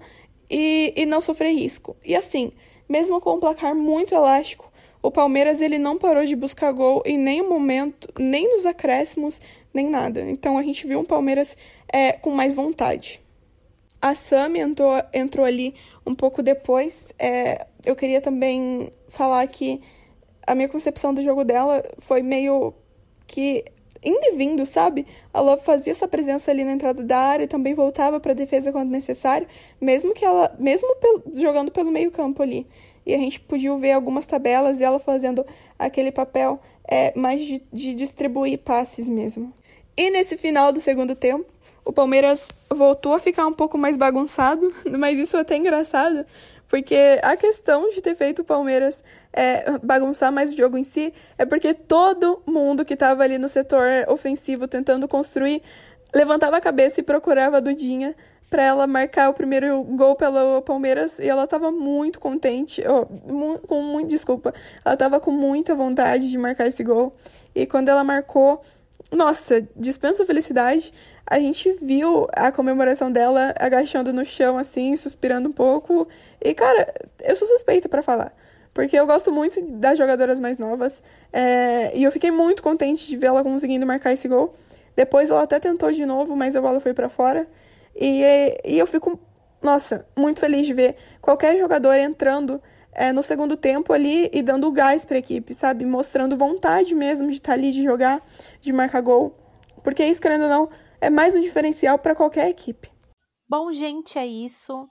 e, 0.50 0.94
e 0.96 1.06
não 1.06 1.22
sofrer 1.22 1.54
risco. 1.54 1.96
E 2.04 2.16
assim, 2.16 2.52
mesmo 2.90 3.22
com 3.22 3.36
um 3.36 3.40
placar 3.40 3.76
muito 3.76 4.14
elástico, 4.14 4.72
o 5.02 5.10
Palmeiras 5.10 5.62
ele 5.62 5.80
não 5.80 5.98
parou 5.98 6.26
de 6.26 6.36
buscar 6.36 6.72
gol 6.72 7.02
em 7.06 7.18
nenhum 7.18 7.50
momento, 7.50 8.12
nem 8.20 8.54
nos 8.54 8.66
acréscimos, 8.66 9.42
nem 9.74 9.90
nada. 9.90 10.22
Então 10.22 10.58
a 10.58 10.64
gente 10.64 10.86
viu 10.86 11.00
um 11.00 11.06
Palmeiras 11.06 11.58
é, 11.92 12.14
com 12.14 12.30
mais 12.32 12.54
vontade. 12.54 13.22
A 14.02 14.16
Sami 14.16 14.60
entrou, 14.60 14.94
entrou 15.14 15.46
ali 15.46 15.76
um 16.06 16.14
pouco 16.14 16.44
depois. 16.44 17.14
É, 17.18 17.66
eu 17.86 17.96
queria 17.96 18.20
também 18.20 18.92
falar 19.10 19.48
que 19.48 19.82
a 20.46 20.54
minha 20.54 20.68
concepção 20.68 21.14
do 21.14 21.22
jogo 21.22 21.44
dela 21.44 21.84
foi 22.00 22.22
meio 22.22 22.74
que 23.32 23.64
indo 24.04 24.20
e 24.24 24.36
vindo, 24.36 24.66
sabe? 24.66 25.08
Ela 25.34 25.56
fazia 25.58 25.92
essa 25.92 26.08
presença 26.08 26.52
ali 26.52 26.66
na 26.66 26.74
entrada 26.74 27.02
da 27.02 27.18
área 27.18 27.46
e 27.46 27.48
também 27.48 27.74
voltava 27.74 28.20
para 28.20 28.32
a 28.34 28.36
defesa 28.36 28.72
quando 28.72 28.90
necessário, 28.90 29.48
mesmo 29.80 30.14
que 30.14 30.26
ela, 30.26 30.54
mesmo 30.60 30.96
pelo, 30.96 31.24
jogando 31.34 31.72
pelo 31.72 31.92
meio-campo 31.92 32.44
ali. 32.44 32.68
E 33.06 33.14
a 33.14 33.18
gente 33.18 33.40
podia 33.40 33.76
ver 33.78 33.94
algumas 33.94 34.28
tabelas 34.28 34.80
e 34.80 34.84
ela 34.84 35.00
fazendo 35.00 35.46
aquele 35.80 36.12
papel 36.12 36.60
é, 36.88 37.18
mais 37.18 37.42
de, 37.42 37.62
de 37.72 37.94
distribuir 37.94 38.60
passes 38.60 39.08
mesmo. 39.08 39.54
E 39.96 40.10
nesse 40.10 40.36
final 40.36 40.74
do 40.74 40.82
segundo 40.82 41.16
tempo, 41.16 41.46
o 41.86 41.94
Palmeiras 41.94 42.48
voltou 42.70 43.14
a 43.14 43.20
ficar 43.20 43.48
um 43.48 43.54
pouco 43.54 43.78
mais 43.78 43.96
bagunçado, 43.96 44.74
mas 45.00 45.18
isso 45.18 45.38
é 45.38 45.40
até 45.40 45.56
engraçado, 45.56 46.26
porque 46.68 47.20
a 47.22 47.38
questão 47.38 47.90
de 47.90 48.02
ter 48.02 48.16
feito 48.16 48.42
o 48.42 48.46
Palmeiras 48.46 49.04
é, 49.34 49.78
bagunçar 49.80 50.32
mais 50.32 50.54
o 50.54 50.58
jogo 50.58 50.78
em 50.78 50.84
si 50.84 51.14
é 51.38 51.46
porque 51.46 51.74
todo 51.74 52.42
mundo 52.46 52.84
que 52.84 52.94
estava 52.94 53.24
ali 53.24 53.38
no 53.38 53.48
setor 53.48 54.06
ofensivo 54.08 54.68
tentando 54.68 55.08
construir 55.08 55.62
levantava 56.14 56.58
a 56.58 56.62
cabeça 56.62 57.00
e 57.00 57.04
procurava 57.04 57.58
a 57.58 57.60
Dudinha 57.60 58.16
para 58.50 58.64
ela 58.64 58.86
marcar 58.86 59.30
o 59.30 59.34
primeiro 59.34 59.82
gol 59.84 60.16
pelo 60.16 60.62
Palmeiras 60.62 61.20
e 61.20 61.28
ela 61.28 61.46
estava 61.46 61.72
muito 61.72 62.20
contente, 62.20 62.84
oh, 62.86 63.08
mu 63.32 63.60
com 63.60 63.82
muito 63.82 64.10
desculpa, 64.10 64.54
ela 64.84 64.94
estava 64.94 65.22
com 65.22 65.32
muita 65.32 65.74
vontade 65.74 66.30
de 66.30 66.38
marcar 66.38 66.68
esse 66.68 66.84
gol 66.84 67.16
e 67.56 67.66
quando 67.66 67.88
ela 67.88 68.04
marcou, 68.04 68.62
nossa, 69.10 69.66
dispensa 69.78 70.26
felicidade 70.26 70.92
a 71.32 71.40
gente 71.40 71.72
viu 71.82 72.28
a 72.34 72.52
comemoração 72.52 73.10
dela 73.10 73.54
agachando 73.58 74.12
no 74.12 74.26
chão, 74.26 74.58
assim, 74.58 74.98
suspirando 74.98 75.48
um 75.48 75.54
pouco. 75.54 76.06
E, 76.42 76.54
cara, 76.54 76.94
eu 77.22 77.34
sou 77.38 77.48
suspeita 77.48 77.88
para 77.88 78.02
falar. 78.02 78.36
Porque 78.74 78.98
eu 78.98 79.06
gosto 79.06 79.32
muito 79.32 79.62
das 79.74 79.98
jogadoras 79.98 80.40
mais 80.40 80.58
novas. 80.58 81.04
É, 81.32 81.96
e 81.98 82.04
eu 82.04 82.12
fiquei 82.12 82.32
muito 82.32 82.64
contente 82.64 83.08
de 83.08 83.18
vê-la 83.18 83.44
conseguindo 83.44 83.86
marcar 83.86 84.14
esse 84.14 84.28
gol. 84.28 84.56
Depois 84.96 85.30
ela 85.30 85.44
até 85.44 85.60
tentou 85.60 85.92
de 85.92 86.06
novo, 86.06 86.36
mas 86.36 86.56
a 86.56 86.62
bola 86.62 86.80
foi 86.80 86.94
para 86.94 87.10
fora. 87.10 87.48
E, 87.96 88.24
e 88.64 88.80
eu 88.80 88.88
fico, 88.88 89.20
nossa, 89.62 90.08
muito 90.18 90.40
feliz 90.40 90.66
de 90.66 90.74
ver 90.74 90.96
qualquer 91.22 91.58
jogador 91.58 91.94
entrando 91.94 92.62
é, 92.94 93.12
no 93.12 93.24
segundo 93.24 93.56
tempo 93.56 93.94
ali 93.94 94.30
e 94.34 94.42
dando 94.42 94.72
gás 94.72 95.06
para 95.06 95.18
a 95.18 95.20
equipe, 95.20 95.54
sabe? 95.54 95.86
Mostrando 95.86 96.38
vontade 96.38 96.94
mesmo 96.96 97.30
de 97.30 97.36
estar 97.36 97.54
tá 97.54 97.54
ali, 97.54 97.72
de 97.72 97.84
jogar, 97.84 98.22
de 98.60 98.72
marcar 98.72 99.02
gol. 99.02 99.38
Porque 99.84 100.06
isso, 100.06 100.22
querendo 100.22 100.44
ou 100.44 100.50
não, 100.50 100.70
é 101.00 101.10
mais 101.10 101.36
um 101.36 101.40
diferencial 101.40 101.98
para 101.98 102.16
qualquer 102.16 102.48
equipe. 102.50 102.90
Bom, 103.50 103.74
gente, 103.74 104.18
é 104.18 104.26
isso. 104.26 104.88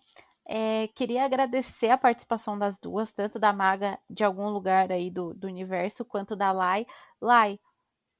É, 0.53 0.89
queria 0.97 1.25
agradecer 1.25 1.91
a 1.91 1.97
participação 1.97 2.59
das 2.59 2.77
duas, 2.77 3.13
tanto 3.13 3.39
da 3.39 3.53
Maga 3.53 3.97
de 4.11 4.25
algum 4.25 4.49
lugar 4.49 4.91
aí 4.91 5.09
do, 5.09 5.33
do 5.33 5.47
universo, 5.47 6.05
quanto 6.05 6.35
da 6.35 6.51
Lai. 6.51 6.85
Lai, 7.21 7.61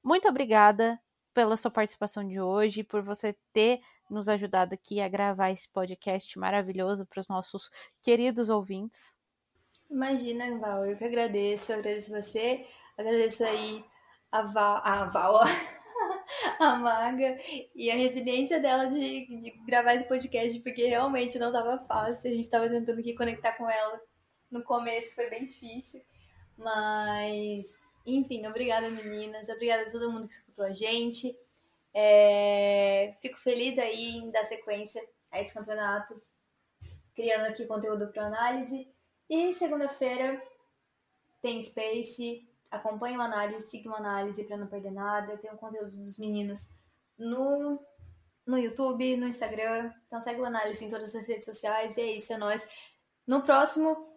muito 0.01 0.29
obrigada 0.29 0.97
pela 1.33 1.57
sua 1.57 1.69
participação 1.69 2.25
de 2.25 2.39
hoje, 2.39 2.85
por 2.85 3.01
você 3.01 3.35
ter 3.51 3.81
nos 4.09 4.29
ajudado 4.29 4.73
aqui 4.73 5.01
a 5.01 5.09
gravar 5.09 5.51
esse 5.51 5.67
podcast 5.67 6.39
maravilhoso 6.39 7.05
para 7.05 7.19
os 7.19 7.27
nossos 7.27 7.69
queridos 8.01 8.47
ouvintes. 8.47 9.01
Imagina, 9.89 10.57
Val, 10.57 10.85
eu 10.85 10.95
que 10.95 11.03
agradeço, 11.03 11.73
agradeço 11.73 12.11
você, 12.11 12.65
agradeço 12.97 13.43
aí 13.43 13.83
a 14.31 14.43
Val, 14.43 14.81
a 14.85 15.03
Val, 15.09 15.41
a 16.59 16.75
Maga 16.75 17.37
e 17.75 17.89
a 17.89 17.95
resiliência 17.95 18.59
dela 18.59 18.85
de, 18.85 19.25
de, 19.27 19.51
gravar 19.65 19.95
esse 19.95 20.07
podcast, 20.07 20.59
porque 20.61 20.85
realmente 20.85 21.39
não 21.39 21.47
estava 21.47 21.77
fácil. 21.85 22.29
A 22.29 22.33
gente 22.33 22.43
estava 22.43 22.69
tentando 22.69 22.99
aqui 22.99 23.13
conectar 23.13 23.53
com 23.53 23.69
ela. 23.69 24.01
No 24.49 24.63
começo 24.63 25.15
foi 25.15 25.29
bem 25.29 25.45
difícil, 25.45 26.01
mas 26.57 27.79
enfim, 28.05 28.45
obrigada 28.45 28.89
meninas, 28.89 29.47
obrigada 29.49 29.83
a 29.83 29.91
todo 29.91 30.11
mundo 30.11 30.27
que 30.27 30.33
escutou 30.33 30.65
a 30.65 30.71
gente. 30.71 31.35
É... 31.93 33.15
Fico 33.21 33.37
feliz 33.37 33.77
aí 33.77 34.17
em 34.17 34.31
dar 34.31 34.43
sequência 34.45 35.01
a 35.31 35.41
esse 35.41 35.53
campeonato, 35.53 36.21
criando 37.15 37.47
aqui 37.47 37.65
conteúdo 37.65 38.11
para 38.11 38.27
análise. 38.27 38.87
E 39.29 39.53
segunda-feira 39.53 40.41
tem 41.41 41.61
Space, 41.61 42.47
acompanhe 42.71 43.17
o 43.17 43.21
análise, 43.21 43.69
siga 43.69 43.89
uma 43.89 43.97
análise 43.97 44.45
para 44.45 44.57
não 44.57 44.67
perder 44.67 44.91
nada. 44.91 45.37
Tem 45.37 45.51
o 45.51 45.57
conteúdo 45.57 45.89
dos 45.89 46.17
meninos 46.17 46.69
no, 47.19 47.79
no 48.47 48.57
YouTube, 48.57 49.17
no 49.17 49.27
Instagram. 49.27 49.91
Então 50.07 50.21
segue 50.21 50.39
o 50.39 50.45
análise 50.45 50.83
em 50.83 50.89
todas 50.89 51.13
as 51.13 51.27
redes 51.27 51.45
sociais. 51.45 51.97
E 51.97 52.01
é 52.01 52.11
isso, 52.13 52.33
é 52.33 52.37
nóis. 52.37 52.67
No 53.27 53.43
próximo, 53.43 54.07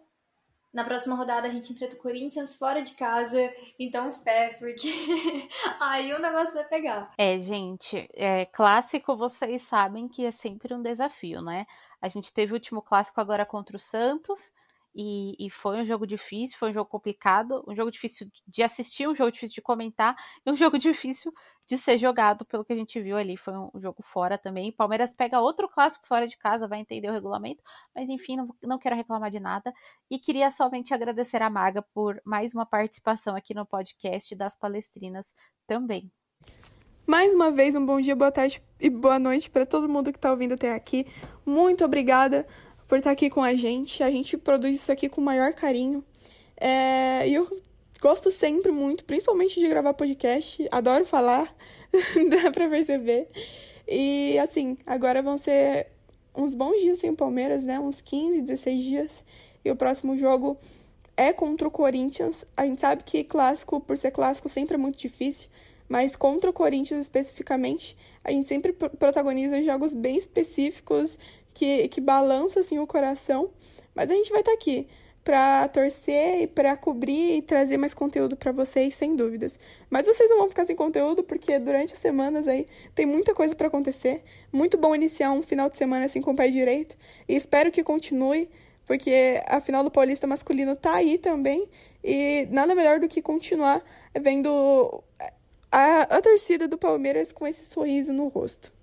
na 0.73 0.83
próxima 0.83 1.15
rodada 1.15 1.47
a 1.47 1.51
gente 1.51 1.71
enfrenta 1.73 1.95
o 1.95 1.99
Corinthians 1.99 2.55
fora 2.55 2.81
de 2.81 2.93
casa. 2.93 3.53
Então 3.77 4.11
fé, 4.11 4.55
porque 4.57 4.89
aí 5.81 6.13
o 6.13 6.19
negócio 6.19 6.53
vai 6.53 6.65
pegar. 6.65 7.13
É, 7.17 7.37
gente, 7.39 8.09
é 8.13 8.45
clássico, 8.45 9.17
vocês 9.17 9.61
sabem 9.63 10.07
que 10.07 10.25
é 10.25 10.31
sempre 10.31 10.73
um 10.73 10.81
desafio, 10.81 11.41
né? 11.41 11.67
A 12.01 12.07
gente 12.07 12.33
teve 12.33 12.53
o 12.53 12.55
último 12.55 12.81
clássico 12.81 13.19
agora 13.19 13.45
contra 13.45 13.75
o 13.75 13.79
Santos 13.79 14.39
e, 14.95 15.35
e, 15.37 15.49
foi 15.49 15.81
um 15.81 15.85
jogo 15.85 16.07
difícil, 16.07 16.57
foi 16.57 16.69
um 16.69 16.73
jogo 16.73 16.89
complicado, 16.89 17.61
um 17.67 17.75
jogo 17.75 17.91
difícil 17.91 18.31
de 18.47 18.63
assistir, 18.63 19.09
um 19.09 19.13
jogo 19.13 19.29
difícil 19.29 19.55
de 19.55 19.61
comentar 19.61 20.15
e 20.45 20.49
um 20.49 20.55
jogo 20.55 20.79
difícil 20.79 21.33
de 21.67 21.77
ser 21.77 21.97
jogado, 21.97 22.45
pelo 22.45 22.63
que 22.63 22.71
a 22.71 22.75
gente 22.75 23.01
viu 23.01 23.17
ali. 23.17 23.35
Foi 23.35 23.53
um 23.53 23.71
jogo 23.75 24.01
fora 24.01 24.37
também. 24.37 24.71
Palmeiras 24.71 25.11
pega 25.13 25.41
outro 25.41 25.67
clássico 25.67 26.07
fora 26.07 26.27
de 26.27 26.37
casa, 26.37 26.65
vai 26.65 26.79
entender 26.79 27.09
o 27.09 27.11
regulamento, 27.11 27.61
mas 27.93 28.09
enfim, 28.09 28.37
não, 28.37 28.55
não 28.63 28.79
quero 28.79 28.95
reclamar 28.95 29.29
de 29.29 29.39
nada. 29.39 29.73
E 30.09 30.17
queria 30.17 30.49
somente 30.51 30.93
agradecer 30.93 31.41
a 31.41 31.49
Maga 31.49 31.81
por 31.93 32.21
mais 32.23 32.53
uma 32.53 32.65
participação 32.65 33.35
aqui 33.35 33.53
no 33.53 33.65
podcast 33.65 34.33
das 34.33 34.55
Palestrinas 34.55 35.25
também. 35.67 36.09
Mais 37.05 37.33
uma 37.33 37.51
vez, 37.51 37.75
um 37.75 37.85
bom 37.85 37.99
dia, 37.99 38.15
boa 38.15 38.31
tarde 38.31 38.63
e 38.79 38.89
boa 38.89 39.19
noite 39.19 39.49
para 39.49 39.65
todo 39.65 39.89
mundo 39.89 40.11
que 40.11 40.17
está 40.17 40.31
ouvindo 40.31 40.53
até 40.53 40.73
aqui. 40.73 41.05
Muito 41.45 41.83
obrigada 41.83 42.47
por 42.87 42.97
estar 42.97 43.11
aqui 43.11 43.29
com 43.29 43.41
a 43.41 43.53
gente. 43.53 44.03
A 44.03 44.09
gente 44.09 44.37
produz 44.37 44.75
isso 44.75 44.91
aqui 44.91 45.09
com 45.09 45.21
o 45.21 45.23
maior 45.23 45.53
carinho. 45.53 46.03
É, 46.57 47.27
e 47.27 47.33
eu 47.33 47.57
gosto 48.01 48.31
sempre 48.31 48.71
muito, 48.71 49.03
principalmente 49.03 49.59
de 49.59 49.67
gravar 49.67 49.93
podcast. 49.93 50.67
Adoro 50.71 51.05
falar, 51.05 51.53
dá 52.29 52.51
para 52.51 52.69
perceber. 52.69 53.27
E 53.87 54.37
assim, 54.39 54.77
agora 54.85 55.21
vão 55.21 55.37
ser 55.37 55.87
uns 56.35 56.53
bons 56.53 56.81
dias 56.81 56.99
sem 56.99 57.15
Palmeiras, 57.15 57.63
né? 57.63 57.79
Uns 57.79 58.01
15, 58.01 58.41
16 58.41 58.83
dias. 58.83 59.25
E 59.63 59.71
o 59.71 59.75
próximo 59.75 60.15
jogo 60.17 60.57
é 61.17 61.31
contra 61.31 61.67
o 61.67 61.71
Corinthians. 61.71 62.45
A 62.55 62.65
gente 62.65 62.81
sabe 62.81 63.03
que 63.03 63.23
clássico, 63.23 63.79
por 63.79 63.97
ser 63.97 64.11
clássico, 64.11 64.49
sempre 64.49 64.75
é 64.75 64.77
muito 64.77 64.97
difícil 64.97 65.49
mas 65.87 66.15
contra 66.15 66.49
o 66.49 66.53
Corinthians 66.53 67.05
especificamente, 67.05 67.95
a 68.23 68.31
gente 68.31 68.47
sempre 68.47 68.73
protagoniza 68.73 69.61
jogos 69.61 69.93
bem 69.93 70.17
específicos 70.17 71.17
que, 71.55 71.87
que 71.87 71.99
balançam 71.99 72.59
assim, 72.59 72.77
o 72.77 72.85
coração. 72.85 73.49
Mas 73.95 74.11
a 74.11 74.13
gente 74.13 74.29
vai 74.29 74.41
estar 74.41 74.51
tá 74.51 74.55
aqui 74.55 74.87
para 75.23 75.67
torcer 75.69 76.41
e 76.41 76.47
para 76.47 76.77
cobrir 76.77 77.37
e 77.37 77.41
trazer 77.41 77.77
mais 77.77 77.95
conteúdo 77.95 78.35
para 78.35 78.51
vocês, 78.51 78.93
sem 78.93 79.15
dúvidas. 79.15 79.57
Mas 79.89 80.05
vocês 80.05 80.29
não 80.29 80.37
vão 80.37 80.49
ficar 80.49 80.65
sem 80.65 80.75
conteúdo 80.75 81.23
porque 81.23 81.57
durante 81.57 81.93
as 81.93 81.99
semanas 81.99 82.47
aí 82.47 82.67
tem 82.93 83.07
muita 83.07 83.33
coisa 83.33 83.55
para 83.55 83.67
acontecer. 83.67 84.21
Muito 84.53 84.77
bom 84.77 84.93
iniciar 84.93 85.31
um 85.31 85.41
final 85.41 85.67
de 85.67 85.77
semana 85.77 86.05
assim 86.05 86.21
com 86.21 86.33
o 86.33 86.35
pé 86.35 86.49
direito 86.49 86.95
e 87.27 87.35
espero 87.35 87.71
que 87.71 87.83
continue, 87.83 88.47
porque 88.85 89.41
a 89.47 89.59
final 89.59 89.83
do 89.83 89.89
Paulista 89.89 90.27
masculino 90.27 90.75
tá 90.75 90.93
aí 90.93 91.17
também 91.17 91.67
e 92.03 92.47
nada 92.51 92.75
melhor 92.75 92.99
do 92.99 93.07
que 93.07 93.19
continuar 93.19 93.81
vendo 94.13 95.03
a, 95.71 96.01
a 96.01 96.21
torcida 96.21 96.67
do 96.67 96.77
Palmeiras 96.77 97.31
com 97.31 97.47
esse 97.47 97.65
sorriso 97.65 98.13
no 98.13 98.27
rosto. 98.27 98.74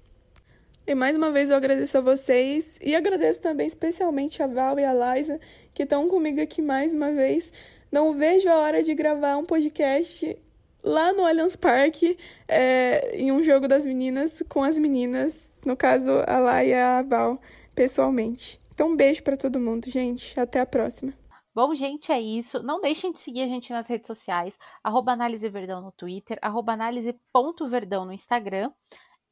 E 0.93 0.95
mais 0.95 1.17
uma 1.17 1.31
vez 1.31 1.49
eu 1.49 1.57
agradeço 1.57 1.97
a 1.97 2.03
vocês 2.03 2.77
e 2.79 2.95
agradeço 2.95 3.41
também 3.41 3.67
especialmente 3.67 4.43
a 4.43 4.47
Val 4.47 4.79
e 4.79 4.85
a 4.85 4.93
Liza 4.93 5.41
que 5.75 5.85
estão 5.85 6.07
comigo 6.07 6.39
aqui 6.39 6.61
mais 6.61 6.93
uma 6.93 7.11
vez. 7.11 7.51
Não 7.91 8.13
vejo 8.13 8.47
a 8.51 8.59
hora 8.59 8.83
de 8.83 8.95
gravar 8.95 9.39
um 9.39 9.45
podcast 9.47 10.39
lá 10.85 11.15
no 11.15 11.25
Allianz 11.25 11.57
Parque, 11.57 12.19
é, 12.47 13.17
em 13.17 13.33
um 13.33 13.43
jogo 13.43 13.67
das 13.67 13.87
meninas, 13.87 14.43
com 14.51 14.63
as 14.63 14.79
meninas, 14.79 15.51
no 15.65 15.75
caso 15.75 16.11
a 16.27 16.39
Lá 16.39 16.63
e 16.63 16.75
a 16.75 17.01
Val, 17.01 17.41
pessoalmente. 17.75 18.61
Então, 18.75 18.91
um 18.91 18.97
beijo 18.97 19.23
para 19.23 19.39
todo 19.39 19.59
mundo, 19.59 19.91
gente. 19.91 20.39
Até 20.39 20.61
a 20.61 20.67
próxima. 20.67 21.15
Bom, 21.55 21.75
gente, 21.75 22.13
é 22.13 22.21
isso. 22.21 22.63
Não 22.63 22.83
deixem 22.83 23.13
de 23.13 23.19
seguir 23.19 23.41
a 23.41 23.47
gente 23.47 23.73
nas 23.73 23.89
redes 23.89 24.07
sociais, 24.07 24.59
arroba 24.85 25.13
Análise 25.13 25.49
Verdão 25.49 25.81
no 25.81 25.93
Twitter, 25.93 26.39
arroba 26.43 26.75
análise.verdão 26.75 28.05
no 28.05 28.13
Instagram. 28.13 28.71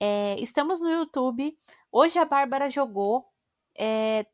É, 0.01 0.41
estamos 0.41 0.81
no 0.81 0.91
YouTube. 0.91 1.57
Hoje 1.93 2.19
a 2.19 2.25
Bárbara 2.25 2.71
jogou, 2.71 3.27
é, 3.79 4.27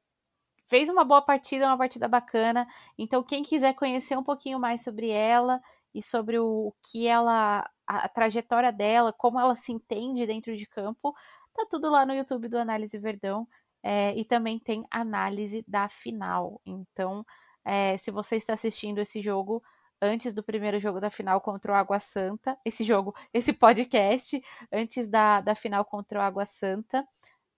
fez 0.69 0.89
uma 0.89 1.05
boa 1.05 1.21
partida, 1.23 1.67
uma 1.67 1.79
partida 1.79 2.07
bacana. 2.09 2.67
Então, 2.97 3.23
quem 3.23 3.43
quiser 3.43 3.75
conhecer 3.75 4.17
um 4.17 4.23
pouquinho 4.23 4.61
mais 4.61 4.83
sobre 4.83 5.09
ela 5.11 5.61
e 5.93 6.03
sobre 6.03 6.39
o 6.39 6.73
que 6.85 7.07
ela, 7.09 7.69
a, 7.87 8.05
a 8.05 8.09
trajetória 8.09 8.73
dela, 8.73 9.13
como 9.13 9.41
ela 9.41 9.57
se 9.57 9.73
entende 9.73 10.27
dentro 10.27 10.57
de 10.57 10.67
campo, 10.67 11.15
tá 11.55 11.67
tudo 11.69 11.91
lá 11.91 12.07
no 12.07 12.15
YouTube 12.15 12.49
do 12.49 12.59
Análise 12.59 12.99
Verdão. 12.99 13.49
É, 13.83 14.17
e 14.17 14.25
também 14.25 14.59
tem 14.59 14.85
análise 14.91 15.65
da 15.67 15.89
final. 15.89 16.61
Então, 16.65 17.25
é, 17.65 17.97
se 17.99 18.11
você 18.11 18.37
está 18.37 18.55
assistindo 18.55 18.99
esse 19.01 19.21
jogo 19.21 19.63
antes 20.01 20.33
do 20.33 20.43
primeiro 20.43 20.79
jogo 20.79 21.01
da 21.01 21.11
final 21.11 21.41
contra 21.41 21.73
o 21.73 21.75
Água 21.75 21.99
Santa, 21.99 22.57
esse 22.65 22.85
jogo, 22.85 23.15
esse 23.33 23.53
podcast, 23.53 24.43
antes 24.73 25.09
da, 25.09 25.41
da 25.41 25.55
final 25.55 25.85
contra 25.85 26.19
o 26.19 26.23
Água 26.23 26.45
Santa, 26.45 27.07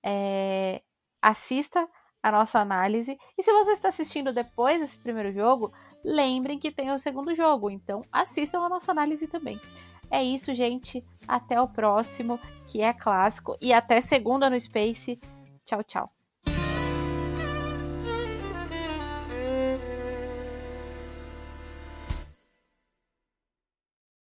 é, 0.04 0.82
assista 1.20 1.88
a 2.22 2.32
nossa 2.32 2.58
análise. 2.58 3.18
E 3.36 3.42
se 3.42 3.52
você 3.52 3.72
está 3.72 3.88
assistindo 3.88 4.32
depois 4.32 4.80
desse 4.80 4.98
primeiro 4.98 5.32
jogo, 5.32 5.72
lembrem 6.04 6.58
que 6.58 6.70
tem 6.70 6.90
o 6.92 6.98
segundo 6.98 7.34
jogo, 7.34 7.70
então 7.70 8.00
assistam 8.12 8.60
a 8.60 8.68
nossa 8.68 8.90
análise 8.90 9.26
também. 9.26 9.60
É 10.10 10.22
isso, 10.22 10.54
gente. 10.54 11.04
Até 11.26 11.60
o 11.60 11.68
próximo, 11.68 12.40
que 12.66 12.80
é 12.80 12.92
clássico. 12.92 13.56
E 13.60 13.72
até 13.72 14.00
segunda 14.00 14.48
no 14.48 14.58
Space. 14.58 15.18
Tchau, 15.64 15.84
tchau. 15.84 16.17